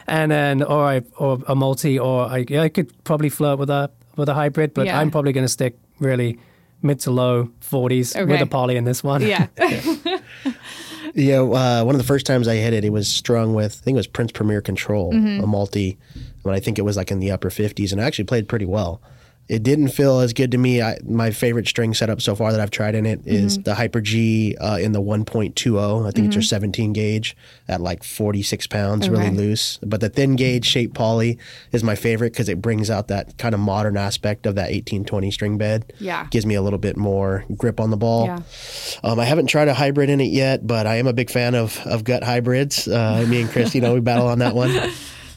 and 0.07 0.31
then 0.31 0.63
or 0.63 0.85
I, 0.85 1.01
or 1.17 1.39
a 1.49 1.55
multi, 1.55 1.99
or 1.99 2.27
I, 2.27 2.45
I 2.55 2.69
could 2.69 2.93
probably 3.05 3.31
flirt 3.31 3.59
with 3.59 3.71
a 3.71 3.91
with 4.17 4.29
a 4.29 4.35
hybrid. 4.35 4.75
But 4.75 4.85
Yeah. 4.85 5.01
I'm 5.01 5.11
probably 5.11 5.33
going 5.33 5.47
to 5.47 5.53
stick 5.53 5.79
really 6.01 6.39
mid 6.85 7.01
to 7.01 7.11
low 7.11 7.49
40s 7.63 8.15
with 8.29 8.41
a 8.41 8.47
poly 8.47 8.77
in 8.77 8.85
this 8.85 9.03
one. 9.03 9.23
Yeah. 9.23 9.49
Yeah, 11.17 11.43
uh, 11.43 11.85
one 11.85 11.95
of 11.95 11.99
the 12.01 12.07
first 12.07 12.27
times 12.27 12.49
I 12.49 12.57
hit 12.57 12.73
it, 12.73 12.85
it 12.85 12.91
was 12.91 13.07
strung 13.07 13.55
with, 13.55 13.79
I 13.81 13.85
think 13.85 13.95
it 13.95 13.99
was 13.99 14.09
Prince 14.09 14.33
Premier 14.33 14.61
Control, 14.61 15.13
Mm-hmm. 15.13 15.45
a 15.45 15.47
multi, 15.47 15.97
but 16.43 16.55
I 16.55 16.61
think 16.61 16.77
it 16.77 16.83
was 16.83 16.97
like 16.97 17.13
in 17.13 17.21
the 17.21 17.31
upper 17.31 17.51
50s, 17.51 17.93
and 17.93 18.01
I 18.01 18.05
actually 18.05 18.25
played 18.25 18.49
pretty 18.49 18.65
well. 18.65 19.01
It 19.47 19.63
didn't 19.63 19.89
feel 19.89 20.21
as 20.21 20.33
good 20.33 20.51
to 20.53 20.59
me. 20.59 20.81
I, 20.81 20.97
my 21.05 21.31
favorite 21.31 21.69
string 21.69 21.93
setup 21.93 22.23
so 22.23 22.35
far 22.35 22.51
that 22.53 22.61
I've 22.61 22.71
tried 22.71 22.95
in 22.95 23.05
it 23.05 23.21
is 23.27 23.59
Mm-hmm. 23.59 23.63
the 23.65 23.75
Hyper 23.75 24.01
G 24.01 24.57
uh, 24.59 24.79
in 24.79 24.93
the 24.93 25.03
1.20. 25.03 26.07
I 26.07 26.11
think 26.11 26.27
it's 26.29 26.35
your 26.37 26.43
17 26.43 26.93
gauge 26.95 27.37
at 27.69 27.81
like 27.83 28.03
46 28.03 28.67
pounds, 28.69 29.09
really 29.09 29.31
loose. 29.31 29.79
But 29.83 30.01
the 30.01 30.09
thin 30.09 30.37
gauge 30.37 30.65
shape 30.65 30.95
poly 30.95 31.39
is 31.73 31.85
my 31.85 31.95
favorite 31.95 32.33
because 32.33 32.49
it 32.49 32.63
brings 32.63 32.89
out 32.89 33.09
that 33.09 33.37
kind 33.37 33.55
of 33.55 33.61
modern 33.61 33.97
aspect 33.99 34.47
of 34.47 34.55
that 34.55 34.71
1820 34.71 35.31
string 35.31 35.59
bed. 35.59 35.93
Yeah. 36.01 36.27
Gives 36.31 36.47
me 36.47 36.55
a 36.55 36.63
little 36.63 36.79
bit 36.79 36.97
more 36.97 37.45
grip 37.57 37.81
on 37.81 37.91
the 37.91 37.97
ball. 37.99 38.27
Yeah. 38.27 38.41
Um, 39.03 39.21
I 39.21 39.25
haven't 39.27 39.49
tried 39.49 39.69
a 39.69 39.75
hybrid 39.75 40.09
in 40.09 40.21
it 40.23 40.33
yet, 40.33 40.67
but 40.67 40.87
I 40.87 40.97
am 40.97 41.07
a 41.07 41.13
big 41.13 41.29
fan 41.31 41.55
of, 41.55 41.79
of 41.87 42.05
gut 42.05 42.23
hybrids. 42.25 42.89
Uh, 42.89 43.27
me 43.29 43.43
and 43.43 43.51
Chris, 43.51 43.75
you 43.75 43.81
know, 43.83 43.93
we 43.95 44.01
battle 44.01 44.29
on 44.29 44.39
that 44.39 44.55
one. 44.55 44.71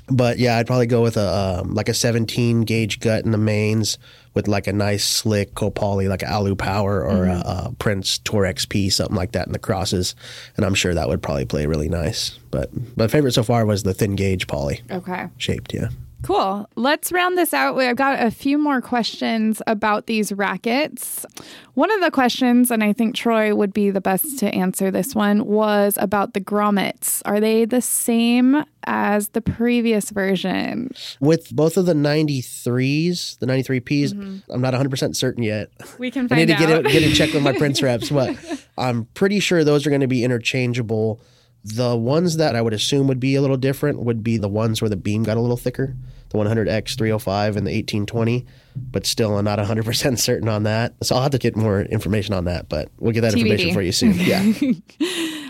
But 0.09 0.39
yeah, 0.39 0.57
I'd 0.57 0.67
probably 0.67 0.87
go 0.87 1.01
with 1.01 1.17
a 1.17 1.61
um, 1.61 1.73
like 1.73 1.89
a 1.89 1.93
17 1.93 2.61
gauge 2.61 2.99
gut 2.99 3.25
in 3.25 3.31
the 3.31 3.37
mains 3.37 3.97
with 4.33 4.47
like 4.47 4.67
a 4.67 4.73
nice 4.73 5.03
slick 5.03 5.53
copoly, 5.55 6.07
like 6.07 6.21
a 6.21 6.31
Alu 6.31 6.55
Power 6.55 7.03
or 7.03 7.25
a, 7.25 7.39
a 7.39 7.75
Prince 7.79 8.19
Tour 8.19 8.43
XP, 8.43 8.91
something 8.91 9.15
like 9.15 9.33
that 9.33 9.47
in 9.47 9.53
the 9.53 9.59
crosses. 9.59 10.15
And 10.55 10.65
I'm 10.65 10.75
sure 10.75 10.93
that 10.93 11.09
would 11.09 11.21
probably 11.21 11.45
play 11.45 11.65
really 11.65 11.89
nice. 11.89 12.37
But 12.51 12.69
my 12.95 13.07
favorite 13.07 13.33
so 13.33 13.43
far 13.43 13.65
was 13.65 13.83
the 13.83 13.93
thin 13.93 14.15
gauge 14.15 14.47
poly 14.47 14.81
okay. 14.91 15.27
shaped. 15.37 15.73
Yeah. 15.73 15.89
Cool. 16.27 16.69
Let's 16.75 17.13
round 17.13 17.37
this 17.37 17.53
out. 17.53 17.77
I've 17.77 17.95
got 17.95 18.21
a 18.21 18.31
few 18.31 18.57
more 18.57 18.81
questions 18.81 19.61
about 19.65 20.07
these 20.07 20.33
rackets. 20.33 21.25
One 21.73 21.89
of 21.89 22.01
the 22.01 22.11
questions, 22.11 22.69
and 22.69 22.83
I 22.83 22.91
think 22.91 23.15
Troy 23.15 23.55
would 23.55 23.71
be 23.71 23.91
the 23.91 24.01
best 24.01 24.37
to 24.39 24.53
answer 24.53 24.91
this 24.91 25.15
one, 25.15 25.45
was 25.45 25.97
about 26.01 26.33
the 26.33 26.41
grommets. 26.41 27.21
Are 27.23 27.39
they 27.39 27.63
the 27.63 27.79
same 27.79 28.65
as 28.85 29.29
the 29.29 29.39
previous 29.39 30.09
version? 30.09 30.91
With 31.21 31.55
both 31.55 31.77
of 31.77 31.85
the 31.85 31.93
93s, 31.93 33.39
the 33.39 33.45
93Ps, 33.45 34.11
mm-hmm. 34.11 34.51
I'm 34.51 34.59
not 34.59 34.73
100% 34.73 35.15
certain 35.15 35.43
yet. 35.43 35.69
We 35.97 36.11
can 36.11 36.27
I 36.29 36.35
need 36.35 36.47
to 36.47 36.55
out. 36.55 36.59
get 36.59 36.69
it, 36.69 36.91
get 36.91 37.03
it 37.03 37.13
checked 37.13 37.35
with 37.35 37.43
my 37.43 37.53
Prince 37.53 37.81
reps, 37.81 38.09
but 38.09 38.35
I'm 38.77 39.05
pretty 39.13 39.39
sure 39.39 39.63
those 39.63 39.87
are 39.87 39.89
going 39.91 40.01
to 40.01 40.07
be 40.07 40.25
interchangeable. 40.25 41.21
The 41.63 41.95
ones 41.95 42.35
that 42.35 42.53
I 42.53 42.61
would 42.61 42.73
assume 42.73 43.07
would 43.07 43.21
be 43.21 43.35
a 43.35 43.41
little 43.41 43.57
different 43.57 43.99
would 43.99 44.23
be 44.23 44.37
the 44.37 44.49
ones 44.49 44.81
where 44.81 44.89
the 44.89 44.97
beam 44.97 45.23
got 45.23 45.37
a 45.37 45.41
little 45.41 45.57
thicker, 45.57 45.95
the 46.29 46.37
100X 46.37 46.97
305 46.97 47.58
and 47.58 47.65
the 47.65 47.71
1820, 47.71 48.45
but 48.75 49.06
still 49.06 49.37
I'm 49.37 49.45
not 49.45 49.60
100% 49.60 50.19
certain 50.19 50.49
on 50.49 50.63
that. 50.63 50.93
So 51.04 51.15
I'll 51.15 51.21
have 51.21 51.31
to 51.31 51.37
get 51.37 51.56
more 51.56 51.81
information 51.81 52.33
on 52.33 52.45
that, 52.45 52.69
but 52.69 52.89
we'll 52.99 53.13
get 53.13 53.21
that 53.21 53.33
TBD. 53.33 53.39
information 53.41 53.73
for 53.73 53.81
you 53.81 53.91
soon. 53.91 54.13
Yeah. 54.17 54.54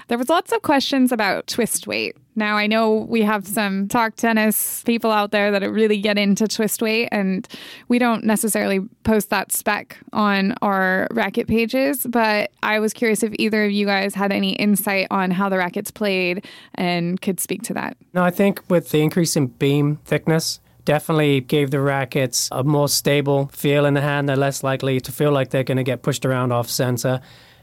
There 0.08 0.18
was 0.18 0.30
lots 0.30 0.54
of 0.54 0.62
questions 0.62 1.12
about 1.12 1.47
twist 1.47 1.86
weight. 1.86 2.16
Now, 2.36 2.56
I 2.56 2.66
know 2.68 2.93
we 2.93 3.24
have 3.24 3.45
some 3.45 3.89
talk 3.89 4.16
tennis 4.16 4.82
people 4.84 5.12
out 5.12 5.32
there 5.32 5.52
that 5.52 5.70
really 5.70 5.97
get 5.97 6.18
into 6.18 6.47
twist 6.47 6.82
weight, 6.82 7.10
and 7.12 7.45
we 7.89 7.99
don't 7.99 8.24
necessarily 8.24 8.80
post 9.04 9.30
that 9.32 9.52
spec 9.52 9.97
on 10.14 10.54
our 10.62 11.10
racket 11.12 11.47
pages. 11.47 12.06
But 12.08 12.52
I 12.64 12.80
was 12.80 12.93
curious 12.93 13.22
if 13.22 13.34
either 13.38 13.66
of 13.66 13.72
you 13.72 13.86
guys 13.86 14.16
had 14.16 14.32
any 14.32 14.54
insight 14.54 15.08
on 15.12 15.30
how 15.32 15.49
the 15.49 15.58
rackets 15.58 15.91
played 15.91 16.45
and 16.76 17.20
could 17.20 17.41
speak 17.41 17.64
to 17.64 17.74
that. 17.74 17.97
No, 18.14 18.24
I 18.24 18.32
think 18.32 18.62
with 18.70 18.91
the 18.91 19.02
increase 19.02 19.36
in 19.36 19.47
beam 19.47 19.97
thickness, 20.06 20.62
definitely 20.88 21.42
gave 21.42 21.70
the 21.70 21.82
rackets 21.82 22.48
a 22.50 22.64
more 22.64 22.88
stable 22.88 23.48
feel 23.48 23.86
in 23.86 23.94
the 23.94 24.00
hand. 24.00 24.30
They're 24.30 24.38
less 24.38 24.64
likely 24.64 25.02
to 25.02 25.12
feel 25.12 25.34
like 25.34 25.50
they're 25.50 25.66
going 25.66 25.76
to 25.76 25.84
get 25.84 26.02
pushed 26.02 26.26
around 26.26 26.54
off 26.54 26.70
center. 26.70 27.20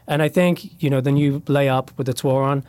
And 0.07 0.21
I 0.21 0.29
think, 0.29 0.79
you 0.83 0.91
know, 0.91 1.01
the 1.01 1.11
new 1.11 1.39
layup 1.41 1.89
with 1.97 2.05
the 2.05 2.13
Twaron, 2.13 2.63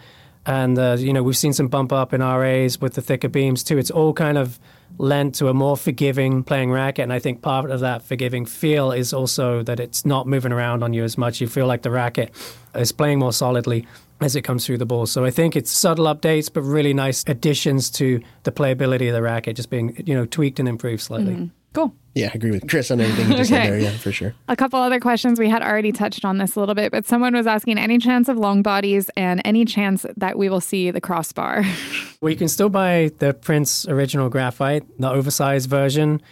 and, 0.47 0.79
uh, 0.79 0.97
you 0.99 1.13
know, 1.13 1.23
we've 1.23 1.37
seen 1.37 1.53
some 1.53 1.69
bump 1.69 1.93
up 1.93 2.15
in 2.15 2.23
RAs 2.23 2.81
with 2.81 2.95
the 2.95 3.03
thicker 3.03 3.29
beams 3.29 3.63
too. 3.63 3.77
It's 3.77 3.91
all 3.91 4.15
kind 4.15 4.39
of 4.39 4.59
lent 4.99 5.35
to 5.37 5.49
a 5.49 5.55
more 5.55 5.77
forgiving 5.77 6.43
playing 6.43 6.71
racket. 6.71 7.03
And 7.03 7.13
I 7.13 7.19
think 7.19 7.43
part 7.43 7.71
of 7.71 7.81
that 7.81 8.03
forgiving 8.03 8.47
feel 8.47 8.93
is 8.93 9.13
also 9.13 9.63
that 9.63 9.81
it's 9.81 10.05
not 10.05 10.27
moving 10.27 10.53
around 10.53 10.83
on 10.83 10.93
you 10.93 11.05
as 11.05 11.19
much. 11.19 11.41
You 11.41 11.49
feel 11.49 11.67
like 11.67 11.83
the 11.83 11.91
racket 11.91 12.33
is 12.75 12.93
playing 12.93 13.19
more 13.19 13.33
solidly 13.33 13.87
as 14.21 14.35
it 14.35 14.43
comes 14.43 14.65
through 14.65 14.79
the 14.79 14.87
ball. 14.87 15.07
So 15.07 15.25
I 15.25 15.31
think 15.31 15.57
it's 15.57 15.71
subtle 15.71 16.07
updates, 16.07 16.51
but 16.53 16.63
really 16.63 16.95
nice 16.95 17.23
additions 17.27 17.91
to 17.91 18.21
the 18.45 18.53
playability 18.53 19.09
of 19.09 19.15
the 19.15 19.23
racket, 19.23 19.57
just 19.57 19.69
being, 19.69 20.03
you 20.07 20.15
know, 20.15 20.25
tweaked 20.25 20.59
and 20.59 20.69
improved 20.69 21.03
slightly. 21.03 21.35
Mm-hmm. 21.35 21.47
Cool. 21.77 21.95
Yeah, 22.15 22.29
I 22.29 22.37
agree 22.37 22.53
with 22.53 22.67
Chris 22.71 22.91
on 22.91 23.03
everything 23.03 23.31
you 23.31 23.37
just 23.37 23.53
okay. 23.53 23.65
said 23.65 23.73
there. 23.75 23.79
Yeah, 23.79 23.91
for 23.99 24.11
sure. 24.11 24.35
A 24.49 24.57
couple 24.57 24.81
other 24.81 24.99
questions. 24.99 25.39
We 25.39 25.51
had 25.51 25.63
already 25.63 25.93
touched 25.93 26.25
on 26.25 26.39
this 26.39 26.57
a 26.57 26.61
little 26.61 26.75
bit, 26.75 26.91
but 26.91 27.05
someone 27.05 27.35
was 27.35 27.47
asking 27.47 27.77
any 27.77 27.99
chance 27.99 28.31
of 28.31 28.39
long 28.39 28.63
bodies 28.63 29.11
and 29.15 29.43
any 29.45 29.67
chance 29.67 30.07
that 30.17 30.39
we 30.39 30.49
will 30.49 30.63
see 30.63 30.91
the 30.91 31.03
crossbar. 31.03 31.65
well, 32.23 32.31
you 32.31 32.37
can 32.37 32.49
still 32.49 32.71
buy 32.71 33.11
the 33.19 33.35
Prince 33.35 33.87
original 33.89 34.31
graphite, 34.31 34.85
the 34.99 35.11
oversized 35.11 35.69
version. 35.69 36.23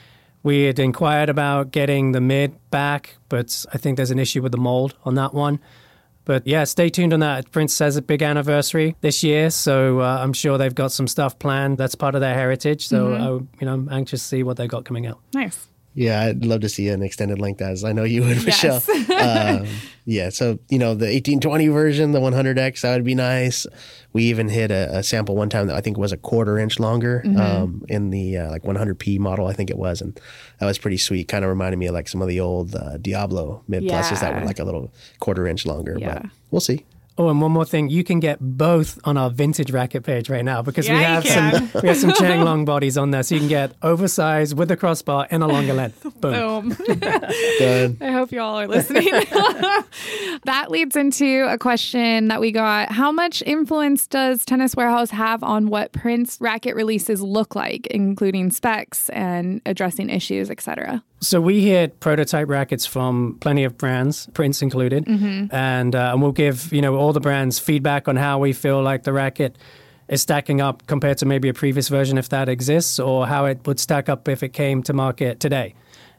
We 0.42 0.62
had 0.62 0.78
inquired 0.78 1.28
about 1.28 1.72
getting 1.72 2.12
the 2.12 2.22
mid 2.22 2.58
back, 2.70 3.18
but 3.28 3.66
I 3.74 3.76
think 3.76 3.98
there's 3.98 4.10
an 4.10 4.18
issue 4.18 4.40
with 4.40 4.52
the 4.52 4.58
mold 4.58 4.94
on 5.04 5.14
that 5.16 5.34
one. 5.34 5.60
But 6.24 6.46
yeah, 6.46 6.64
stay 6.64 6.88
tuned 6.88 7.12
on 7.12 7.20
that. 7.20 7.50
Prince 7.50 7.78
has 7.78 7.96
a 7.96 8.02
big 8.02 8.22
anniversary 8.22 8.96
this 9.00 9.22
year, 9.22 9.50
so 9.50 10.00
uh, 10.00 10.18
I'm 10.20 10.32
sure 10.32 10.56
they've 10.56 10.74
got 10.74 10.92
some 10.92 11.06
stuff 11.06 11.38
planned. 11.38 11.78
That's 11.78 11.94
part 11.94 12.14
of 12.14 12.20
their 12.20 12.34
heritage. 12.34 12.86
So 12.88 13.08
mm-hmm. 13.08 13.22
uh, 13.22 13.28
you 13.60 13.66
know, 13.66 13.74
I'm 13.74 13.88
anxious 13.90 14.22
to 14.22 14.28
see 14.28 14.42
what 14.42 14.56
they've 14.56 14.68
got 14.68 14.84
coming 14.84 15.06
out. 15.06 15.20
Nice. 15.34 15.68
Yeah, 15.94 16.22
I'd 16.22 16.44
love 16.44 16.60
to 16.62 16.68
see 16.68 16.88
an 16.88 17.02
extended 17.02 17.38
length 17.40 17.62
as 17.62 17.84
I 17.84 17.92
know 17.92 18.02
you 18.02 18.22
would, 18.22 18.44
Michelle. 18.44 18.82
Yes. 18.88 19.60
um, 19.60 19.68
yeah, 20.04 20.28
so 20.28 20.58
you 20.68 20.78
know 20.78 20.94
the 20.94 21.06
1820 21.06 21.68
version, 21.68 22.12
the 22.12 22.20
100X, 22.20 22.80
that 22.80 22.94
would 22.94 23.04
be 23.04 23.14
nice. 23.14 23.66
We 24.12 24.24
even 24.24 24.48
hit 24.48 24.70
a, 24.70 24.98
a 24.98 25.02
sample 25.02 25.36
one 25.36 25.48
time 25.48 25.68
that 25.68 25.76
I 25.76 25.80
think 25.80 25.96
was 25.96 26.12
a 26.12 26.16
quarter 26.16 26.58
inch 26.58 26.80
longer 26.80 27.22
mm-hmm. 27.24 27.40
um, 27.40 27.84
in 27.88 28.10
the 28.10 28.38
uh, 28.38 28.50
like 28.50 28.64
100p 28.64 29.18
model, 29.18 29.46
I 29.46 29.52
think 29.52 29.70
it 29.70 29.78
was, 29.78 30.00
and 30.00 30.20
that 30.58 30.66
was 30.66 30.78
pretty 30.78 30.98
sweet. 30.98 31.28
Kind 31.28 31.44
of 31.44 31.48
reminded 31.48 31.78
me 31.78 31.86
of 31.86 31.94
like 31.94 32.08
some 32.08 32.20
of 32.20 32.28
the 32.28 32.40
old 32.40 32.74
uh, 32.74 32.96
Diablo 32.98 33.62
mid 33.68 33.84
pluses 33.84 34.12
yeah. 34.12 34.20
that 34.20 34.40
were 34.40 34.46
like 34.46 34.58
a 34.58 34.64
little 34.64 34.92
quarter 35.20 35.46
inch 35.46 35.64
longer. 35.64 35.96
Yeah. 35.98 36.22
But 36.22 36.30
we'll 36.50 36.60
see. 36.60 36.84
Oh, 37.16 37.28
and 37.28 37.40
one 37.40 37.52
more 37.52 37.64
thing, 37.64 37.90
you 37.90 38.02
can 38.02 38.18
get 38.18 38.38
both 38.40 38.98
on 39.04 39.16
our 39.16 39.30
vintage 39.30 39.70
racket 39.70 40.02
page 40.02 40.28
right 40.28 40.44
now 40.44 40.62
because 40.62 40.88
yeah, 40.88 40.98
we 40.98 41.04
have 41.04 41.26
some 41.28 41.70
we 41.82 41.88
have 41.88 41.96
some 41.96 42.12
Chang 42.12 42.40
long 42.40 42.64
bodies 42.64 42.98
on 42.98 43.12
there, 43.12 43.22
so 43.22 43.36
you 43.36 43.40
can 43.40 43.48
get 43.48 43.72
oversized 43.82 44.58
with 44.58 44.68
a 44.72 44.76
crossbar 44.76 45.28
and 45.30 45.44
a 45.44 45.46
longer 45.46 45.74
length. 45.74 46.02
Boom. 46.20 46.70
Boom. 46.70 47.98
I 48.00 48.10
hope 48.10 48.32
you 48.32 48.40
all 48.40 48.58
are 48.58 48.66
listening. 48.66 49.04
that 50.44 50.66
leads 50.70 50.96
into 50.96 51.46
a 51.48 51.56
question 51.56 52.26
that 52.28 52.40
we 52.40 52.50
got: 52.50 52.90
How 52.90 53.12
much 53.12 53.44
influence 53.46 54.08
does 54.08 54.44
Tennis 54.44 54.74
Warehouse 54.74 55.10
have 55.10 55.44
on 55.44 55.68
what 55.68 55.92
Prince 55.92 56.38
racket 56.40 56.74
releases 56.74 57.22
look 57.22 57.54
like, 57.54 57.86
including 57.88 58.50
specs 58.50 59.08
and 59.10 59.62
addressing 59.66 60.10
issues, 60.10 60.50
etc.? 60.50 61.04
So 61.24 61.40
we 61.40 61.62
hit 61.62 62.00
prototype 62.00 62.48
rackets 62.48 62.84
from 62.84 63.38
plenty 63.40 63.64
of 63.64 63.78
brands, 63.78 64.28
Prince 64.34 64.60
included, 64.60 65.06
mm-hmm. 65.06 65.54
and 65.54 65.96
uh, 65.96 66.10
and 66.12 66.20
we'll 66.20 66.32
give 66.32 66.70
you 66.70 66.82
know 66.82 66.96
all 66.96 67.14
the 67.14 67.20
brands 67.20 67.58
feedback 67.58 68.08
on 68.08 68.16
how 68.16 68.38
we 68.38 68.52
feel 68.52 68.82
like 68.82 69.04
the 69.04 69.12
racket 69.12 69.56
is 70.06 70.20
stacking 70.20 70.60
up 70.60 70.86
compared 70.86 71.16
to 71.18 71.26
maybe 71.26 71.48
a 71.48 71.54
previous 71.54 71.88
version 71.88 72.18
if 72.18 72.28
that 72.28 72.50
exists, 72.50 72.98
or 72.98 73.26
how 73.26 73.46
it 73.46 73.66
would 73.66 73.80
stack 73.80 74.10
up 74.10 74.28
if 74.28 74.42
it 74.42 74.50
came 74.50 74.82
to 74.82 74.92
market 74.92 75.40
today. 75.40 75.74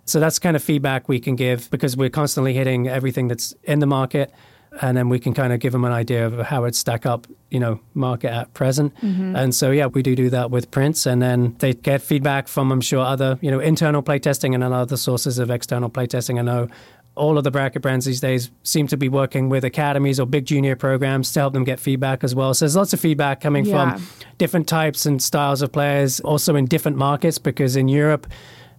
So 0.06 0.20
that's 0.20 0.40
kind 0.40 0.56
of 0.56 0.64
feedback 0.64 1.08
we 1.08 1.20
can 1.20 1.36
give 1.36 1.70
because 1.70 1.96
we're 1.96 2.10
constantly 2.10 2.54
hitting 2.54 2.88
everything 2.88 3.28
that's 3.28 3.54
in 3.64 3.80
the 3.80 3.88
market 3.88 4.34
and 4.82 4.98
then 4.98 5.10
we 5.10 5.20
can 5.20 5.34
kind 5.34 5.54
of 5.54 5.60
give 5.60 5.72
them 5.72 5.86
an 5.86 5.92
idea 5.92 6.26
of 6.26 6.40
how 6.40 6.66
it 6.66 6.76
stack 6.76 7.06
up, 7.06 7.28
you 7.50 7.60
know, 7.60 7.80
market 7.94 8.32
at 8.32 8.54
present. 8.54 8.96
Mm-hmm. 8.98 9.36
And 9.36 9.56
so 9.56 9.72
yeah, 9.72 9.88
we 9.88 10.02
do 10.02 10.16
do 10.16 10.30
that 10.32 10.52
with 10.52 10.72
Prince, 10.72 11.06
and 11.06 11.22
then 11.22 11.56
they 11.60 11.74
get 11.74 12.02
feedback 12.02 12.48
from 12.48 12.72
I'm 12.72 12.82
sure 12.82 13.04
other 13.04 13.38
you 13.42 13.52
know 13.52 13.60
internal 13.60 14.04
playtesting 14.04 14.54
and 14.54 14.64
other 14.64 14.98
sources 14.98 15.40
of 15.40 15.50
external 15.50 15.90
playtesting. 15.90 16.40
I 16.40 16.42
know 16.42 16.68
all 17.16 17.38
of 17.38 17.44
the 17.44 17.52
bracket 17.52 17.82
brands 17.82 18.06
these 18.06 18.20
days 18.20 18.52
seem 18.64 18.88
to 18.88 18.98
be 18.98 19.10
working 19.10 19.50
with 19.50 19.64
academies 19.64 20.20
or 20.20 20.26
big 20.26 20.46
junior 20.46 20.76
programs 20.76 21.32
to 21.32 21.40
help 21.40 21.54
them 21.54 21.64
get 21.64 21.80
feedback 21.80 22.24
as 22.24 22.36
well. 22.36 22.54
So 22.54 22.66
there's 22.66 22.76
lots 22.76 22.94
of 22.94 23.00
feedback 23.00 23.42
coming 23.42 23.66
yeah. 23.66 23.96
from 23.96 24.08
different 24.38 24.68
types 24.68 25.06
and 25.06 25.22
styles 25.24 25.62
of 25.62 25.72
players, 25.72 26.20
also 26.20 26.56
in 26.56 26.66
different 26.66 26.98
markets, 26.98 27.38
because 27.38 27.76
in 27.76 27.88
Europe, 27.88 28.28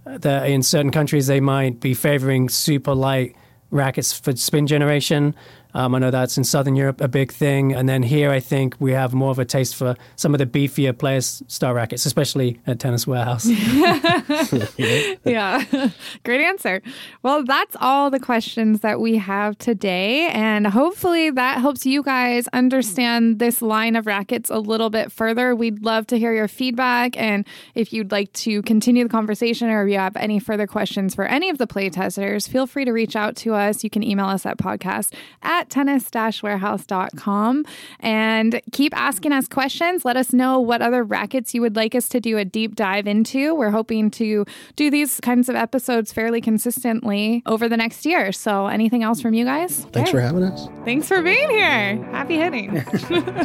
the, 0.04 0.46
in 0.46 0.62
certain 0.62 0.90
countries, 0.90 1.26
they 1.26 1.40
might 1.40 1.80
be 1.80 1.94
favoring 1.94 2.48
super 2.48 2.94
light 2.94 3.34
rackets 3.70 4.12
for 4.18 4.36
spin 4.36 4.66
generation. 4.66 5.34
Um, 5.76 5.94
I 5.94 5.98
know 5.98 6.10
that's 6.10 6.38
in 6.38 6.44
Southern 6.44 6.74
Europe 6.74 7.02
a 7.02 7.08
big 7.08 7.30
thing. 7.30 7.74
And 7.74 7.86
then 7.86 8.02
here, 8.02 8.30
I 8.30 8.40
think 8.40 8.76
we 8.80 8.92
have 8.92 9.12
more 9.12 9.30
of 9.30 9.38
a 9.38 9.44
taste 9.44 9.76
for 9.76 9.94
some 10.16 10.34
of 10.34 10.38
the 10.38 10.46
beefier 10.46 10.96
players' 10.96 11.42
star 11.48 11.74
rackets, 11.74 12.06
especially 12.06 12.58
at 12.66 12.80
Tennis 12.80 13.06
Warehouse. 13.06 13.44
yeah, 15.26 15.62
great 16.24 16.40
answer. 16.40 16.80
Well, 17.22 17.44
that's 17.44 17.76
all 17.78 18.10
the 18.10 18.18
questions 18.18 18.80
that 18.80 19.00
we 19.00 19.18
have 19.18 19.58
today. 19.58 20.28
And 20.28 20.66
hopefully 20.66 21.28
that 21.32 21.60
helps 21.60 21.84
you 21.84 22.02
guys 22.02 22.48
understand 22.54 23.38
this 23.38 23.60
line 23.60 23.96
of 23.96 24.06
rackets 24.06 24.48
a 24.48 24.58
little 24.58 24.88
bit 24.88 25.12
further. 25.12 25.54
We'd 25.54 25.84
love 25.84 26.06
to 26.06 26.18
hear 26.18 26.32
your 26.32 26.48
feedback. 26.48 27.18
And 27.18 27.46
if 27.74 27.92
you'd 27.92 28.12
like 28.12 28.32
to 28.32 28.62
continue 28.62 29.04
the 29.04 29.10
conversation 29.10 29.68
or 29.68 29.86
if 29.86 29.92
you 29.92 29.98
have 29.98 30.16
any 30.16 30.38
further 30.38 30.66
questions 30.66 31.14
for 31.14 31.26
any 31.26 31.50
of 31.50 31.58
the 31.58 31.66
playtesters, 31.66 32.48
feel 32.48 32.66
free 32.66 32.86
to 32.86 32.92
reach 32.92 33.14
out 33.14 33.36
to 33.36 33.52
us. 33.52 33.84
You 33.84 33.90
can 33.90 34.02
email 34.02 34.26
us 34.26 34.46
at 34.46 34.56
podcast 34.56 35.12
at 35.42 35.65
at 35.66 35.70
tennis-warehouse.com 35.70 37.64
and 38.00 38.60
keep 38.72 38.96
asking 38.96 39.32
us 39.32 39.48
questions. 39.48 40.04
Let 40.04 40.16
us 40.16 40.32
know 40.32 40.60
what 40.60 40.82
other 40.82 41.02
rackets 41.02 41.54
you 41.54 41.60
would 41.60 41.76
like 41.76 41.94
us 41.94 42.08
to 42.10 42.20
do 42.20 42.38
a 42.38 42.44
deep 42.44 42.74
dive 42.74 43.06
into. 43.06 43.54
We're 43.54 43.70
hoping 43.70 44.10
to 44.12 44.44
do 44.76 44.90
these 44.90 45.20
kinds 45.20 45.48
of 45.48 45.56
episodes 45.56 46.12
fairly 46.12 46.40
consistently 46.40 47.42
over 47.46 47.68
the 47.68 47.76
next 47.76 48.06
year. 48.06 48.32
So 48.32 48.66
anything 48.66 49.02
else 49.02 49.20
from 49.20 49.34
you 49.34 49.44
guys? 49.44 49.84
Thanks 49.92 50.10
for 50.10 50.20
having 50.20 50.44
us. 50.44 50.68
Thanks 50.84 51.08
for 51.08 51.22
being 51.22 51.50
here. 51.50 52.02
Happy 52.10 52.36
hitting. 52.36 52.84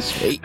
Sweet. 0.00 0.42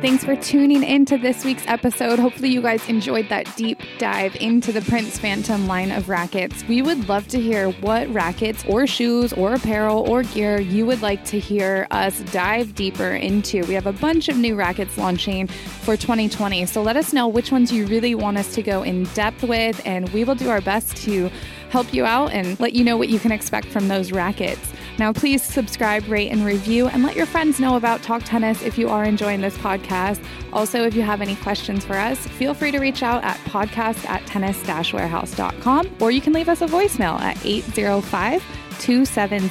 Thanks 0.00 0.24
for 0.24 0.34
tuning 0.34 0.82
in 0.82 1.04
to 1.04 1.18
this 1.18 1.44
week's 1.44 1.66
episode. 1.66 2.18
Hopefully, 2.18 2.48
you 2.48 2.62
guys 2.62 2.88
enjoyed 2.88 3.28
that 3.28 3.54
deep 3.54 3.82
dive 3.98 4.34
into 4.36 4.72
the 4.72 4.80
Prince 4.80 5.18
Phantom 5.18 5.66
line 5.66 5.92
of 5.92 6.08
rackets. 6.08 6.64
We 6.66 6.80
would 6.80 7.06
love 7.06 7.28
to 7.28 7.38
hear 7.38 7.68
what 7.68 8.08
rackets 8.08 8.64
or 8.66 8.86
shoes 8.86 9.34
or 9.34 9.52
apparel 9.52 10.10
or 10.10 10.22
gear 10.22 10.58
you 10.58 10.86
would 10.86 11.02
like 11.02 11.26
to 11.26 11.38
hear 11.38 11.86
us 11.90 12.20
dive 12.32 12.74
deeper 12.74 13.10
into. 13.10 13.62
We 13.66 13.74
have 13.74 13.86
a 13.86 13.92
bunch 13.92 14.30
of 14.30 14.38
new 14.38 14.54
rackets 14.54 14.96
launching 14.96 15.48
for 15.48 15.98
2020, 15.98 16.64
so 16.64 16.80
let 16.80 16.96
us 16.96 17.12
know 17.12 17.28
which 17.28 17.52
ones 17.52 17.70
you 17.70 17.86
really 17.86 18.14
want 18.14 18.38
us 18.38 18.54
to 18.54 18.62
go 18.62 18.82
in 18.82 19.04
depth 19.12 19.42
with, 19.42 19.82
and 19.84 20.08
we 20.14 20.24
will 20.24 20.34
do 20.34 20.48
our 20.48 20.62
best 20.62 20.96
to 21.04 21.30
help 21.68 21.92
you 21.92 22.06
out 22.06 22.32
and 22.32 22.58
let 22.58 22.72
you 22.72 22.84
know 22.84 22.96
what 22.96 23.10
you 23.10 23.18
can 23.18 23.32
expect 23.32 23.66
from 23.66 23.88
those 23.88 24.12
rackets. 24.12 24.72
Now, 25.00 25.14
please 25.14 25.42
subscribe, 25.42 26.06
rate, 26.08 26.30
and 26.30 26.44
review, 26.44 26.88
and 26.88 27.02
let 27.02 27.16
your 27.16 27.24
friends 27.24 27.58
know 27.58 27.76
about 27.76 28.02
Talk 28.02 28.22
Tennis 28.22 28.60
if 28.60 28.76
you 28.76 28.90
are 28.90 29.02
enjoying 29.02 29.40
this 29.40 29.56
podcast. 29.56 30.22
Also, 30.52 30.84
if 30.84 30.94
you 30.94 31.00
have 31.00 31.22
any 31.22 31.36
questions 31.36 31.86
for 31.86 31.94
us, 31.94 32.18
feel 32.18 32.52
free 32.52 32.70
to 32.70 32.78
reach 32.78 33.02
out 33.02 33.24
at 33.24 33.38
podcast 33.46 34.06
at 34.10 34.26
tennis 34.26 34.62
warehouse.com, 34.92 35.96
or 36.00 36.10
you 36.10 36.20
can 36.20 36.34
leave 36.34 36.50
us 36.50 36.60
a 36.60 36.66
voicemail 36.66 37.18
at 37.18 37.42
805 37.46 38.44
270 38.78 39.48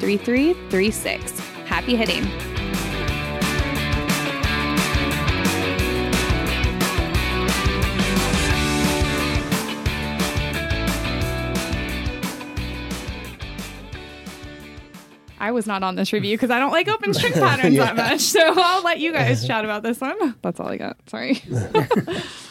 3336. 0.00 1.40
Happy 1.66 1.94
hitting! 1.94 2.55
I 15.46 15.52
was 15.52 15.64
not 15.64 15.84
on 15.84 15.94
this 15.94 16.12
review 16.12 16.36
because 16.36 16.50
I 16.50 16.58
don't 16.58 16.72
like 16.72 16.88
open 16.88 17.14
string 17.14 17.32
patterns 17.34 17.76
yeah. 17.76 17.84
that 17.84 17.96
much. 17.96 18.20
So 18.20 18.40
I'll 18.42 18.82
let 18.82 18.98
you 18.98 19.12
guys 19.12 19.46
chat 19.46 19.64
about 19.64 19.84
this 19.84 20.00
one. 20.00 20.34
That's 20.42 20.58
all 20.58 20.66
I 20.66 20.76
got. 20.76 20.96
Sorry. 21.08 21.40